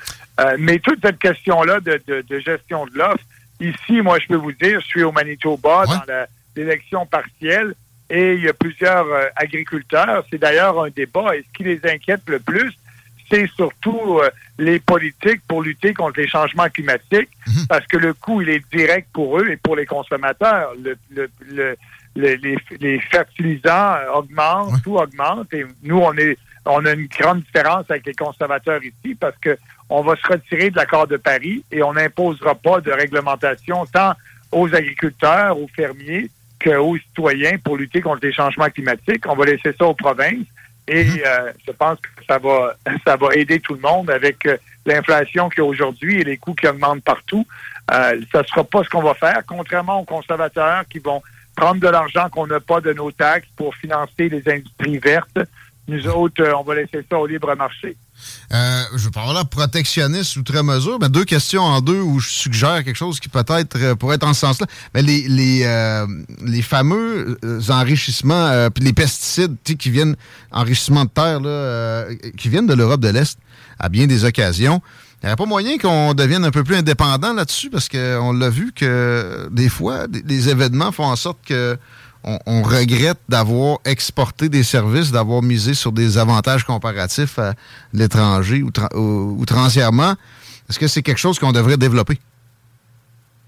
[0.58, 3.24] Mais toute cette question-là de, de- de gestion de l'offre,
[3.58, 6.26] ici, moi, je peux vous dire, je suis au Manitoba dans la-
[6.56, 7.74] l'élection partielle
[8.10, 10.24] et il y a plusieurs euh, agriculteurs.
[10.30, 11.36] C'est d'ailleurs un débat.
[11.36, 12.72] Et ce qui les inquiète le plus,
[13.30, 14.28] c'est surtout euh,
[14.58, 17.30] les politiques pour lutter contre les changements climatiques,
[17.68, 20.72] parce que le coût, il est direct pour eux et pour les consommateurs.
[20.82, 21.76] Le, le- le-
[22.16, 26.36] le- les, les fertilisants euh, augmentent, tout augmente, et nous, on est
[26.66, 29.58] on a une grande différence avec les conservateurs ici, parce que
[29.90, 34.14] on va se retirer de l'accord de Paris et on n'imposera pas de réglementation tant
[34.50, 36.30] aux agriculteurs, aux fermiers,
[36.64, 39.26] qu'aux citoyens pour lutter contre les changements climatiques.
[39.28, 40.46] On va laisser ça aux provinces.
[40.86, 42.74] Et euh, je pense que ça va,
[43.06, 46.36] ça va aider tout le monde avec euh, l'inflation qu'il y a aujourd'hui et les
[46.36, 47.46] coûts qui augmentent partout.
[47.92, 51.22] Euh, ça ne sera pas ce qu'on va faire, contrairement aux conservateurs qui vont
[51.54, 55.38] prendre de l'argent qu'on n'a pas de nos taxes pour financer les industries vertes.
[55.86, 57.96] Nous autres, euh, on va laisser ça au libre marché.
[58.52, 62.84] Euh, je parler de protectionniste outre mesure, mais deux questions en deux où je suggère
[62.84, 64.66] quelque chose qui peut-être euh, pourrait être en ce sens-là.
[64.94, 66.06] Mais les, les, euh,
[66.42, 67.38] les fameux
[67.68, 70.16] enrichissements, puis les pesticides qui viennent,
[70.50, 72.06] enrichissement de terre, là,
[72.36, 73.38] qui viennent de l'Europe de l'Est
[73.78, 74.80] à bien des occasions.
[75.22, 78.50] Il n'y aurait pas moyen qu'on devienne un peu plus indépendant là-dessus parce qu'on l'a
[78.50, 81.78] vu que des fois, des, des événements font en sorte que
[82.24, 87.54] on, on regrette d'avoir exporté des services, d'avoir misé sur des avantages comparatifs à
[87.92, 90.14] l'étranger ou, tra- ou- outrancièrement.
[90.68, 92.18] Est-ce que c'est quelque chose qu'on devrait développer?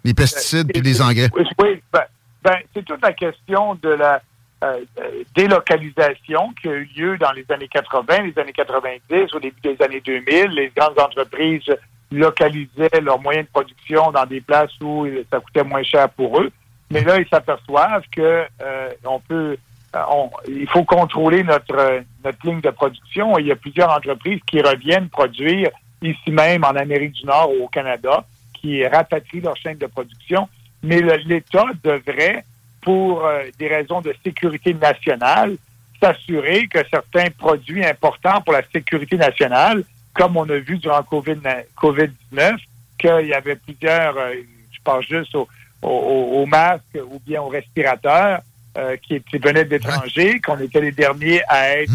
[0.05, 1.31] Les pesticides puis les engrais.
[1.37, 2.03] Oui, oui, ben,
[2.45, 4.21] ben, c'est toute la question de la
[4.65, 9.41] euh, euh, délocalisation qui a eu lieu dans les années 80, les années 90, au
[9.41, 10.51] début des années 2000.
[10.51, 11.65] Les grandes entreprises
[12.13, 16.51] localisaient leurs moyens de production dans des places où ça coûtait moins cher pour eux.
[16.91, 19.57] Mais là, ils s'aperçoivent que euh, on peut,
[19.95, 23.39] euh, on- il faut contrôler notre notre ligne de production.
[23.39, 25.71] Il y a plusieurs entreprises qui reviennent produire
[26.03, 30.49] ici même en Amérique du Nord ou au Canada, qui rapatrient leur chaîne de production.
[30.83, 32.45] Mais l'État devrait,
[32.83, 35.57] pour euh, des raisons de sécurité nationale,
[36.01, 39.83] s'assurer que certains produits importants pour la sécurité nationale,
[40.15, 42.57] comme on a vu durant COVID- COVID-19,
[42.99, 44.35] qu'il y avait plusieurs, euh,
[44.71, 45.49] je pense juste aux
[45.83, 48.41] au, au- aux masques ou bien aux respirateurs
[48.79, 51.93] euh, qui, qui venaient d'étrangers, qu'on était les derniers à être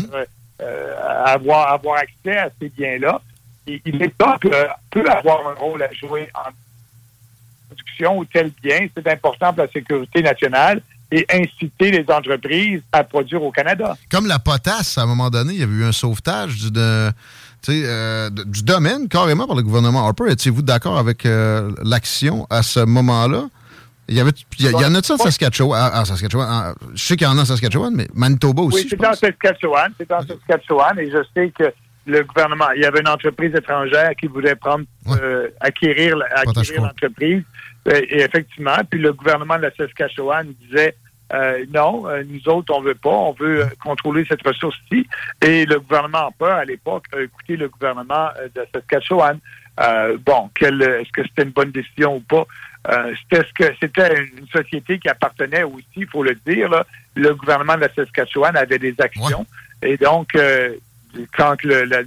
[0.62, 3.22] euh, à avoir, avoir accès à ces biens-là.
[3.68, 4.52] Et et l'État peut,
[4.90, 6.50] peut avoir un rôle à jouer en
[7.68, 8.88] production ou tel bien.
[8.96, 10.82] C'est important pour la sécurité nationale
[11.12, 13.96] et inciter les entreprises à produire au Canada.
[14.10, 17.12] Comme la potasse, à un moment donné, il y avait eu un sauvetage du, de-
[17.70, 20.32] euh, du domaine carrément par le gouvernement Harper.
[20.32, 23.44] Étiez-vous d'accord avec euh, l'action à ce moment-là?
[24.12, 25.82] Il y, avait, il y, a- il y en a-tu en Saskatchewan?
[25.94, 28.84] En, en Saskatchewan en- je sais qu'il y en a en Saskatchewan, mais Manitoba aussi,
[28.84, 29.92] Oui, c'est en Saskatchewan.
[29.98, 31.72] C'est en Saskatchewan et je sais que
[32.06, 34.84] le gouvernement, il y avait une entreprise étrangère qui voulait prendre,
[35.22, 37.44] euh, acquérir, acquérir l'entreprise.
[37.88, 40.96] Euh, Et effectivement, puis le gouvernement de la Saskatchewan disait
[41.34, 43.10] euh, non, euh, nous autres, on veut pas.
[43.10, 45.08] On veut euh, contrôler cette ressource-ci.
[45.42, 49.40] Et le gouvernement en peur, à l'époque, a écouté le gouvernement de Saskatchewan.
[50.26, 52.46] Bon, est-ce que c'était une bonne décision ou pas?
[52.90, 56.68] Euh, c'était ce que c'était une société qui appartenait aussi, il faut le dire.
[56.70, 56.86] là.
[57.16, 59.46] le gouvernement de la Saskatchewan avait des actions.
[59.84, 60.76] Et donc, euh,
[61.38, 62.02] quand le, la-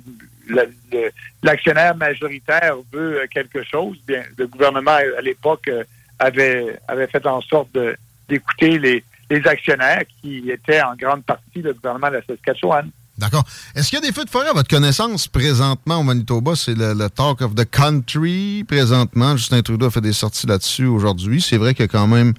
[0.48, 1.10] la- le-
[1.42, 5.84] l'actionnaire majoritaire veut euh, quelque chose, bien, le gouvernement à l'époque euh,
[6.18, 7.96] avait, avait fait en sorte de-
[8.28, 12.90] d'écouter les, les actionnaires qui étaient en grande partie le gouvernement de la Saskatchewan.
[13.16, 13.44] D'accord.
[13.76, 16.56] Est-ce qu'il y a des feux de forêt à votre connaissance présentement au Manitoba?
[16.56, 19.36] C'est le, Talk of the Country présentement.
[19.36, 21.40] Justin Trudeau a fait des sorties là-dessus aujourd'hui.
[21.40, 22.34] C'est vrai qu'il y a quand même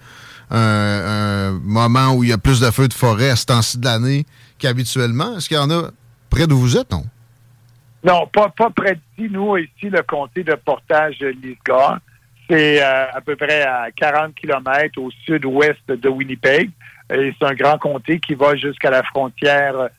[0.52, 3.86] un, moment où il y a plus de feux de forêt à ce temps-ci de
[3.86, 4.26] l'année
[4.60, 5.38] qu'habituellement.
[5.38, 5.92] Est-ce qu'il y en a
[6.30, 7.06] près d'où vous êtes, non?
[8.04, 9.32] Non, pas, pas près d'ici.
[9.32, 12.00] Nous, ici, le comté de portage de Lisgar,
[12.50, 16.70] c'est euh, à peu près à 40 kilomètres au sud-ouest de Winnipeg.
[17.12, 19.90] Et c'est un grand comté qui va jusqu'à la frontière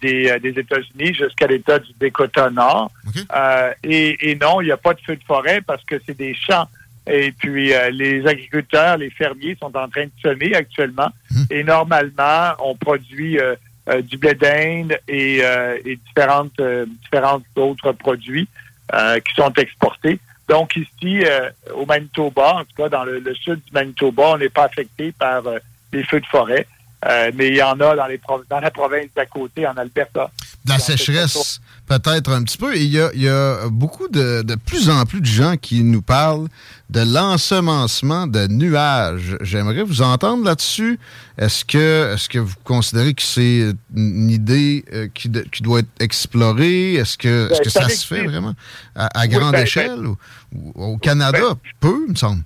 [0.00, 2.90] des, euh, des États-Unis, jusqu'à l'État du Dakota Nord.
[3.34, 6.16] Euh, et, et non, il n'y a pas de feu de forêt parce que c'est
[6.16, 6.68] des champs.
[7.10, 11.10] Et puis, euh, les agriculteurs, les fermiers sont en train de semer actuellement.
[11.50, 13.54] Et normalement, on produit euh,
[13.88, 18.46] euh, du blé d'Inde et, euh, et différentes, euh, différentes autres produits
[18.92, 20.18] euh, qui sont exportés.
[20.48, 24.38] Donc ici, euh, au Manitoba, en tout cas dans le, le sud du Manitoba, on
[24.38, 25.58] n'est pas affecté par euh,
[25.92, 26.66] les feux de forêt.
[27.06, 28.20] Euh, mais il y en a dans, les
[28.50, 30.30] dans la province d'à côté, en Alberta.
[30.64, 32.74] De la sécheresse, peut-être un petit peu.
[32.76, 35.56] Et il y a, il y a beaucoup de, de plus en plus de gens
[35.56, 36.48] qui nous parlent
[36.90, 39.36] de l'ensemencement de nuages.
[39.42, 40.98] J'aimerais vous entendre là-dessus.
[41.38, 45.78] Est-ce que, est-ce que vous considérez que c'est une idée euh, qui, de- qui doit
[45.80, 46.94] être explorée?
[46.94, 48.54] Est-ce que, est-ce Ben, que ça se fait vraiment
[48.96, 50.04] à, à Oui, grande ben, échelle?
[50.04, 50.16] ou,
[50.52, 52.42] ou au Canada, peu, il me semble?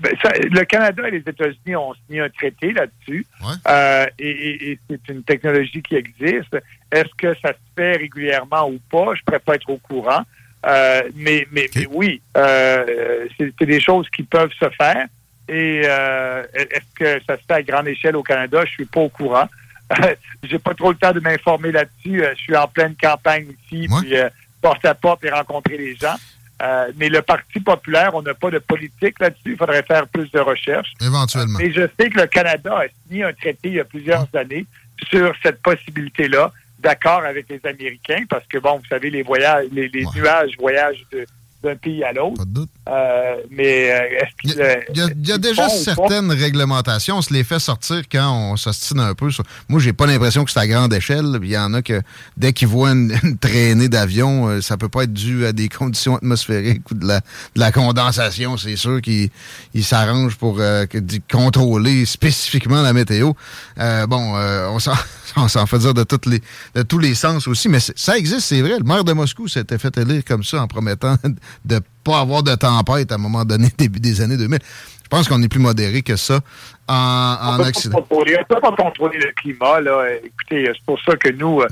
[0.00, 3.26] Ben, ça- le Canada et les États-Unis ont signé un traité là-dessus.
[3.68, 6.56] Euh, et et- et c'est une technologie qui existe.
[6.90, 9.14] Est-ce que ça se fait régulièrement ou pas?
[9.14, 10.22] Je ne pourrais pas être au courant.
[10.66, 15.06] Euh, mais, mais, mais oui, euh, c'est des choses qui peuvent se faire.
[15.48, 18.64] Et euh, est-ce que ça se fait à grande échelle au Canada?
[18.66, 19.48] Je suis pas au courant.
[20.44, 22.22] J'ai pas trop le temps de m'informer là-dessus.
[22.22, 24.28] Euh, Je suis en pleine campagne ici, puis euh,
[24.62, 26.14] porte à porte et rencontrer les gens.
[26.60, 29.52] Euh, mais le Parti populaire, on n'a pas de politique là-dessus.
[29.52, 30.92] Il faudrait faire plus de recherches.
[31.00, 31.58] Éventuellement.
[31.58, 34.66] Mais je sais que le Canada a signé un traité il y a plusieurs années
[35.10, 39.88] sur cette possibilité-là, d'accord avec les Américains, parce que, bon, vous savez, les voyages, les,
[39.88, 41.26] les nuages voyagent de-
[41.62, 42.42] d'un pays à l'autre.
[42.88, 45.34] Euh, mais euh, est-ce Il qu'ils y a, euh, il y a- il y a
[45.36, 45.68] ils déjà pas?
[45.68, 47.18] certaines réglementations.
[47.18, 49.30] On se les fait sortir quand on s'ostine un peu.
[49.30, 51.38] sur- Moi, j'ai pas l'impression que c'est à grande échelle.
[51.42, 52.00] Il y en a que
[52.36, 55.68] dès qu'ils voient une, une traînée d'avion, euh, ça peut pas être dû à des
[55.68, 58.56] conditions atmosphériques ou de la, de la condensation.
[58.56, 59.28] C'est sûr qu'ils
[59.74, 60.86] ils s'arrangent pour euh,
[61.30, 63.32] contrôler spécifiquement la météo.
[63.78, 64.92] Euh, bon, euh, on s'en
[65.36, 66.42] on s'en fait dire de, toutes les,
[66.74, 68.78] de tous les sens aussi, mais ça existe, c'est vrai.
[68.78, 71.16] Le maire de Moscou s'était fait élire comme ça en promettant
[71.64, 74.58] de pas avoir de tempête à un moment donné, début des années 2000.
[75.02, 76.38] Je pense qu'on est plus modéré que ça
[76.86, 77.98] en, en On peut pas Occident.
[78.00, 79.80] contrôler- on peut pas contrôler le climat.
[79.80, 80.04] Là.
[80.24, 81.66] Écoutez, c'est pour ça que nous, euh,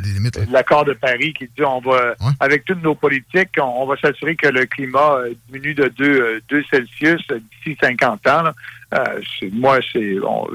[0.51, 4.35] l'accord de Paris qui dit on va, avec toutes nos politiques, on, on va s'assurer
[4.35, 5.87] que le climat euh, diminue de
[6.51, 8.43] 2 Celsius euh, d'ici 50 ans.
[8.43, 8.55] là.
[8.95, 9.21] Euh,
[9.53, 10.49] moi, c'est on-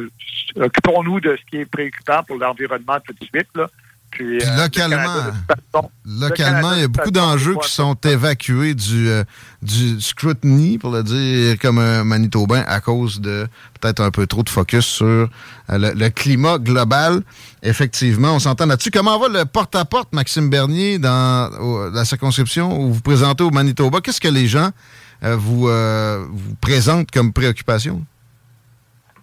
[0.59, 3.47] occupons-nous de ce qui est préoccupant pour l'environnement tout de suite.
[3.55, 3.67] Là.
[4.13, 5.15] Puis, Puis euh, le localement,
[5.73, 9.23] de Localement, il y a beaucoup d'enjeux qui sont évacués du, euh,
[9.63, 13.47] du scrutiny, pour le dire comme un Manitobain, à cause de
[13.81, 15.27] peut-être un peu trop de focus sur euh,
[15.69, 17.21] le, le climat global.
[17.63, 18.91] Effectivement, on s'entend là-dessus.
[18.91, 23.99] Comment va le porte-à-porte, Maxime Bernier, dans la circonscription où vous vous présentez au Manitoba?
[24.01, 24.69] Qu'est-ce que les gens
[25.21, 28.05] vous, vous présentent comme préoccupation?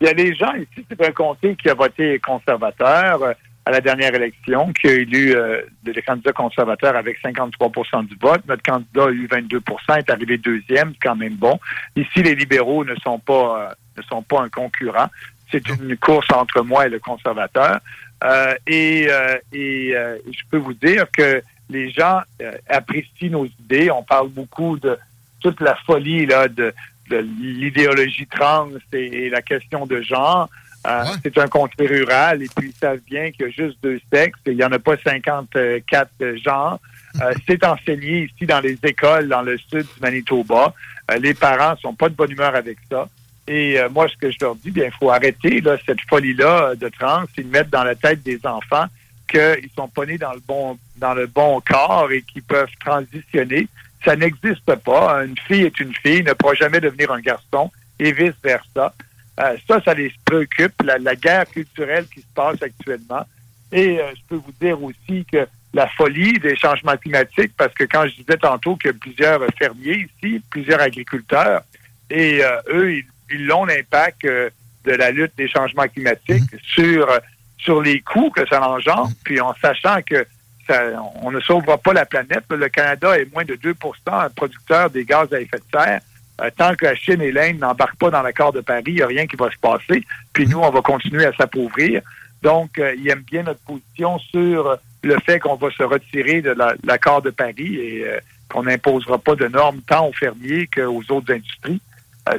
[0.01, 3.35] Il y a des gens ici, c'est un comté qui a voté conservateur
[3.67, 8.41] à la dernière élection, qui a élu euh, des candidats conservateurs avec 53% du vote.
[8.49, 11.61] Notre candidat a eu 22% est arrivé deuxième, c'est quand même bon.
[11.95, 15.09] Ici, les libéraux ne sont pas euh, ne sont pas un concurrent.
[15.51, 17.81] C'est une course entre moi et le conservateur.
[18.23, 22.21] Euh, et euh, et euh, je peux vous dire que les gens
[22.69, 23.91] apprécient nos idées.
[23.91, 24.99] On parle beaucoup de
[25.41, 26.75] toute la folie là de,
[27.09, 30.49] de l'idéologie trans et, et la question de genre.
[30.87, 34.01] Euh, C'est un comté rural et puis ils savent bien qu'il y a juste deux
[34.13, 34.41] sexes.
[34.47, 36.11] et Il n'y en a pas 54
[36.45, 36.81] genres.
[37.21, 40.75] Euh, C'est enseigné ici dans les écoles dans le sud du Manitoba.
[41.11, 43.09] Euh, les parents sont pas de bonne humeur avec ça.
[43.47, 46.75] Et euh, moi, ce que je leur dis, bien, il faut arrêter là, cette folie-là
[46.77, 48.87] de trans de mettre dans la tête des enfants
[49.29, 53.69] qu'ils sont pas nés dans le bon dans le bon corps et qu'ils peuvent transitionner.
[54.05, 55.25] Ça n'existe pas.
[55.25, 58.95] Une fille est une fille, ne pourra jamais devenir un garçon et vice-versa.
[59.41, 63.25] Euh, ça, ça les préoccupe, la, la guerre culturelle qui se passe actuellement.
[63.73, 67.85] Et euh, je peux vous dire aussi que la folie des changements climatiques, parce que
[67.85, 71.63] quand je disais tantôt qu'il y a plusieurs fermiers ici, plusieurs agriculteurs,
[72.11, 74.51] et euh, eux, ils, ont l'impact euh,
[74.85, 77.19] de la lutte des changements climatiques sur, euh,
[77.59, 80.27] sur les coûts que ça engendre, puis en sachant que
[80.67, 80.83] ça,
[81.23, 82.45] on ne sauvera pas la planète.
[82.51, 83.75] Le Canada est moins de 2
[84.07, 86.01] un producteur des gaz à effet de serre.
[86.41, 89.03] Euh, tant que la Chine et l'Inde n'embarquent pas dans l'accord de Paris, il n'y
[89.03, 90.05] a rien qui va se passer.
[90.33, 92.03] Puis nous, on va continuer à s'appauvrir.
[92.43, 96.51] Donc, euh, ils aiment bien notre position sur le fait qu'on va se retirer de
[96.51, 98.19] la- l'accord de Paris et euh,
[98.49, 101.81] qu'on n'imposera pas de normes tant aux fermiers qu'aux autres industries.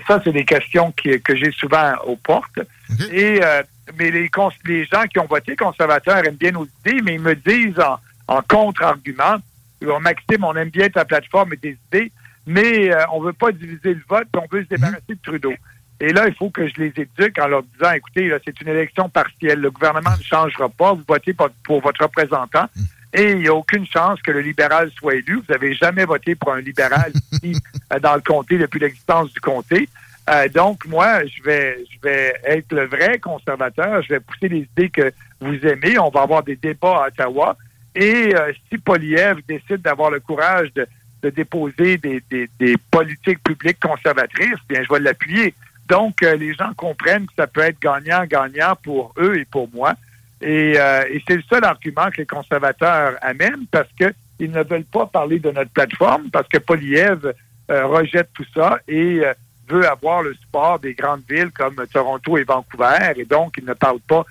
[0.07, 2.59] Ça, c'est des questions qui- que j'ai souvent aux portes.
[3.11, 3.39] Et
[3.97, 4.29] mais les,
[4.85, 7.97] gens qui ont voté conservateurs aiment bien nos idées, mais ils me disent en,
[8.37, 9.37] en contre-argument,
[9.99, 12.11] Maxime, on aime bien ta plateforme et tes idées,
[12.45, 15.53] mais euh, on veut pas diviser le vote, puis on veut se débarrasser de Trudeau.
[15.99, 18.69] Et là, il faut que je les éduque en leur disant, écoutez, là, c'est une
[18.69, 19.59] élection partielle.
[19.59, 20.93] Le gouvernement ne changera pas.
[20.93, 22.65] Vous votez pour, pour votre représentant.
[23.13, 25.35] Et il n'y a aucune chance que le libéral soit élu.
[25.35, 27.55] Vous n'avez jamais voté pour un libéral ici
[27.93, 29.87] euh, dans le comté depuis l'existence du comté.
[30.29, 34.01] Euh, donc, moi, je vais, je vais être le vrai conservateur.
[34.01, 35.99] Je vais pousser les idées que vous aimez.
[35.99, 37.57] On va avoir des débats à Ottawa.
[37.93, 40.87] Et euh, si Poliev décide d'avoir le courage de,
[41.21, 45.53] de déposer des, politiques publiques conservatrices, bien, je vais l'appuyer.
[45.87, 49.93] Donc, euh, les gens comprennent que ça peut être gagnant-gagnant pour eux et pour moi.
[50.41, 55.05] Et, euh, c'est le seul argument que les conservateurs amènent parce qu'ils ne veulent pas
[55.05, 57.33] parler de notre plateforme, parce que Poliev
[57.69, 59.21] euh, rejette tout ça et
[59.67, 63.13] veut avoir le support des grandes villes comme Toronto et Vancouver.
[63.17, 64.25] Et donc, il ne parle pas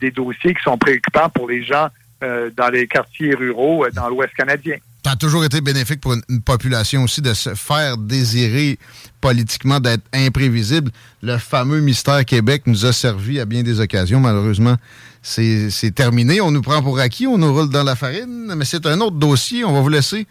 [0.00, 1.88] des dossiers qui sont préoccupants pour les gens
[2.20, 4.76] dans les quartiers ruraux dans l'Ouest canadien.
[5.04, 8.78] Ça a toujours été bénéfique pour une, une population aussi de se faire désirer
[9.20, 10.90] politiquement, d'être imprévisible.
[11.22, 14.20] Le fameux mystère Québec nous a servi à bien des occasions.
[14.20, 14.76] Malheureusement,
[15.22, 16.40] c'est terminé.
[16.40, 19.16] On nous prend pour acquis, on nous roule dans la farine, mais c'est un autre
[19.16, 19.64] dossier.
[19.64, 20.26] On va vous laisser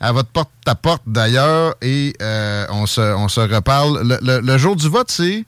[0.00, 4.06] à votre porte-à-porte d'ailleurs et euh, on, se, on se reparle.
[4.06, 5.44] Le, le- le jour du vote, c'est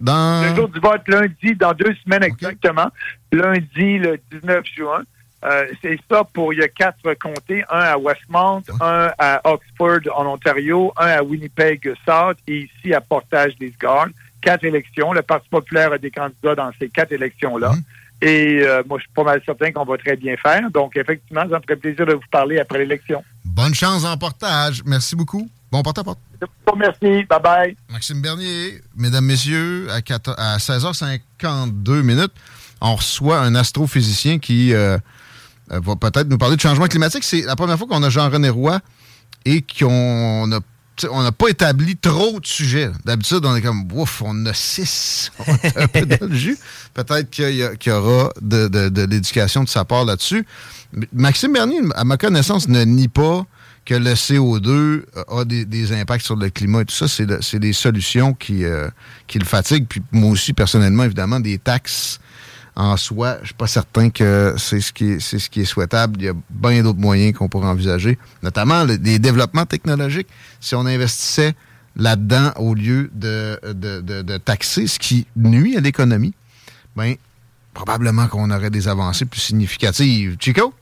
[0.00, 0.42] dans...
[0.50, 2.88] Le jour du vote, lundi, dans deux semaines exactement,
[3.32, 5.02] lundi, le 19 juin.
[5.44, 10.00] Euh, c'est ça pour, il y a quatre comtés, un à Westmount, un à Oxford,
[10.14, 14.12] en Ontario, un à Winnipeg South et ici à Portage-les-Gardes.
[14.40, 15.12] Quatre élections.
[15.12, 17.74] Le Parti populaire a des candidats dans ces quatre élections-là.
[18.22, 20.70] Et euh, moi, je suis pas mal certain qu'on va très bien faire.
[20.70, 23.22] Donc, effectivement, ça me ferait plaisir de vous parler après l'élection.
[23.44, 24.82] Bonne chance en portage.
[24.86, 25.48] Merci beaucoup.
[25.70, 26.18] Bon porte-à-porte.
[26.76, 27.24] Merci.
[27.24, 27.76] Bye-bye.
[27.90, 32.32] Maxime Bernier, mesdames, messieurs, à, 14 à 16h52 minutes,
[32.80, 34.98] on reçoit un astrophysicien qui euh,
[35.72, 37.24] euh, va peut-être nous parler de changement climatique.
[37.24, 38.80] C'est la première fois qu'on a Jean-René Roy
[39.44, 40.60] et qu'on a
[41.10, 42.90] on n'a pas établi trop de sujets.
[43.04, 45.30] D'habitude, on est comme, ouf, on a six.
[45.46, 46.58] On est un peu dans le jus.
[46.94, 50.46] Peut-être qu'il y, aura de, de- l'éducation de sa part là-dessus.
[51.12, 53.44] Maxime Bernier, à ma connaissance, ne nie pas
[53.84, 57.06] que le CO2 a des, impacts sur le climat et tout ça.
[57.08, 58.88] C'est des solutions qui, euh,
[59.26, 59.86] qui le fatiguent.
[59.88, 62.20] Puis moi aussi, personnellement, évidemment, des taxes
[62.76, 66.16] en soi, je suis pas certain que c'est ce qui est, souhaitable.
[66.20, 70.28] Il y a bien d'autres moyens qu'on pourrait envisager, notamment le- les développements technologiques.
[70.60, 71.54] Si on investissait
[71.96, 76.34] là-dedans au lieu de, de, de- de taxer, ce qui nuit à l'économie,
[76.94, 77.14] ben
[77.72, 80.36] probablement qu'on aurait des avancées plus significatives.
[80.38, 80.74] Chico?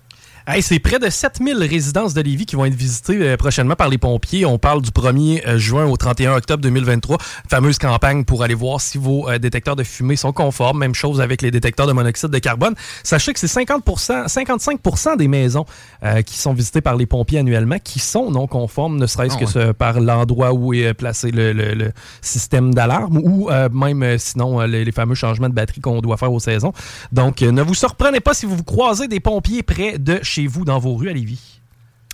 [0.46, 3.88] Hey, c'est près de 7000 résidences de Lévis qui vont être visitées euh, prochainement par
[3.88, 4.44] les pompiers.
[4.44, 7.16] On parle du 1er euh, juin au 31 octobre 2023.
[7.48, 10.80] Fameuse campagne pour aller voir si vos euh, détecteurs de fumée sont conformes.
[10.80, 12.74] Même chose avec les détecteurs de monoxyde de carbone.
[13.04, 15.64] Sachez que c'est 50% 55% des maisons
[16.04, 19.40] euh, qui sont visitées par les pompiers annuellement qui sont non conformes, ne serait-ce Ah
[19.40, 19.50] que ouais.
[19.68, 24.60] ce- par l'endroit où est placé le, le- le système d'alarme ou euh, même sinon
[24.60, 26.74] les, les fameux changements de batterie qu'on doit faire aux saisons.
[27.12, 30.65] Donc, ne vous surprenez pas si vous vous croisez des pompiers près de chez vous
[30.65, 31.61] dans vos rues à Lévis?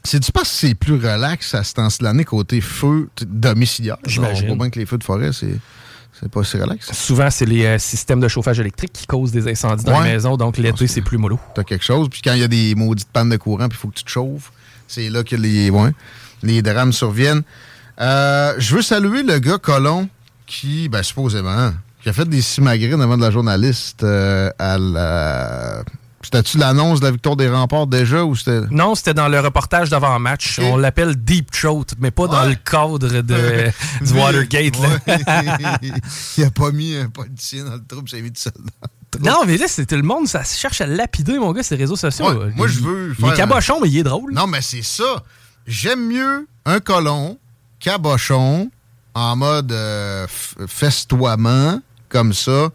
[0.05, 3.99] C'est-tu parce que c'est plus relax à ce temps de l'année côté feu domiciliaire?
[4.05, 4.45] J'imagine.
[4.45, 5.59] On voit bien que les feux de forêt, c'est
[6.19, 6.93] c'est pas si relax.
[6.93, 10.37] Souvent, c'est les euh, systèmes de chauffage électrique qui causent des incendies dans les maisons,
[10.37, 11.39] donc l'été, c'est plus mollo.
[11.55, 12.09] T'as quelque chose.
[12.11, 14.05] Puis quand il y a des maudites pannes de courant, puis il faut que tu
[14.05, 14.53] te chauffes,
[14.87, 15.93] c'est là que les, ouais,
[16.43, 17.43] les drames surviennent.
[18.01, 20.11] Euh, je veux saluer le gars Colon
[20.47, 21.73] qui, ben, supposément,
[22.03, 25.83] qui a fait des simagrines avant de la journaliste euh, à la.
[26.23, 28.61] C'était-tu l'annonce de la victoire des remparts déjà ou c'était.
[28.71, 30.59] Non, c'était dans le reportage d'avant-match.
[30.63, 33.23] On l'appelle Deep Throat, mais pas dans le cadre de,
[34.03, 34.77] du Watergate.
[34.79, 35.79] là.
[36.37, 38.53] il a pas mis un politicien dans le trou, a mis tout seul
[39.19, 41.97] non, mais là, c'est tout le monde, ça cherche à lapider, mon gars, ces réseaux
[41.97, 42.31] sociaux.
[42.31, 44.33] Ouais, moi, je veux Il est cabochon, mais il est drôle.
[44.33, 45.25] Non, mais c'est ça.
[45.67, 47.39] J'aime mieux un colon
[47.81, 48.71] cabochon
[49.15, 50.27] en mode euh,
[50.67, 52.71] festoiement comme ça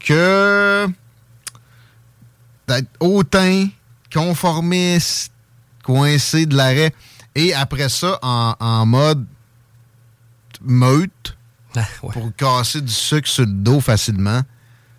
[0.00, 0.88] que
[2.72, 3.68] d'être hautain,
[4.12, 5.32] conformiste,
[5.84, 6.92] coincé de l'arrêt,
[7.34, 9.24] et après ça, en, en mode
[10.62, 11.36] meute,
[12.00, 14.42] pour casser du sucre sur le dos facilement.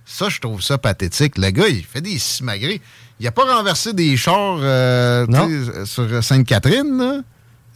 [0.05, 1.37] Ça, je trouve ça pathétique.
[1.37, 2.81] Le gars, il fait des simagrées.
[3.19, 7.21] Il a pas renversé des chars euh, sais, sur Sainte-Catherine, là.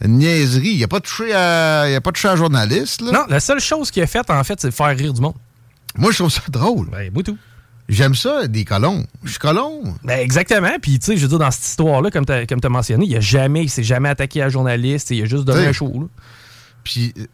[0.04, 0.74] Une niaiserie.
[0.74, 3.12] Il a pas touché à, il a pas touché à un journaliste, là.
[3.12, 5.34] Non, la seule chose qu'il a faite, en fait, c'est de faire rire du monde.
[5.96, 6.88] Moi, je trouve ça drôle.
[6.90, 7.38] Ben, moi tout.
[7.88, 9.06] J'aime ça, des colons.
[9.24, 9.82] Je suis colon.
[10.04, 10.76] Ben, exactement.
[10.80, 13.20] Puis, tu sais, je veux dire, dans cette histoire-là, comme tu as, mentionné, il a
[13.20, 15.10] jamais, il s'est jamais attaqué à un journaliste.
[15.10, 16.10] Il a juste donné T'sais, un show.
[16.84, 17.24] Puis, euh,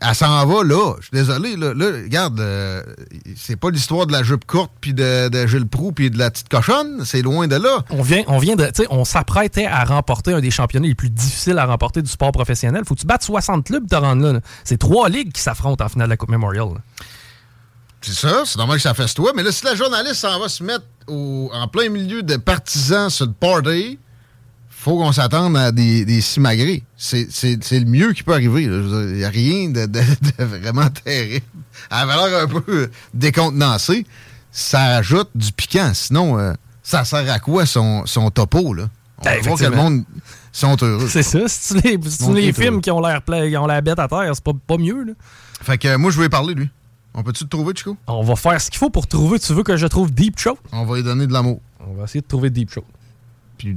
[0.00, 0.94] elle s'en va là.
[0.98, 1.56] Je suis désolé.
[1.56, 2.82] Là, Là, regarde, euh,
[3.36, 6.30] c'est pas l'histoire de la jupe courte, puis de, de Gilles Proux, puis de la
[6.32, 7.04] petite cochonne.
[7.04, 7.84] C'est loin de là.
[7.90, 10.96] On vient, on vient de, tu sais, on s'apprêtait à remporter un des championnats les
[10.96, 12.82] plus difficiles à remporter du sport professionnel.
[12.84, 14.32] Faut que tu battes 60 clubs pour te rendre là.
[14.32, 14.40] là.
[14.64, 16.66] C'est trois ligues qui s'affrontent en finale de la Coupe Memorial.
[16.74, 16.80] là.
[18.04, 19.32] C'est ça, c'est normal que ça fasse toi.
[19.34, 23.08] Mais là, si la journaliste s'en va se mettre au- en plein milieu de partisans
[23.10, 23.98] sur le party,
[24.68, 26.82] faut qu'on s'attende à des, des simagrées.
[26.96, 28.64] C'est c'est- c'est le mieux qui peut arriver.
[28.64, 28.70] Il
[29.16, 30.00] n'y a rien de, de-
[30.38, 31.46] de vraiment terrible.
[31.90, 34.06] À la valeur un peu décontenancée,
[34.52, 35.92] ça ajoute du piquant.
[35.94, 36.52] Sinon, euh,
[36.82, 38.74] ça sert à quoi son, son topo?
[38.74, 38.88] Là?
[39.18, 40.04] On Ben, que le monde
[40.52, 41.08] sont heureux.
[41.08, 41.38] C'est ça.
[41.48, 41.96] Si tu les,
[42.34, 42.80] les films heureux.
[42.80, 45.02] qui ont l'air pla- qui ont l'air bête à terre, c'est pas, pas mieux.
[45.04, 45.12] Là.
[45.62, 46.68] Fait que euh, moi, je y parler, lui.
[47.14, 47.96] On peut-tu te trouver, Chico?
[48.08, 49.38] On va faire ce qu'il faut pour trouver.
[49.38, 50.58] Tu veux que je trouve Deep Show?
[50.72, 51.60] On va lui donner de l'amour.
[51.86, 52.84] On va essayer de trouver Deep Show.
[53.56, 53.76] Puis,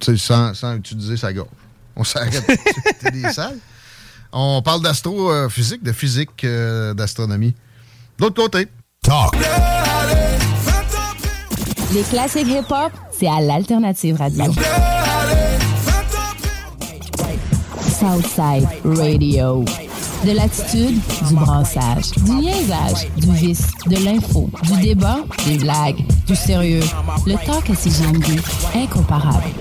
[0.00, 1.48] tu sais, sans, sans utiliser sa gorge.
[1.96, 2.44] On s'arrête.
[3.00, 3.58] T'es des salles.
[4.32, 7.54] On parle d'astrophysique, de physique, euh, d'astronomie.
[8.18, 8.68] De l'autre côté.
[9.02, 9.34] Talk.
[11.92, 14.44] Les classiques hip-hop, c'est à l'Alternative Radio.
[17.98, 19.64] Southside Radio.
[20.24, 26.34] De l'attitude, du brassage, du niaisage, du vice, de l'info, du débat, des blagues, du
[26.34, 26.82] sérieux.
[27.26, 28.40] Le talk à CGMD,
[28.74, 29.44] incomparable.–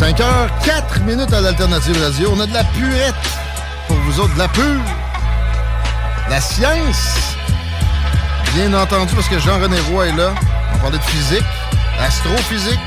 [0.00, 2.30] 5 h 4 minutes à l'Alternative Radio.
[2.34, 3.14] On a de la purette
[3.86, 4.99] pour vous autres, de la pure.
[6.30, 7.36] La science.
[8.54, 10.32] Bien entendu, parce que Jean-René Roy est là.
[10.72, 11.44] On parler de physique,
[11.98, 12.78] astrophysique,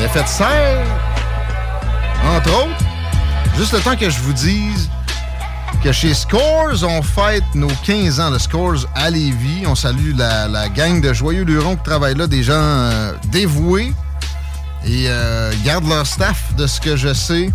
[0.00, 0.86] l'effet de serre,
[2.24, 2.84] entre autres.
[3.56, 4.88] Juste le temps que je vous dise
[5.82, 9.66] que chez Scores, on fête nos 15 ans de Scores à Lévis.
[9.66, 13.92] On salue la, la gang de joyeux lurons qui travaillent là, des gens euh, dévoués
[14.86, 17.50] et euh, gardent leur staff de ce que je sais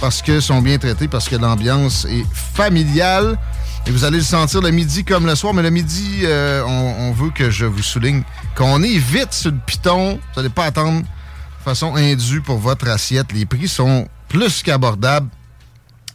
[0.00, 3.38] parce qu'ils sont bien traités, parce que l'ambiance est familiale.
[3.86, 7.08] Et vous allez le sentir le midi comme le soir, mais le midi, euh, on,
[7.08, 8.22] on veut que je vous souligne
[8.54, 10.14] qu'on est vite sur le piton.
[10.14, 13.32] Vous n'allez pas attendre de façon indue pour votre assiette.
[13.32, 15.28] Les prix sont plus qu'abordables.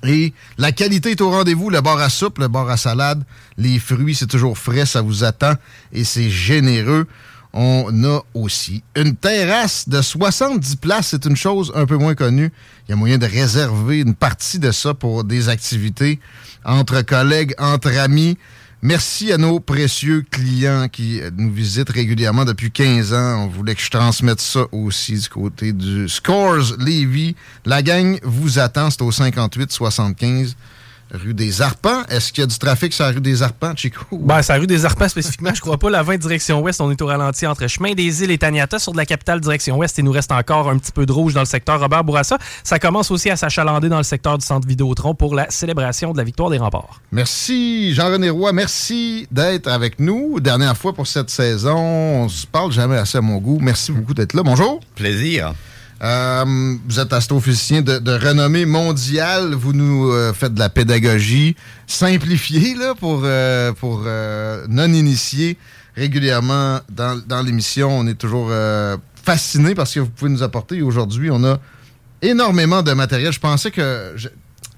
[0.03, 1.69] Et la qualité est au rendez-vous.
[1.69, 3.23] Le bar à soupe, le bar à salade,
[3.57, 5.53] les fruits, c'est toujours frais, ça vous attend
[5.91, 7.07] et c'est généreux.
[7.57, 11.07] On a aussi une terrasse de 70 places.
[11.11, 12.51] C'est une chose un peu moins connue.
[12.85, 16.19] Il y a moyen de réserver une partie de ça pour des activités
[16.65, 18.37] entre collègues, entre amis.
[18.81, 23.45] Merci à nos précieux clients qui nous visitent régulièrement depuis 15 ans.
[23.45, 27.37] On voulait que je transmette ça aussi du côté du Scores Levy.
[27.65, 28.89] La gang vous attend.
[28.89, 30.55] C'est au 58-75
[31.15, 32.03] rue des Arpents.
[32.09, 34.05] Est-ce qu'il y a du trafic sur la rue des Arpents, Chico?
[34.11, 35.89] Ben, c'est la rue des Arpents spécifiquement, je crois pas.
[35.89, 38.79] La 20 direction ouest, on est au ralenti entre Chemin des Îles et Taniata.
[38.79, 41.33] Sur de la capitale direction ouest, il nous reste encore un petit peu de rouge
[41.33, 42.37] dans le secteur Robert Bourassa.
[42.63, 46.17] Ça commence aussi à s'achalander dans le secteur du centre Vidéotron pour la célébration de
[46.17, 47.01] la victoire des remparts.
[47.11, 50.39] Merci Jean-René Roy, merci d'être avec nous.
[50.39, 53.59] Dernière fois pour cette saison, on se parle jamais assez à mon goût.
[53.61, 54.43] Merci beaucoup d'être là.
[54.43, 54.79] Bonjour.
[54.95, 55.53] Plaisir.
[56.05, 59.55] Euh, vous êtes astrophysicien de, renommée mondiale.
[59.55, 61.55] Vous nous euh, faites de la pédagogie
[61.87, 64.03] simplifiée là, pour, euh, pour
[64.69, 65.57] non-initiés
[65.95, 67.89] régulièrement dans, dans l'émission.
[67.89, 68.51] On est toujours
[69.23, 70.83] fascinés parce que vous pouvez nous apporter.
[70.83, 71.59] Aujourd'hui, on a
[72.21, 73.33] énormément de matériel.
[73.33, 74.15] Je pensais que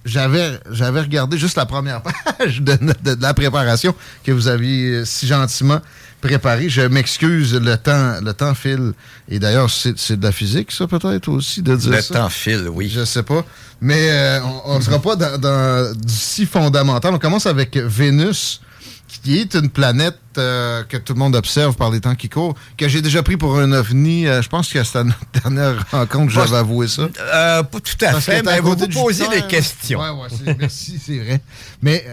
[0.06, 2.02] j'avais regardé juste la première
[2.38, 2.78] page de,
[3.20, 3.94] la préparation
[4.24, 5.82] que vous aviez si gentiment
[6.22, 6.70] préparée.
[6.70, 8.94] Je m'excuse, le temps, le temps file.
[9.30, 12.14] Et d'ailleurs, c'est c'est de la physique, ça, peut-être aussi, de dire Le ça?
[12.16, 12.90] temps file, oui.
[12.90, 13.46] Je sais pas.
[13.82, 17.14] Mais euh, on ne sera pas dans, dans du si fondamental.
[17.14, 18.62] On commence avec Vénus
[19.08, 22.54] qui est une planète euh, que tout le monde observe par les temps qui courent,
[22.78, 24.28] que j'ai déjà pris pour un ovni.
[24.28, 27.04] euh, je pense que c'était à notre dernière rencontre, j'avais avoué ça.
[27.20, 30.00] Euh, pas tout à Parce fait, mais vous vous posez des questions.
[30.00, 31.42] Ouais, ouais, c'est- merci, c'est vrai.
[31.82, 32.06] Mais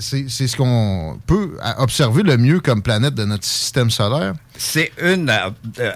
[0.00, 4.32] c'est ce qu'on peut observer le mieux comme planète de notre système solaire.
[4.56, 5.30] C'est une,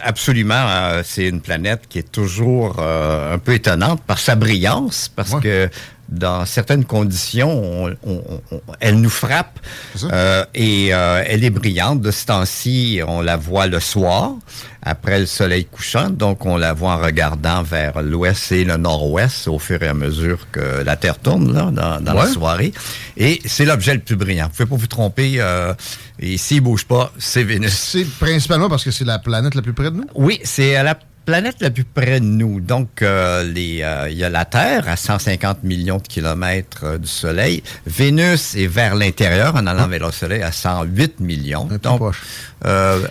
[0.03, 5.69] absolument, c'est une planète qui est toujours un peu étonnante par sa brillance, parce que
[6.09, 7.51] dans certaines conditions,
[7.85, 9.59] on- on- on- elle nous frappe
[10.13, 12.01] euh, et euh, elle est brillante.
[12.01, 14.33] De ce temps-ci, on la voit le soir,
[14.83, 19.49] après le soleil couchant, donc on la voit en regardant vers l'ouest et le nord-ouest
[19.49, 22.27] au fur et à mesure que la Terre tourne là, dans, dans Ouais.
[22.27, 22.73] la soirée.
[23.17, 24.47] Et c'est l'objet le plus brillant.
[24.47, 25.35] Vous pouvez pas vous tromper.
[25.39, 25.75] euh,
[26.19, 27.73] et s'il bouge pas, c'est Vénus.
[27.75, 30.07] C'est principalement parce que c'est la planète la plus près de nous?
[30.15, 30.97] Oui, c'est à la
[31.27, 32.61] planète la plus près de nous.
[32.61, 36.99] Donc, euh, les, euh, il y a la Terre à 150 millions de kilomètres euh,
[36.99, 37.63] du Soleil.
[37.85, 41.69] Vénus est vers l'intérieur en allant vers le Soleil à 108 millions.
[41.83, 42.01] Donc,
[42.65, 43.07] euh,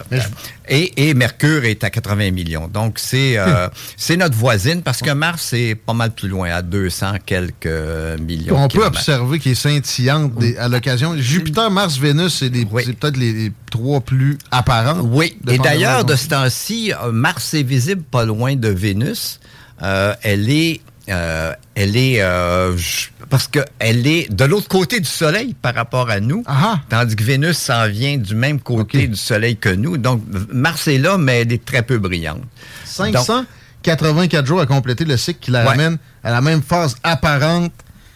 [0.68, 2.68] et, et Mercure est à 80 millions.
[2.68, 6.62] Donc, c'est euh, c'est notre voisine parce que Mars est pas mal plus loin, à
[6.64, 7.68] 200 quelques
[8.20, 8.56] millions.
[8.58, 11.16] On peut observer qu'il est scintillante des- à l'occasion.
[11.18, 15.02] Jupiter, Mars, Vénus, c'est des- c'est peut-être les, les trois plus apparents.
[15.02, 19.40] Oui, et d'ailleurs, de- ce temps-ci, euh, Mars est visible pas loin de Vénus.
[19.84, 22.20] Euh, elle est, elle est,
[23.36, 26.46] parce que elle est de l'autre côté du Soleil par rapport à nous,
[26.88, 29.98] tandis que Vénus s'en vient du même côté du Soleil que nous.
[29.98, 30.22] Donc,
[30.54, 32.40] Mars est là, mais elle est très peu brillante.
[32.86, 35.70] 584 jours à compléter le cycle qui la Ouais.
[35.72, 37.74] ramène à la même phase apparente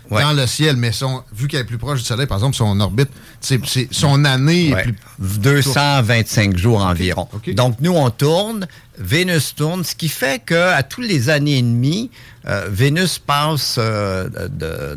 [0.09, 0.77] dans le ciel.
[0.77, 3.09] Mais son, vu qu'elle est plus proche du Soleil, par exemple, son orbite,
[3.41, 3.59] c'est,
[3.91, 4.79] son année Ouais.
[4.79, 4.95] est plus...
[5.19, 7.27] 225 jours environ.
[7.55, 8.67] Donc, nous, on tourne,
[8.99, 12.11] Vénus tourne, ce qui fait que à tous les années et demie,
[12.47, 14.27] euh, Vénus passe euh,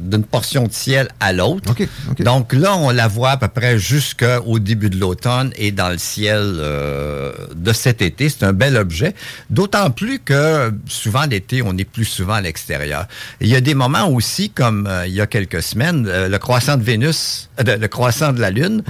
[0.01, 1.75] d'une portion de ciel à l'autre.
[2.19, 5.99] Donc là, on la voit à peu près jusqu'au début de l'automne et dans le
[5.99, 8.29] ciel euh, de cet été.
[8.29, 9.15] C'est un bel objet.
[9.51, 13.07] D'autant plus que souvent l'été, on est plus souvent à l'extérieur.
[13.41, 16.83] Il y a des moments aussi, comme il y a quelques semaines, le croissant de
[16.83, 18.83] Vénus, le croissant de la Lune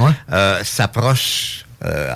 [0.63, 2.15] s'approche euh,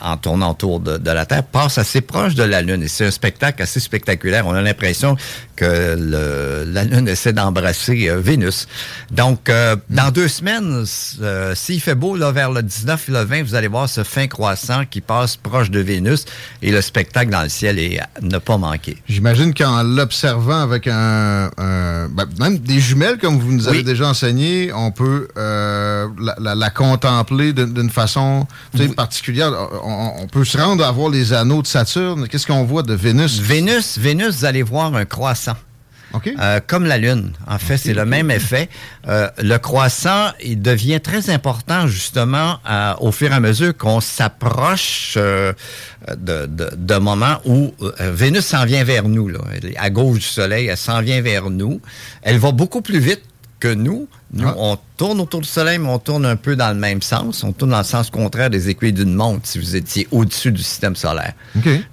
[0.00, 2.82] en tournant autour de, la Terre, passe assez proche de la Lune.
[2.82, 4.46] Et c'est un spectacle assez spectaculaire.
[4.46, 5.16] On a l'impression
[5.56, 8.66] que le- la Lune essaie d'embrasser euh, Vénus.
[9.10, 10.84] Donc, euh, dans deux semaines,
[11.20, 14.02] euh, s'il fait beau, là, vers le 19 et le 20, vous allez voir ce
[14.04, 16.24] fin croissant qui passe proche de Vénus
[16.62, 18.96] et le spectacle dans le ciel est à ne pas manquer.
[19.08, 23.84] J'imagine qu'en l'observant avec un, un- ben, même des jumelles, comme vous nous avez Oui.
[23.84, 26.06] déjà enseigné, on peut la,
[26.40, 28.46] la- la contempler d'une façon
[28.96, 29.52] particulière.
[29.84, 32.28] On, on peut se rendre à voir les anneaux de Saturne.
[32.28, 33.38] Qu'est-ce qu'on voit de Vénus?
[33.40, 35.51] Vénus, Vénus, vous allez voir un croissant.
[36.38, 37.32] Euh, comme la Lune.
[37.46, 38.68] En fait, c'est le même effet.
[39.08, 44.00] Euh, le croissant, il devient très important justement à- au fur et à mesure qu'on
[44.00, 45.52] s'approche euh,
[46.16, 46.70] de, de,
[47.44, 49.28] où euh, Vénus s'en vient vers nous.
[49.28, 49.38] Là.
[49.76, 51.80] À gauche du Soleil, elle s'en vient vers nous.
[52.22, 53.22] Elle va beaucoup plus vite
[53.62, 54.08] que nous.
[54.32, 57.44] Nous, on tourne autour du Soleil, mais on tourne un peu dans le même sens.
[57.44, 60.62] On tourne dans le sens contraire des aiguilles d'une montre si vous étiez au-dessus du
[60.62, 61.34] système solaire.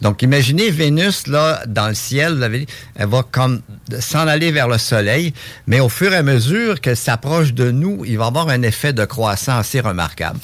[0.01, 2.65] Donc, imaginez Vénus, là, dans le ciel, vous
[2.95, 3.61] elle va comme
[3.99, 5.31] s'en aller vers le Soleil,
[5.67, 8.93] mais au fur et à mesure qu'elle s'approche de nous, il va avoir un effet
[8.93, 10.39] de croissance assez remarquable.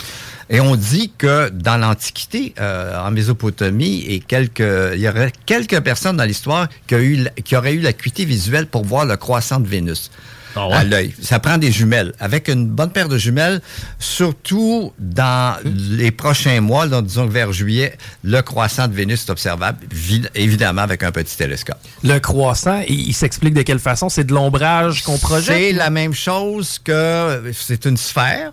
[0.51, 4.59] Et on dit que dans l'Antiquité, euh, en Mésopotamie, et quelques,
[4.93, 9.05] il y aurait quelques personnes dans l'histoire qui, qui auraient eu l'acuité visuelle pour voir
[9.05, 10.11] le croissant de Vénus.
[10.55, 11.13] À l'œil.
[11.21, 12.13] Ça prend des jumelles.
[12.19, 13.61] Avec une bonne paire de jumelles,
[13.99, 19.29] surtout dans les prochains mois, là, disons que vers juillet, le croissant de Vénus est
[19.29, 21.77] observable, vi- évidemment avec un petit télescope.
[22.03, 24.09] Le croissant, il, il s'explique de quelle façon?
[24.09, 25.55] C'est de l'ombrage qu'on projette?
[25.57, 28.51] C'est la même chose que c'est une sphère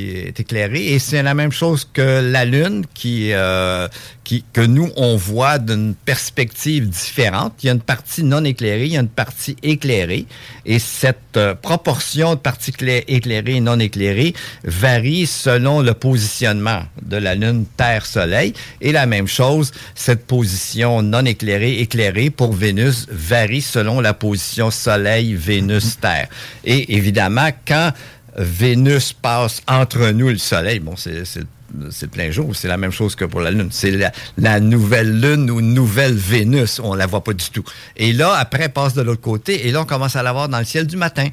[0.00, 3.88] est éclairée et c'est la même chose que la Lune qui, euh,
[4.24, 7.54] qui que nous on voit d'une perspective différente.
[7.62, 10.26] Il y a une partie non éclairée, il y a une partie éclairée
[10.64, 16.82] et cette euh, proportion de parties cla- éclairées et non éclairées varie selon le positionnement
[17.02, 22.52] de la Lune, Terre, Soleil et la même chose, cette position non éclairée, éclairée pour
[22.52, 26.28] Vénus varie selon la position Soleil, Vénus, Terre.
[26.64, 27.92] Et évidemment, quand
[28.36, 33.14] Vénus passe entre nous et le Soleil, bon, c'est plein jour, c'est la même chose
[33.14, 33.68] que pour la Lune.
[33.70, 37.64] C'est la, la nouvelle Lune ou nouvelle Vénus, on la voit pas du tout.
[37.96, 40.48] Et là, après, elle passe de l'autre côté, et là, on commence à la voir
[40.48, 41.28] dans le ciel du matin.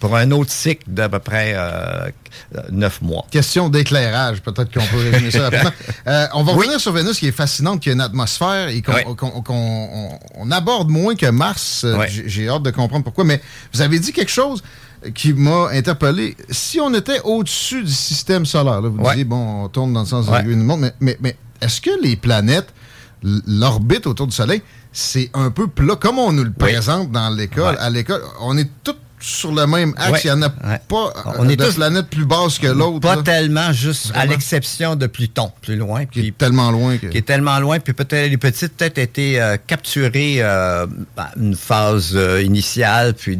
[0.00, 2.10] pour un autre cycle d'à peu près euh,
[2.70, 3.24] neuf mois.
[3.30, 5.70] Question d'éclairage, peut-être qu'on peut résumer ça rapidement.
[6.06, 6.58] Euh, on va Oui.
[6.58, 9.16] revenir sur Vénus, qui est fascinante, qui a une atmosphère et qu'on Oui.
[9.16, 11.84] qu'on- qu'on- on- on aborde moins que Mars.
[11.84, 12.06] Euh, Oui.
[12.26, 13.24] J'ai hâte de comprendre pourquoi.
[13.24, 13.40] Mais
[13.72, 14.62] vous avez dit quelque chose
[15.14, 16.36] qui m'a interpellé.
[16.50, 19.10] Si on était au-dessus du système solaire, là, vous Ouais.
[19.10, 20.42] disiez, bon, on tourne dans le sens de Ouais.
[20.42, 22.68] du monde, mais, mais, mais est-ce que les planètes,
[23.22, 24.62] l'orbite autour du Soleil,
[24.92, 27.76] c'est un peu plat, comme on nous le présente dans l'école.
[27.80, 28.94] À l'école, on est tous
[29.24, 30.10] sur le même axe.
[30.12, 30.20] Ouais.
[30.24, 30.80] Il n'y en a Ouais.
[30.88, 33.00] pas On euh, est de tous- planète plus basse que l'autre.
[33.00, 33.22] Pas là.
[33.22, 36.04] tellement, juste à l'exception de Pluton, plus loin.
[36.04, 37.06] Qui est tellement loin que...
[37.06, 40.86] Qui est tellement loin, puis peut-être les petites peut-être été euh, capturées euh,
[41.16, 43.38] à une phase euh, initiale, puis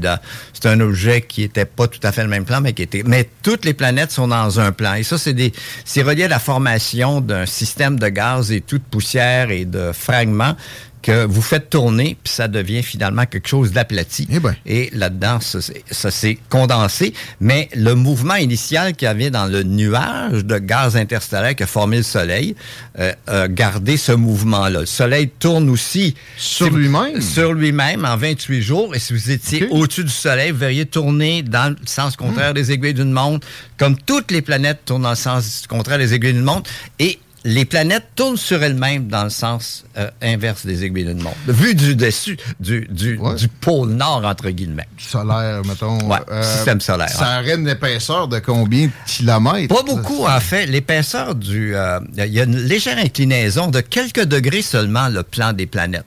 [0.53, 3.03] c'est un objet qui était pas tout à fait le même plan, mais qui était.
[3.05, 4.95] Mais toutes les planètes sont dans un plan.
[4.95, 5.53] Et ça, c'est des,
[5.85, 9.93] c'est relié à la formation d'un système de gaz et tout de poussière et de
[9.93, 10.57] fragments
[11.05, 14.27] que vous faites tourner, puis ça devient finalement quelque chose d'aplati.
[14.65, 17.13] Et là-dedans, ça, c'est- ça s'est condensé.
[17.41, 21.67] Mais le mouvement initial qu'il y avait dans le nuage de gaz interstellaire qui a
[21.67, 22.57] formé le Soleil,
[22.99, 24.81] euh, a gardé ce mouvement-là.
[24.81, 27.21] Le Soleil tourne aussi Sur si lui-même?
[27.21, 28.95] Sur lui-même en 28 jours.
[28.95, 32.55] Et si vous étiez au-dessus du Soleil, vous verriez tourner dans le sens contraire Hmm.
[32.55, 36.33] des aiguilles d'une montre, comme toutes les planètes tournent dans le sens contraire des aiguilles
[36.33, 36.71] d'une montre.
[36.99, 41.37] Et les planètes tournent sur elles-mêmes dans le sens euh, inverse des aiguilles d'une montre.
[41.47, 44.89] Vu du dessus, du, du, du pôle nord, entre guillemets.
[44.99, 45.99] Solaire, mettons.
[46.31, 47.11] Euh, système solaire.
[47.11, 49.75] Ça aurait une épaisseur de combien de kilomètres?
[49.75, 50.65] Pas beaucoup, en fait.
[50.67, 51.77] L'épaisseur du...
[51.77, 56.05] euh, Il y a une légère inclinaison de quelques degrés seulement, le plan des planètes.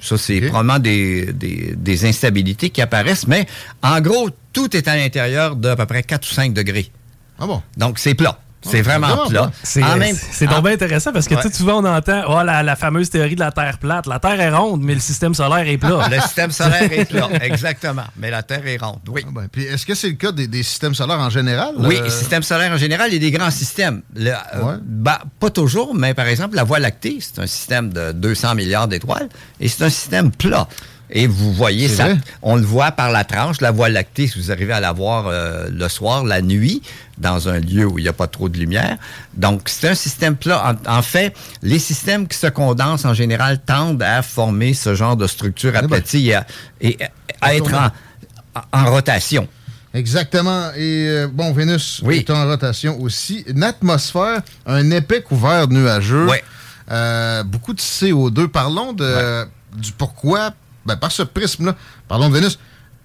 [0.00, 3.46] Ça, c'est probablement des, des, des instabilités qui apparaissent, mais
[3.82, 6.90] en gros, tout est à l'intérieur d'à peu près 4 ou 5 degrés.
[7.38, 7.62] Ah bon?
[7.76, 8.38] Donc, c'est plat.
[8.62, 9.50] C'est Ah, vraiment plat.
[9.62, 11.42] C'est donc en- bien intéressant parce que Ouais.
[11.42, 14.06] tu sais, souvent on entend oh, la, la fameuse théorie de la Terre plate.
[14.06, 16.08] La Terre est ronde, mais le système solaire est plat.
[16.10, 18.04] Le système solaire est plat, exactement.
[18.18, 19.22] Mais la Terre est ronde, oui.
[19.26, 21.74] Ah ben, Puis est-ce que c'est le cas des, des systèmes solaires en général?
[21.78, 24.02] Oui, Euh, le système solaire en général, il y a des grands systèmes.
[24.14, 28.12] Le- euh, bah, pas toujours, mais par exemple, la Voie lactée, c'est un système de
[28.12, 29.28] 200 milliards d'étoiles
[29.58, 30.68] et c'est un système plat.
[31.12, 32.18] Et vous voyez ça, vrai?
[32.42, 35.26] on le voit par la tranche, la Voie lactée, si vous arrivez à la voir
[35.26, 36.82] euh, le soir, la nuit,
[37.18, 38.96] dans un lieu où il n'y a pas trop de lumière.
[39.34, 40.76] Donc, c'est un système plat.
[40.86, 45.16] En, en fait, les systèmes qui se condensent en général tendent à former ce genre
[45.16, 46.46] de structure aplatie et à,
[46.80, 46.98] et
[47.40, 49.48] à- être en, en rotation.
[49.92, 50.70] Exactement.
[50.76, 53.42] Et euh, bon, Vénus est en rotation aussi.
[53.48, 56.26] Une atmosphère, un épais couvert nuageux.
[56.92, 58.46] Euh, beaucoup de CO2.
[58.46, 59.44] Parlons de,
[59.76, 60.52] du pourquoi.
[60.86, 61.76] Ben, par ce prisme-là,
[62.08, 62.58] parlons de Vénus.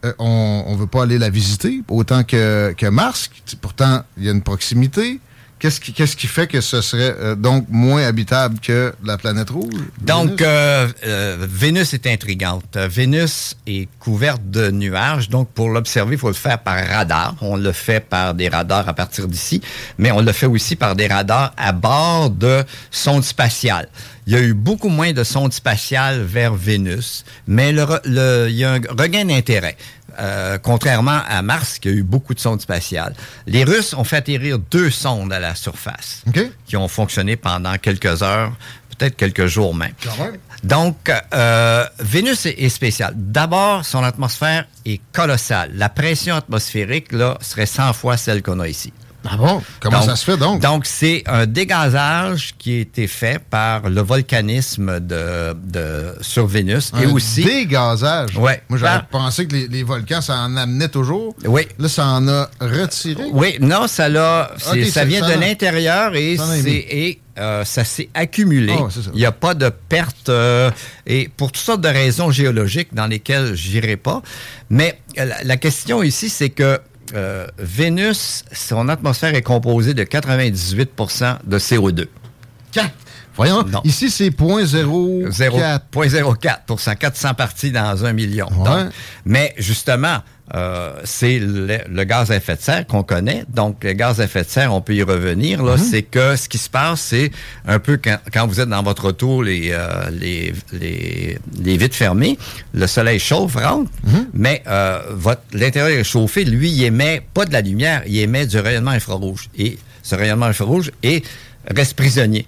[0.04, 3.30] Euh, on ne veut pas aller la visiter autant que, que Mars.
[3.62, 5.20] Pourtant, il y a une proximité.
[5.58, 9.50] Qu'est-ce qui, qu'est-ce qui fait que ce serait euh, donc moins habitable que la planète
[9.50, 9.74] rouge?
[10.02, 12.76] Donc, euh, euh, Vénus est intrigante.
[12.76, 15.30] Euh, Vénus est couverte de nuages.
[15.30, 17.36] Donc, pour l'observer, il faut le faire par radar.
[17.42, 19.62] On le fait par des radars à partir d'ici,
[19.98, 23.88] mais on le fait aussi par des radars à bord de sondes spatiales.
[24.28, 28.66] Il y a eu beaucoup moins de sondes spatiales vers Vénus, mais le- il y
[28.66, 29.78] a un regain d'intérêt.
[30.20, 33.14] Euh, contrairement à Mars, qui a eu beaucoup de sondes spatiales.
[33.48, 36.24] Les Russes ont fait atterrir deux sondes à la surface
[36.66, 38.54] qui ont fonctionné pendant quelques heures,
[38.98, 39.94] peut-être quelques jours même.
[40.64, 43.14] Donc, euh, Vénus est, est spéciale.
[43.16, 45.72] D'abord, son atmosphère est colossale.
[45.76, 48.94] La pression atmosphérique, là, serait 100 fois celle qu'on a ici.
[49.28, 49.62] Ah bon?
[49.80, 50.62] Comment ça se fait donc?
[50.62, 56.92] Donc, c'est un dégazage qui a été fait par le volcanisme de, de sur Vénus
[57.02, 57.44] et Un aussi...
[57.44, 58.38] dégazage?
[58.38, 58.62] Ouais.
[58.70, 61.36] Moi, j'aurais Par- pensé que les, les volcans, ça en amenait toujours.
[61.46, 61.68] Oui.
[61.80, 63.24] Là, ça en a retiré?
[63.32, 68.10] Oui, non, ça l'a, ça vient ça de l'intérieur et c'est et euh, ça s'est
[68.14, 68.74] accumulé.
[68.78, 68.88] Ah.
[69.14, 70.72] Il n'y a pas de perte euh,
[71.06, 74.22] et pour toutes sortes de raisons géologiques dans lesquelles j'irai pas.
[74.70, 76.80] Mais euh, la, la question ici, c'est que
[77.14, 82.08] euh, Vénus, son atmosphère est composée de 98% de CO2.
[83.38, 85.80] Voyons, ici, c'est 0.04.
[85.92, 88.48] 0,04 400 parties dans un million.
[88.48, 88.94] Donc,
[89.26, 90.18] mais justement,
[90.54, 93.46] euh, c'est le, le gaz à effet de serre qu'on connaît.
[93.50, 95.64] Donc, le gaz à effet de serre, on peut y revenir.
[95.64, 97.32] Là, c'est que ce qui se passe, c'est
[97.68, 101.96] un peu quand, quand vous êtes dans votre auto, les, euh, les, les, les vitres
[101.96, 102.38] fermées,
[102.74, 103.90] le soleil chauffe, rentre,
[104.34, 106.46] mais euh, votre l'intérieur est chauffé.
[106.46, 109.50] Lui, il émet pas de la lumière, il émet du rayonnement infrarouge.
[109.58, 111.26] Et ce rayonnement infrarouge est,
[111.76, 112.46] reste prisonnier.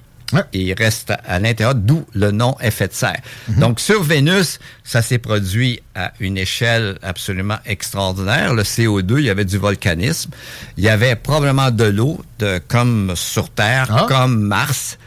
[0.53, 3.21] Et il reste à l'intérieur, d'où le nom effet de serre.
[3.47, 8.53] Donc, sur Vénus, ça s'est produit à une échelle absolument extraordinaire.
[8.53, 10.31] Le CO2, il y avait du volcanisme.
[10.77, 14.97] Il y avait probablement de l'eau, de, comme sur Terre, comme Mars,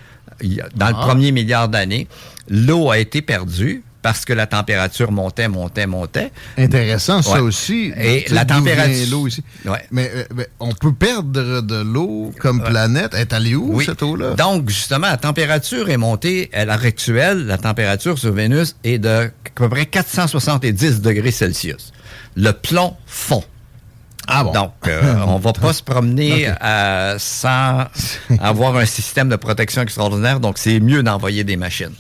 [0.75, 1.07] dans le Ah.
[1.07, 2.09] premier milliard d'années.
[2.49, 6.33] L'eau a été perdue parce que la température montait, montait, montait.
[6.57, 7.41] Intéressant, ça Ouais.
[7.41, 7.93] aussi.
[7.99, 9.07] Et la température.
[9.11, 9.43] l'eau ici.
[9.65, 9.85] Ouais.
[9.91, 13.11] Mais, euh, mais on peut perdre de l'eau comme planète.
[13.15, 13.85] Elle est allée où, Oui.
[13.85, 14.35] cette eau-là?
[14.35, 16.49] Donc, justement, la température est montée.
[16.53, 21.93] À l'heure actuelle, la température sur Vénus est de à peu près 470 degrés Celsius.
[22.37, 23.45] Le plomb fond.
[24.33, 24.53] Ah bon?
[24.53, 27.87] Donc, euh, on va pas se promener euh, sans
[28.41, 30.39] avoir un système de protection extraordinaire.
[30.41, 31.93] Donc, c'est mieux d'envoyer des machines.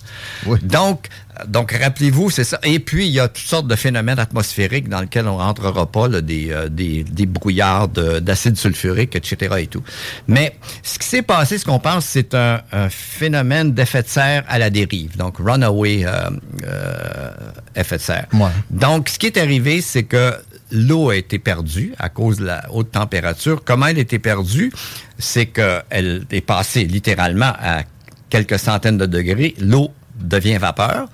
[0.62, 1.08] Donc,
[1.46, 2.58] donc rappelez-vous, c'est ça.
[2.62, 6.08] Et puis, il y a toutes sortes de phénomènes atmosphériques dans lesquels on rentrera pas,
[6.08, 9.56] là, des, euh, des, des brouillards de- d'acide sulfurique, etc.
[9.60, 9.82] et tout.
[10.28, 14.44] Mais ce qui s'est passé, ce qu'on pense, c'est un, un phénomène d'effet de serre
[14.48, 15.16] à la dérive.
[15.16, 16.30] Donc, runaway euh,
[16.64, 17.30] euh,
[17.76, 18.26] effet de serre.
[18.32, 18.48] Ouais.
[18.70, 20.34] Donc, ce qui est arrivé, c'est que
[20.72, 23.62] l'eau a été perdue à cause de la haute température.
[23.64, 24.72] Comment elle a été perdue?
[25.18, 27.82] C'est qu'elle est passée littéralement à
[28.28, 29.54] quelques centaines de degrés.
[29.60, 29.90] L'eau
[30.20, 31.08] devient vapeur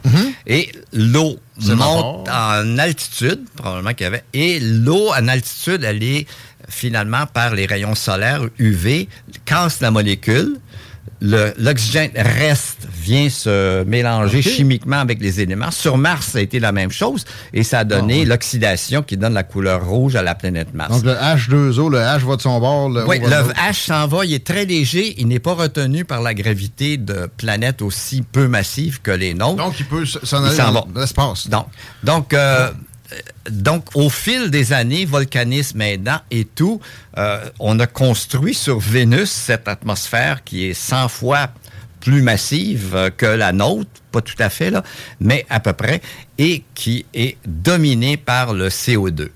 [0.47, 1.39] et l'eau
[1.69, 6.27] monte en altitude, probablement qu'il y avait, et l'eau en altitude, elle est
[6.69, 9.09] finalement par les rayons solaires UV,
[9.45, 10.59] casse la molécule.
[11.21, 15.71] Le- L'oxygène reste, vient se mélanger chimiquement avec les éléments.
[15.71, 17.25] Sur Mars, ça a été la même chose
[17.55, 18.25] et ça a donné Ah, ouais.
[18.27, 20.91] l'oxydation qui donne la couleur rouge à la planète Mars.
[20.91, 22.91] Donc, le H2O, le H va de son bord.
[22.91, 23.53] Le Oui, O le.
[23.55, 27.29] H s'en va, il est très léger, il n'est pas retenu par la gravité de
[27.37, 29.57] planètes aussi peu massives que les nôtres.
[29.57, 31.01] Donc, il peut s'en Il aller s'en dans va.
[31.01, 31.49] l'espace.
[31.49, 31.67] Donc,
[32.03, 32.71] donc, euh,
[33.51, 36.81] donc, au fil des années, volcanisme aidant et tout,
[37.17, 41.51] euh, on a construit sur Vénus cette atmosphère qui est 100 fois
[42.01, 44.83] plus massive euh, que la nôtre, pas tout à fait, là,
[45.21, 46.01] mais à peu près,
[46.39, 49.29] et qui est dominée par le CO2.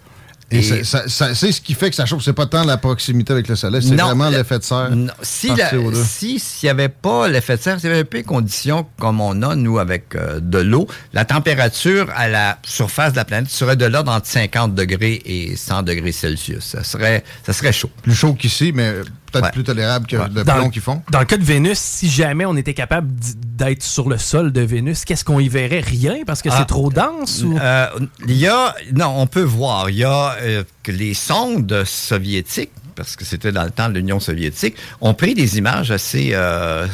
[0.52, 2.22] Et, c'est ce qui fait que ça chauffe.
[2.24, 4.90] C'est pas tant la proximité avec le soleil, c'est vraiment le- l'effet de serre.
[4.94, 6.04] Non, si par la- CO2.
[6.04, 9.20] si s'il n'y avait pas l'effet de serre, s'il n'y avait pas les conditions comme
[9.20, 13.48] on a, nous, avec euh, de l'eau, la température à la surface de la planète
[13.50, 16.64] serait de l'ordre entre 50 degrés et 100 degrés Celsius.
[16.64, 17.90] Ça serait, ça serait chaud.
[18.02, 18.92] Plus chaud qu'ici, mais
[19.30, 19.50] peut-être Ouais.
[19.52, 21.02] plus tolérable que le Dans, plomb qu'ils font.
[21.10, 23.08] dans le cas de Vénus, si jamais on était capable
[23.46, 25.80] d'être sur le sol de Vénus, qu'est-ce qu'on y verrait?
[25.80, 27.42] Rien parce que Ah, c'est trop dense?
[27.44, 27.56] Ou...
[27.58, 27.86] Euh,
[28.26, 32.70] il y a, non, on peut voir, il y a euh, que les sondes soviétiques,
[32.96, 36.86] parce que c'était dans le temps de l'Union soviétique, ont pris des images assez euh,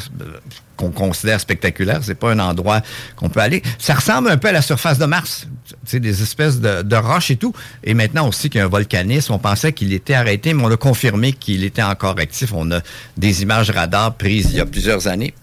[0.77, 1.99] qu'on considère spectaculaires.
[2.03, 2.81] C'est pas un endroit
[3.15, 3.61] qu'on peut aller.
[3.79, 5.47] Ça ressemble un peu à la surface de Mars,
[5.85, 7.53] sais, des espèces de, roches et tout.
[7.83, 10.71] Et maintenant aussi qu'il y a un volcanisme, on pensait qu'il était arrêté, mais on
[10.71, 12.53] a confirmé qu'il était encore actif.
[12.53, 12.81] On a
[13.17, 15.33] des images radar prises il y a plusieurs années.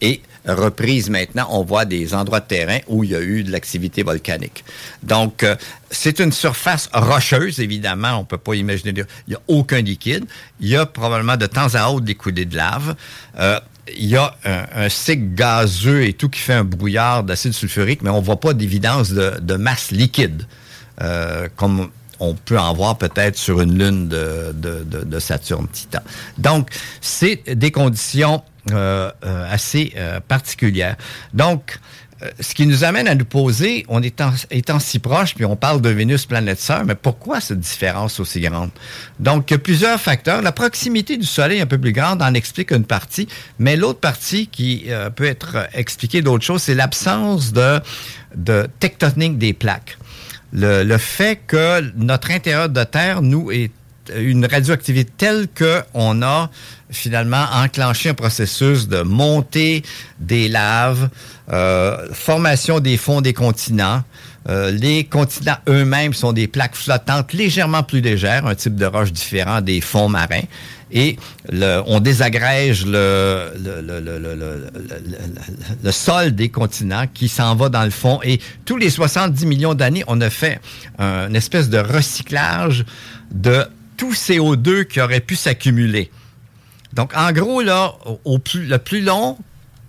[0.00, 3.52] Et reprise maintenant, on voit des endroits de terrain où il y a eu de
[3.52, 4.64] l'activité volcanique.
[5.02, 5.56] Donc, euh,
[5.90, 8.18] c'est une surface rocheuse, évidemment.
[8.18, 8.92] On peut pas imaginer.
[9.26, 10.24] Il n'y a aucun liquide.
[10.60, 12.96] Il y a probablement de temps à autre des coulées de lave.
[13.38, 13.60] Euh,
[13.96, 18.02] il y a un, un cycle gazeux et tout qui fait un brouillard d'acide sulfurique,
[18.02, 20.46] mais on voit pas d'évidence de, de masse liquide,
[21.00, 21.88] euh, comme
[22.20, 26.00] on peut en voir peut-être sur une lune de, de, de- de Saturne Titan.
[26.36, 26.68] Donc,
[27.00, 28.42] c'est des conditions
[28.72, 30.96] euh, euh, assez euh, particulières.
[31.32, 31.78] Donc,
[32.22, 35.44] euh, ce qui nous amène à nous poser, on est en- étant si proche, puis
[35.44, 38.70] on parle de Vénus, planète sœur, mais pourquoi cette différence aussi grande?
[39.20, 40.42] Donc, il y a plusieurs facteurs.
[40.42, 43.28] La proximité du Soleil un peu plus grande en explique une partie,
[43.58, 47.80] mais l'autre partie qui euh, peut être expliquée d'autre chose, c'est l'absence de,
[48.34, 49.98] de tectonique des plaques.
[50.52, 53.70] Le, le fait que notre intérieur de Terre, nous, est
[54.16, 56.50] une radioactivité telle qu'on a
[56.90, 59.82] finalement enclenché un processus de montée
[60.18, 61.08] des laves,
[61.52, 64.02] euh, formation des fonds des continents.
[64.48, 69.12] Euh, les continents eux-mêmes sont des plaques flottantes légèrement plus légères, un type de roche
[69.12, 70.44] différent des fonds marins.
[70.90, 71.18] Et
[71.86, 73.52] on désagrège le,
[75.90, 78.20] sol des continents qui s'en va dans le fond.
[78.24, 80.60] Et tous les 70 millions d'années, on a fait
[80.98, 82.86] un- une espèce de recyclage
[83.30, 83.66] de
[83.98, 86.10] tout CO2 qui aurait pu s'accumuler.
[86.94, 89.36] Donc, en gros, là, au, au plus, le plus long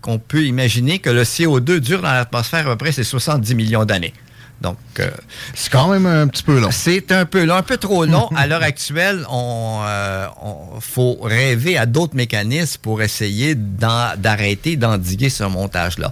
[0.01, 3.85] qu'on peut imaginer que le CO2 dure dans l'atmosphère, à peu près, c'est 70 millions
[3.85, 4.13] d'années.
[4.61, 5.09] Donc, euh,
[5.53, 6.69] c'est quand même un petit peu long.
[6.71, 8.27] C'est un peu long, un peu trop long.
[8.35, 15.29] à l'heure actuelle, on, euh, on- faut rêver à d'autres mécanismes pour essayer d'arrêter, d'endiguer
[15.29, 16.11] ce montage-là.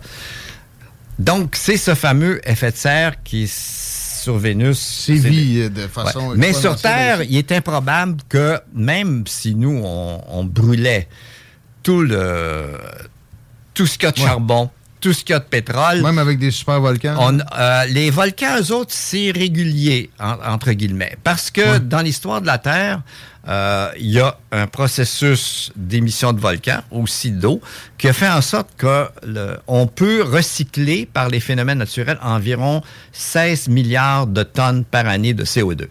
[1.19, 3.47] Donc, c'est ce fameux effet de serre qui
[4.17, 9.55] sur Vénus Sévit c'est- de façon Mais sur Terre, il est improbable que même si
[9.55, 11.07] nous on, on brûlait
[11.83, 12.77] tout le
[13.73, 14.25] tout ce qu'il y a de Ouais.
[14.25, 14.69] charbon,
[14.99, 16.01] tout ce qu'il y a de pétrole.
[16.01, 17.15] Même avec des super volcans.
[17.19, 21.15] On, euh, les volcans, eux autres, c'est régulier, en- entre guillemets.
[21.23, 23.01] Parce que dans l'histoire de la Terre,
[23.47, 27.61] euh, il y a un processus d'émission de volcans, aussi d'eau,
[27.97, 32.81] qui a fait en sorte que le- on peut recycler par les phénomènes naturels environ
[33.13, 35.87] 16 milliards de tonnes par année de CO2.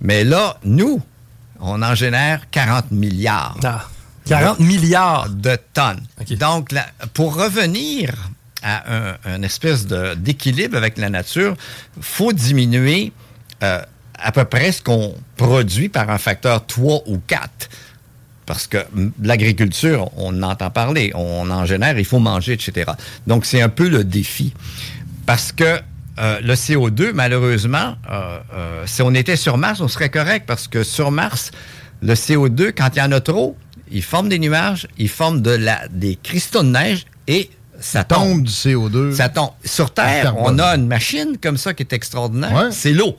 [0.00, 1.00] Mais là, nous,
[1.60, 3.56] on en génère 40 milliards.
[4.24, 6.00] 40 milliards de tonnes.
[6.36, 8.14] Donc, la- pour revenir
[8.62, 9.86] à un, un espèce
[10.16, 11.56] d'équilibre avec la nature,
[12.00, 13.12] faut diminuer
[13.62, 13.82] euh,
[14.22, 17.68] à peu près ce qu'on produit par un facteur 3 ou 4.
[18.46, 18.78] Parce que
[19.22, 22.90] l'agriculture, on entend parler, on en génère, il faut manger, etc.
[23.26, 24.52] Donc, c'est un peu le défi.
[25.26, 25.80] Parce que
[26.18, 30.68] euh, le CO2, malheureusement, euh, euh, si on était sur Mars, on serait correct parce
[30.68, 31.52] que sur Mars,
[32.02, 33.56] le CO2, quand il y en a trop,
[33.90, 37.48] il forme des nuages, il forme de la, des cristaux de neige et
[37.80, 38.42] ça tombe.
[38.42, 39.14] du CO2.
[39.14, 39.50] Ça tombe.
[39.64, 42.68] Sur Terre, on a une machine comme ça qui est extraordinaire.
[42.72, 43.16] C'est l'eau.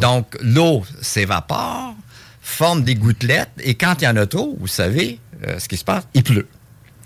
[0.00, 1.94] Donc, l'eau s'évapore,
[2.40, 5.76] forme des gouttelettes, et quand il y en a trop, vous savez euh, ce qui
[5.76, 6.46] se passe, il pleut.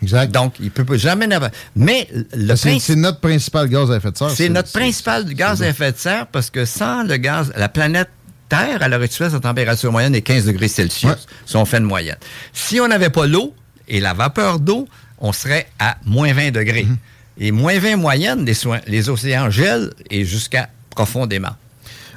[0.02, 0.32] Exact.
[0.32, 1.50] Donc, il ne peut jamais n'avoir.
[1.76, 4.30] Mais le C'est notre principal gaz à effet de serre.
[4.30, 8.08] c'est notre principal gaz à effet de serre parce que sans le gaz, la planète
[8.48, 11.84] Terre, à l'heure actuelle, sa température moyenne est 15 degrés Celsius, si on fait une
[11.84, 12.18] moyenne.
[12.52, 13.54] Si on n'avait pas l'eau
[13.88, 14.86] et la vapeur d'eau,
[15.18, 16.84] on serait à moins 20 degrés.
[16.84, 16.96] Mhm.
[17.38, 21.56] Et moins 20 moyenne, les, soins- les océans gèlent et jusqu'à profondément.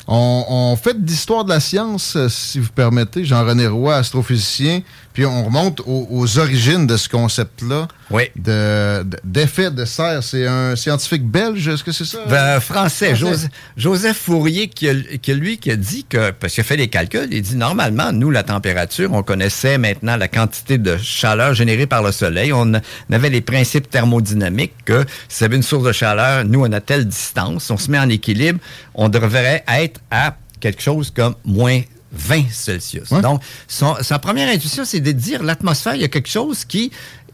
[0.07, 3.25] On, on fait d'histoire de la science, euh, si vous permettez.
[3.25, 4.81] Jean-René Roy, astrophysicien.
[5.15, 7.87] Puis on remonte aux, aux origines de ce concept-là.
[8.11, 8.23] Oui.
[8.35, 10.21] De, de- d'effet de serre.
[10.21, 12.19] C'est un scientifique belge, est-ce que c'est ça?
[12.29, 14.89] Ben, français, Joseph, Joseph Fourier, qui,
[15.21, 18.11] qui, lui, qui a dit que, parce qu'il a fait des calculs, il dit normalement,
[18.11, 22.51] nous, la température, on connaissait maintenant la quantité de chaleur générée par le soleil.
[22.51, 22.73] On,
[23.09, 27.05] avait les principes thermodynamiques que si avait une source de chaleur, nous, on a telle
[27.05, 28.59] distance, on se met en équilibre,
[28.93, 31.81] on devrait être à quelque chose comme moins
[32.15, 33.09] 20 Celsius.
[33.21, 36.91] Donc, son- sa première intuition, c'est de dire l'atmosphère, il y a quelque chose qui,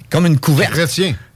[0.10, 0.74] comme une couverte.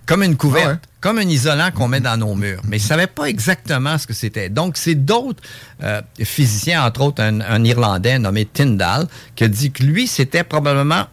[0.05, 0.65] Comme une couverte.
[0.67, 0.79] Ah ouais.
[1.01, 2.61] Comme un isolant qu'on met dans nos murs.
[2.67, 4.49] Mais il ne savait pas exactement ce que c'était.
[4.49, 5.41] Donc, c'est d'autres
[5.83, 10.43] euh, physiciens, entre autres un, un Irlandais nommé Tyndall, qui a dit que lui, c'était
[10.43, 11.05] probablement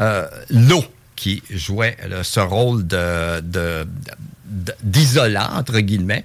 [0.00, 0.84] euh, l'eau
[1.16, 3.86] qui jouait là, ce rôle de, de-
[4.46, 6.24] de- d'isolant, entre guillemets.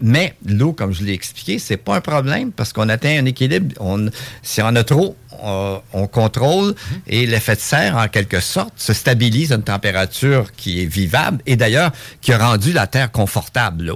[0.00, 3.74] Mais l'eau, comme je l'ai expliqué, c'est pas un problème parce qu'on atteint un équilibre.
[3.80, 4.08] On,
[4.42, 6.74] si on a trop, on, on contrôle
[7.06, 11.38] et l'effet de serre, en quelque sorte, se stabilise à une température qui est vivable
[11.46, 13.86] et d'ailleurs qui a rendu la Terre confortable.
[13.86, 13.94] là.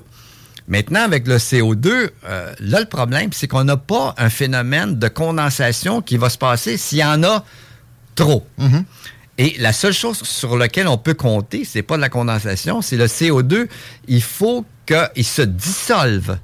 [0.69, 5.09] Maintenant, avec le CO2, euh, là, le problème, c'est qu'on n'a pas un phénomène de
[5.09, 7.45] condensation qui va se passer s'il y en a
[8.15, 8.47] trop.
[9.39, 12.97] Et la seule chose sur laquelle on peut compter, c'est pas de la condensation, c'est
[12.97, 13.67] le CO2.
[14.07, 16.37] Il faut qu'il se dissolve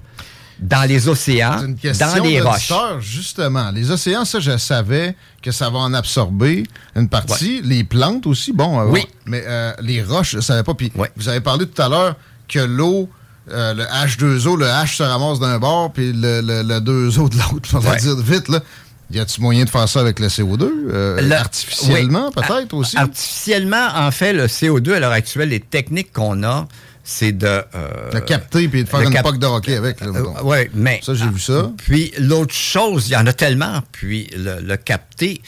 [0.61, 2.73] dans les océans, une question dans les roches.
[3.01, 3.71] justement.
[3.71, 6.65] Les océans, ça, je savais que ça va en absorber
[6.97, 7.61] une partie.
[7.63, 8.81] Les plantes aussi, bon.
[8.81, 9.07] euh, Oui.
[9.27, 10.75] Mais euh, les roches, je savais pas.
[10.75, 12.17] Puis vous avez parlé tout à l'heure
[12.49, 13.09] que l'eau,
[13.53, 17.37] euh, le H2O, le H se ramasse d'un bord, puis le, le, le 2O de
[17.39, 17.69] l'autre.
[17.75, 17.99] On va Ouais.
[18.01, 18.59] dire vite, là.
[19.11, 20.65] Y a-tu moyen de faire ça avec le CO2?
[20.93, 22.43] euh, Le- artificiellement, oui.
[22.47, 22.97] peut-être aussi?
[22.99, 26.67] Artificiellement, en fait, le CO2 à l'heure actuelle, les techniques qu'on a,
[27.11, 27.47] c'est de...
[27.47, 27.63] euh,
[28.13, 29.99] Le capter puis de faire une poque de hockey avec.
[30.01, 30.35] là, mettons.
[30.45, 31.01] oui, mais...
[31.03, 31.73] Ça, j'ai vu ça.
[31.79, 35.41] Puis l'autre chose, il y en a tellement, puis le, le capter,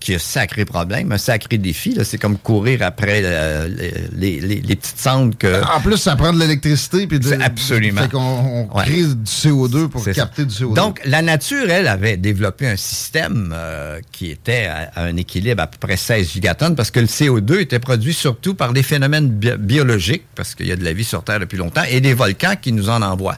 [0.00, 3.68] qui est un sacré problème, un sacré défi, c'est comme courir après euh,
[4.14, 5.62] les, les- les petites cendres que...
[5.76, 7.06] En plus, ça prend de l'électricité.
[7.06, 8.02] puis de- absolument.
[8.02, 8.84] Fait qu'on Ouais.
[8.84, 10.12] crée du CO2 pour ça.
[10.12, 10.74] capter du CO2.
[10.74, 15.62] Donc, la nature, elle, avait développé un système euh, qui était à, à un équilibre
[15.62, 19.28] à peu près 16 gigatonnes parce que le CO2 était produit surtout par des phénomènes
[19.30, 22.14] bi- biologiques, parce qu'il y a de la vie sur Terre depuis longtemps, et des
[22.14, 23.36] volcans qui nous en envoient.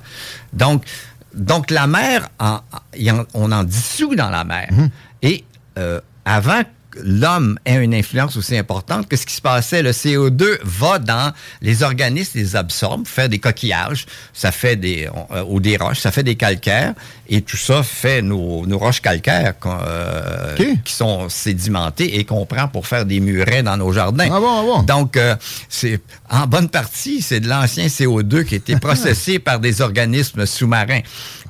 [0.53, 0.85] Donc,
[1.35, 2.61] donc la mer, en-
[3.09, 4.69] en- on en dissout dans la mer.
[5.23, 5.45] Et
[5.79, 6.71] euh, avant que
[7.03, 9.83] l'homme ait une influence aussi importante, qu'est-ce qui se passait?
[9.83, 11.33] Le CO2 va dans
[11.63, 16.11] les organismes, les absorbe, faire des coquillages, ça fait des, euh, ou des roches, ça
[16.11, 16.95] fait des calcaires,
[17.29, 22.69] et tout ça fait nos, nos roches calcaires euh, qui sont sédimentées et qu'on prend
[22.69, 24.29] pour faire des murets dans nos jardins.
[24.83, 25.37] Donc, euh,
[25.69, 30.45] c'est en bonne partie, c'est de l'ancien CO2 qui a été processé par des organismes
[30.45, 31.01] sous-marins,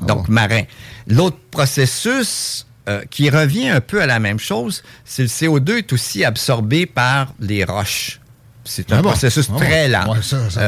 [0.07, 0.65] donc marins.
[1.07, 5.93] L'autre processus euh, qui revient un peu à la même chose, c'est le CO2 est
[5.93, 8.19] aussi absorbé par les roches.
[8.63, 9.09] C'est un Ah bon?
[9.11, 9.59] processus Ah bon?
[9.59, 10.13] très lent.
[10.13, 10.61] Ouais, ça, ça-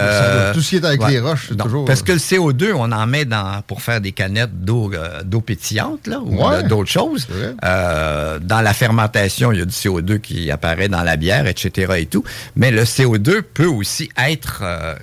[0.48, 2.90] ça- tout ce qui est avec les roches, c'est toujours- Parce que le CO2, on
[2.90, 6.62] en met dans, pour faire des canettes d'eau euh, d'eau pétillante là, ou Ouais.
[6.64, 7.28] d'autres choses.
[7.64, 11.92] Euh, dans la fermentation, il y a du CO2 qui apparaît dans la bière, etc.
[11.98, 12.24] et tout.
[12.56, 14.94] Mais le CO2 peut aussi être euh,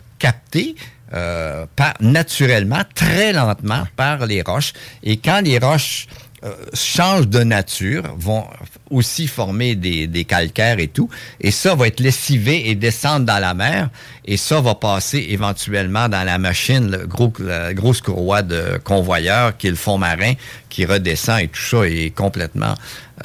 [1.13, 4.73] euh, par, naturellement, très lentement par les roches.
[5.03, 6.07] Et quand les roches
[6.43, 8.45] euh, changent de nature, vont
[8.89, 11.09] aussi former des, des, calcaires et tout,
[11.41, 13.89] et ça va être lessivé et descendre dans la mer,
[14.25, 19.57] et ça va passer éventuellement dans la machine, le gros, la grosse courroie de convoyeur
[19.57, 20.33] qui est le fond marin,
[20.69, 22.75] qui redescend et tout ça est complètement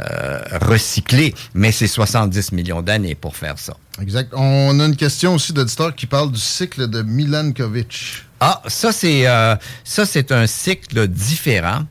[0.01, 1.35] euh, recyclé.
[1.55, 3.77] Mais c'est 70 millions d'années pour faire ça.
[4.01, 4.32] Exact.
[4.35, 8.24] On a une question aussi d'auditeur qui parle du cycle de Milankovitch.
[8.41, 9.55] Ah, ça c'est euh,
[9.85, 11.85] ça c'est un cycle différent.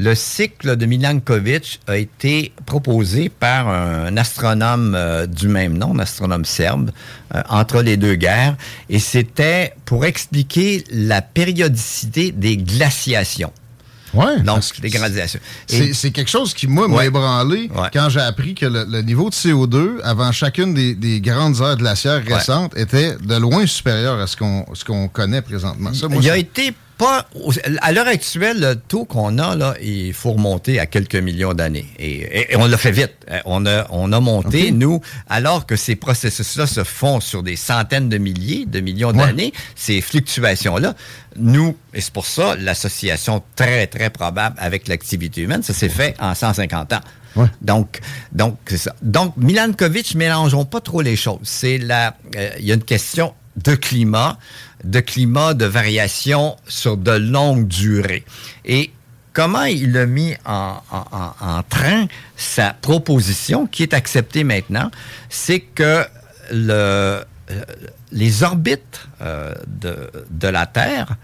[0.00, 5.98] Le cycle de Milankovitch a été proposé par un astronome euh, du même nom, un
[5.98, 6.92] astronome serbe,
[7.34, 8.56] euh, entre les deux guerres,
[8.88, 13.52] et c'était pour expliquer la périodicité des glaciations.
[14.14, 14.40] Ouais.
[14.42, 15.40] Donc, les gradations.
[15.66, 20.00] C'est quelque chose qui, moi, m'a ébranlé quand j'ai appris que le, niveau de CO2
[20.04, 25.08] avant chacune des, grandes heures glaciaires récentes était de loin supérieur à ce qu'on qu'on
[25.08, 25.92] connaît présentement.
[25.92, 27.26] Ça, Il a été pas.
[27.80, 31.86] À l'heure actuelle, le taux qu'on a, là, il faut remonter à quelques millions d'années.
[31.98, 33.14] Et, on l'a fait vite.
[33.44, 38.08] On a, on a monté, nous, alors que ces processus-là se font sur des centaines
[38.08, 40.94] de milliers, de millions d'années, ces fluctuations-là,
[41.36, 46.14] nous, et c'est pour ça l'association très, très probable avec l'activité humaine, ça s'est fait
[46.20, 47.00] en 150 ans.
[47.62, 48.00] Donc,
[48.32, 48.94] donc c'est ça.
[49.00, 51.38] Donc, Milankovitch, mélangeons pas trop les choses.
[51.44, 53.32] C'est la, euh, il y a une question
[53.64, 54.38] de climat,
[54.84, 58.24] de climat de variation sur de longues durées.
[58.64, 58.92] Et
[59.32, 62.06] comment il a mis en, train
[62.36, 64.90] sa proposition, qui est acceptée maintenant,
[65.28, 66.04] c'est que
[66.50, 67.22] le, euh,
[68.10, 71.16] les orbites euh, de, la Terre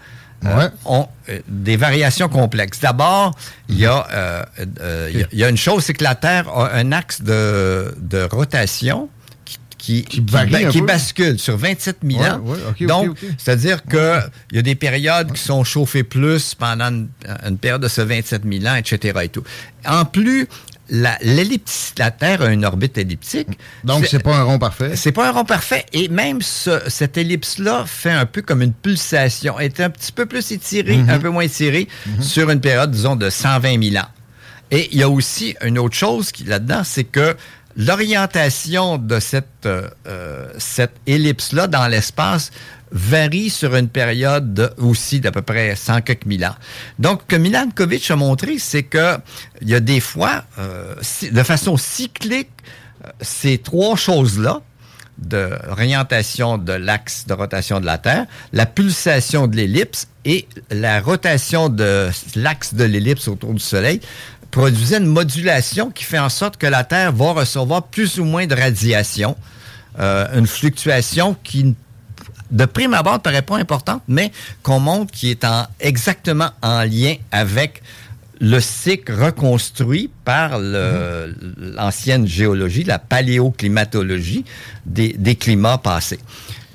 [0.45, 1.07] euh, ont
[1.47, 2.79] des variations complexes.
[2.79, 3.35] D'abord,
[3.69, 4.45] il y, a,
[5.33, 9.09] y a une chose, c'est que la Terre a un axe de, de rotation
[9.85, 12.41] qui, bascule sur 27 000 ans.
[12.81, 17.07] Donc, c'est-à-dire qu'il y a des périodes qui sont chauffées plus pendant
[17.45, 19.19] une, période de ce 27 000 ans, etc.
[19.23, 19.43] Et tout.
[19.85, 20.47] En plus,
[20.89, 23.59] l'ellipse, la, Terre a une orbite elliptique.
[23.83, 24.95] Donc, c'est pas un rond parfait.
[24.95, 25.85] C'est pas un rond parfait.
[25.93, 29.59] Et même cette ellipse-là fait un peu comme une pulsation.
[29.59, 31.09] Elle est un petit peu plus étirée, mm-hmm.
[31.09, 32.21] un peu moins étirée, mm-hmm.
[32.21, 34.09] sur une période, disons, de 120 000 ans.
[34.71, 37.35] Et il y a aussi une autre chose là-dedans, c'est que
[37.75, 42.51] l'orientation de cette, euh, euh, cette ellipse-là dans l'espace
[42.91, 46.55] varie sur une période aussi d'à peu près 100 quelques mille ans.
[46.99, 49.17] Donc, ce que Milankovitch a montré, c'est que
[49.61, 50.95] il y a des fois, euh,
[51.29, 52.49] de façon cyclique,
[53.21, 54.61] ces trois choses-là,
[55.17, 60.99] de orientation de l'axe de rotation de la Terre, la pulsation de l'ellipse et la
[60.99, 64.01] rotation de l'axe de l'ellipse autour du Soleil
[64.55, 68.47] produisait une modulation qui fait en sorte que la Terre va recevoir plus ou moins
[68.47, 69.35] de radiation.
[69.99, 71.75] Euh, une fluctuation qui,
[72.51, 74.31] de prime abord, ne paraît pas importante, mais
[74.63, 77.83] qu'on montre qui est en, exactement en lien avec
[78.39, 84.45] le cycle reconstruit par l'ancienne géologie, la paléoclimatologie
[84.85, 86.19] des, des climats passés.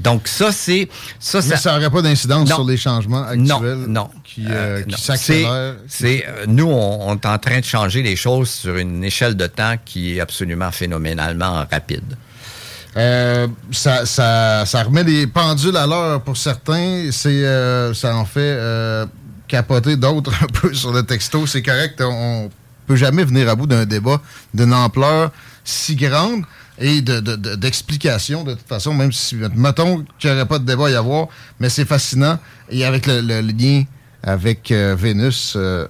[0.00, 0.88] Donc ça, c'est...
[1.18, 5.76] Ça, Mais ça n'aurait pas d'incidence sur les changements actuels non, qui, euh, euh, s'accélèrent?
[5.88, 9.46] C'est, euh, nous, on, est en train de changer les choses sur une échelle de
[9.46, 12.16] temps qui est absolument phénoménalement rapide.
[12.94, 17.10] ça, ça, ça, remet les pendules à l'heure pour certains.
[17.12, 17.44] C'est,
[17.94, 18.58] ça en fait
[19.48, 21.46] capoter d'autres un peu sur le texto.
[21.46, 22.48] C'est correct, on
[22.86, 24.20] peut jamais venir à bout d'un débat
[24.54, 25.30] d'une ampleur
[25.62, 26.44] si grande
[26.80, 30.90] et d'explication, de, toute façon, même si, mettons qu'il n'y aurait pas de débat à
[30.90, 31.28] y avoir,
[31.60, 32.38] mais c'est fascinant.
[32.70, 33.84] Et avec le, lien
[34.22, 35.86] avec euh, Vénus, euh,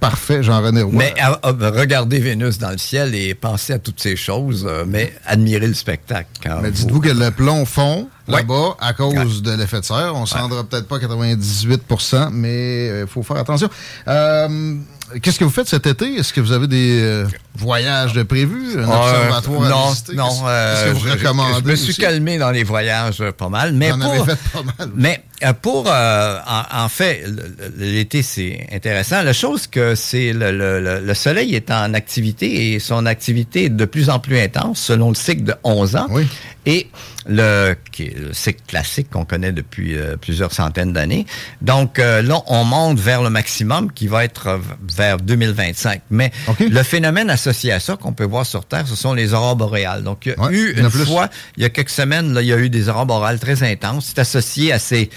[0.00, 0.92] parfait, Jean-René Roy.
[0.94, 4.84] Mais ah, ah, regardez Vénus dans le ciel et pensez à toutes ces choses, euh,
[4.86, 6.28] mais admirez le spectacle.
[6.62, 10.14] mais dites-vous que le plomb fond là-bas à cause de l'effet de serre.
[10.16, 13.68] On ne s'en rendra peut-être pas 98% mais il faut faire attention.
[15.22, 16.14] Qu'est-ce que vous faites cet été?
[16.16, 17.26] Est-ce que vous avez des euh,
[17.56, 18.78] voyages de prévus?
[18.78, 20.14] Un observatoire non, à visiter?
[20.14, 21.60] Non, euh, Qu'est-ce que vous recommandez?
[21.64, 23.72] Je, me suis calmé dans les voyages euh, pas mal.
[23.72, 24.90] Mais pour, fait pas mal.
[24.94, 27.24] Mais pour, en, fait,
[27.76, 29.22] l'été, c'est intéressant.
[29.22, 33.70] La chose que c'est le, le, le, soleil est en activité et son activité est
[33.70, 36.06] de plus en plus intense selon le cycle de 11 ans.
[36.10, 36.26] Oui.
[36.66, 36.88] Et
[37.26, 37.74] le,
[38.32, 41.26] cycle classique qu'on connaît depuis plusieurs centaines d'années.
[41.60, 44.60] Donc là, on monte vers le maximum qui va être
[44.96, 46.02] vers 2025.
[46.10, 49.56] Mais le phénomène associé à ça qu'on peut voir sur Terre, ce sont les aurores
[49.56, 50.02] boréales.
[50.02, 52.52] Donc, il y a eu une fois, il y a quelques semaines, là, il y
[52.52, 54.06] a eu des aurores boréales très intenses.
[54.08, 55.10] C'est associé à ces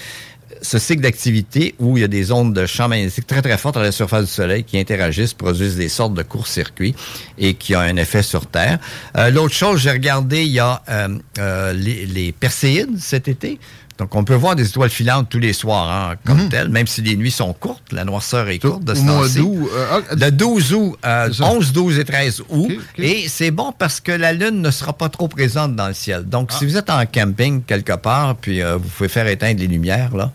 [0.62, 3.76] ce cycle d'activité où il y a des ondes de champ magnétique très, très fortes
[3.76, 6.94] à la surface du Soleil qui interagissent, produisent des sortes de courts-circuits
[7.38, 8.78] et qui ont un effet sur Terre.
[9.16, 13.58] Euh, l'autre chose, j'ai regardé, il y a euh, euh, les, les Perséides cet été
[13.98, 17.02] Donc, on peut voir des étoiles filantes tous les soirs, hein, comme telles, même si
[17.02, 17.92] les nuits sont courtes.
[17.92, 21.50] La noirceur est courte de ce mois euh, ah, Le 12 août, euh, C'est ça.
[21.50, 22.70] 11, 12 et 13 août.
[22.96, 26.24] Et c'est bon parce que la Lune ne sera pas trop présente dans le ciel.
[26.24, 26.56] Donc, Ah.
[26.58, 30.16] si vous êtes en camping quelque part, puis euh, vous pouvez faire éteindre les lumières,
[30.16, 30.30] là,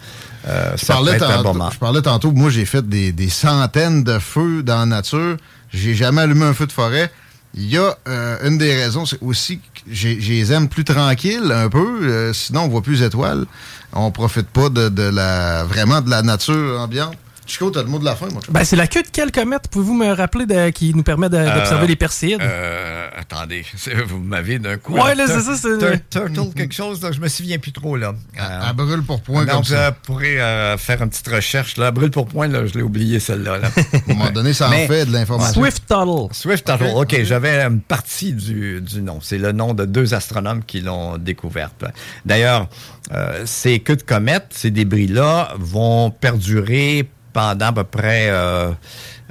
[0.48, 4.62] euh, Je parlais, tantôt, je parlais tantôt, moi j'ai fait des, des centaines de feux
[4.62, 5.38] dans la nature.
[5.74, 7.10] J'ai jamais allumé un feu de forêt.
[7.56, 11.70] Il y a euh, une des raisons, c'est aussi j'ai- les aime plus tranquilles un
[11.70, 12.00] peu.
[12.04, 13.46] euh, sinon, on voit plus les étoiles.
[13.94, 17.16] On profite pas de, de la vraiment de la nature ambiante.
[17.46, 18.42] Chico, t'as le mot de la fin, moi.
[18.50, 21.84] Ben, c'est la queue de quelle comète, pouvez-vous me rappeler, de- qui nous permet d'observer
[21.84, 22.42] Euh, les Perséides?
[22.42, 23.66] euh, attendez,
[24.08, 24.94] vous m'avez d'un coup.
[24.94, 26.00] Ouais, là, c'est ça, c'est- tur-
[26.34, 28.14] Turtle, quelque chose, là, je me souviens plus trop, là.
[28.40, 29.90] Euh, À brûle pour point donc, comme ça.
[29.92, 31.92] vous pourrez euh, faire une petite recherche, là.
[31.92, 33.58] Brûle pour point, là, je l'ai oublié, celle-là.
[33.58, 33.68] Là.
[33.94, 35.62] À un moment donné, ça en Mais- fait de l'information.
[35.62, 36.28] Swift Tuttle.
[36.32, 37.14] Swift Tuttle, Ok, OK.
[37.20, 37.24] ok.
[37.24, 39.20] J'avais une partie du, du nom.
[39.22, 41.84] C'est le nom de deux astronomes qui l'ont découverte.
[42.26, 42.68] D'ailleurs,
[43.12, 48.28] euh, ces queues de comètes, ces débris-là, vont perdurer pendant à peu près...
[48.30, 48.72] euh,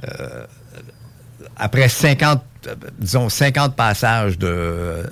[0.07, 0.45] euh,
[1.55, 5.03] après 50, euh, disons 50 passages de euh,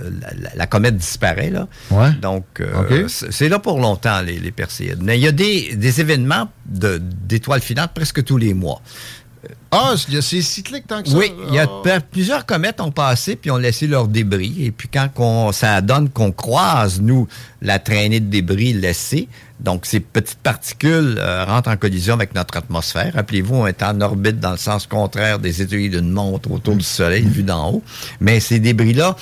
[0.56, 1.68] la, comète disparaît là.
[1.92, 2.12] Ouais.
[2.22, 5.00] Donc euh, c'est là pour longtemps les, les Perséides.
[5.02, 8.82] Mais il y a des, des événements de- d'étoiles filantes presque tous les mois.
[9.72, 11.18] Ah, c'est cyclique tant que ça?
[11.18, 12.00] Oui, il y a Ah.
[12.12, 14.66] plusieurs comètes ont passé puis ont laissé leurs débris.
[14.66, 17.28] Et puis quand qu'on- ça donne qu'on croise, nous,
[17.62, 19.28] la traînée de débris laissée,
[19.62, 23.14] donc ces petites particules euh, rentrent en collision avec notre atmosphère.
[23.14, 26.84] Rappelez-vous, on est en orbite dans le sens contraire des aiguilles d'une montre autour du
[26.84, 27.84] Soleil, vu d'en haut.
[28.20, 29.16] Mais ces débris-là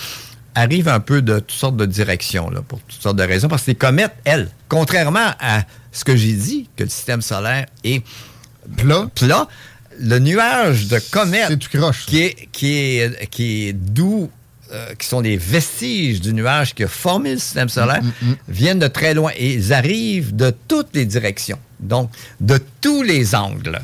[0.55, 3.49] arrivent un peu de toutes sortes de directions, là, pour toutes sortes de raisons.
[3.49, 7.65] Parce que les comètes, elles, contrairement à ce que j'ai dit, que le système solaire
[7.83, 8.03] est
[8.77, 9.47] plat, plat
[9.99, 14.29] le nuage de comètes croche, qui, est, qui, est, qui est d'où,
[14.71, 18.79] euh, qui sont des vestiges du nuage qui a formé le système solaire, Mm, viennent
[18.79, 21.59] de très loin et ils arrivent de toutes les directions.
[21.79, 23.79] Donc, de tous les angles.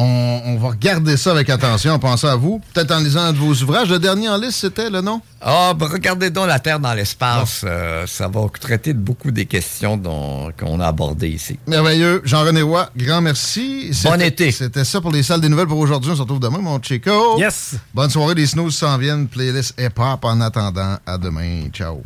[0.00, 2.60] On, on va regarder ça avec attention en pensant à vous.
[2.72, 3.90] Peut-être en lisant un de vos ouvrages.
[3.90, 5.20] Le dernier en liste, c'était le nom?
[5.40, 7.62] Ah, ben, regardez donc la Terre dans l'espace.
[7.64, 11.58] Euh, ça va traiter de beaucoup des questions dont- qu'on a abordées ici.
[11.66, 12.22] Merveilleux.
[12.24, 13.90] Jean-René Roy, grand merci.
[14.04, 14.52] Bon été.
[14.52, 16.12] C'était ça pour les salles des nouvelles pour aujourd'hui.
[16.12, 17.36] On se retrouve demain, mon Chico.
[17.38, 17.74] Yes.
[17.92, 18.34] Bonne soirée.
[18.36, 19.26] Les snooze s'en viennent.
[19.26, 20.96] Playlist hip-hop en attendant.
[21.06, 21.68] À demain.
[21.72, 22.02] Ciao.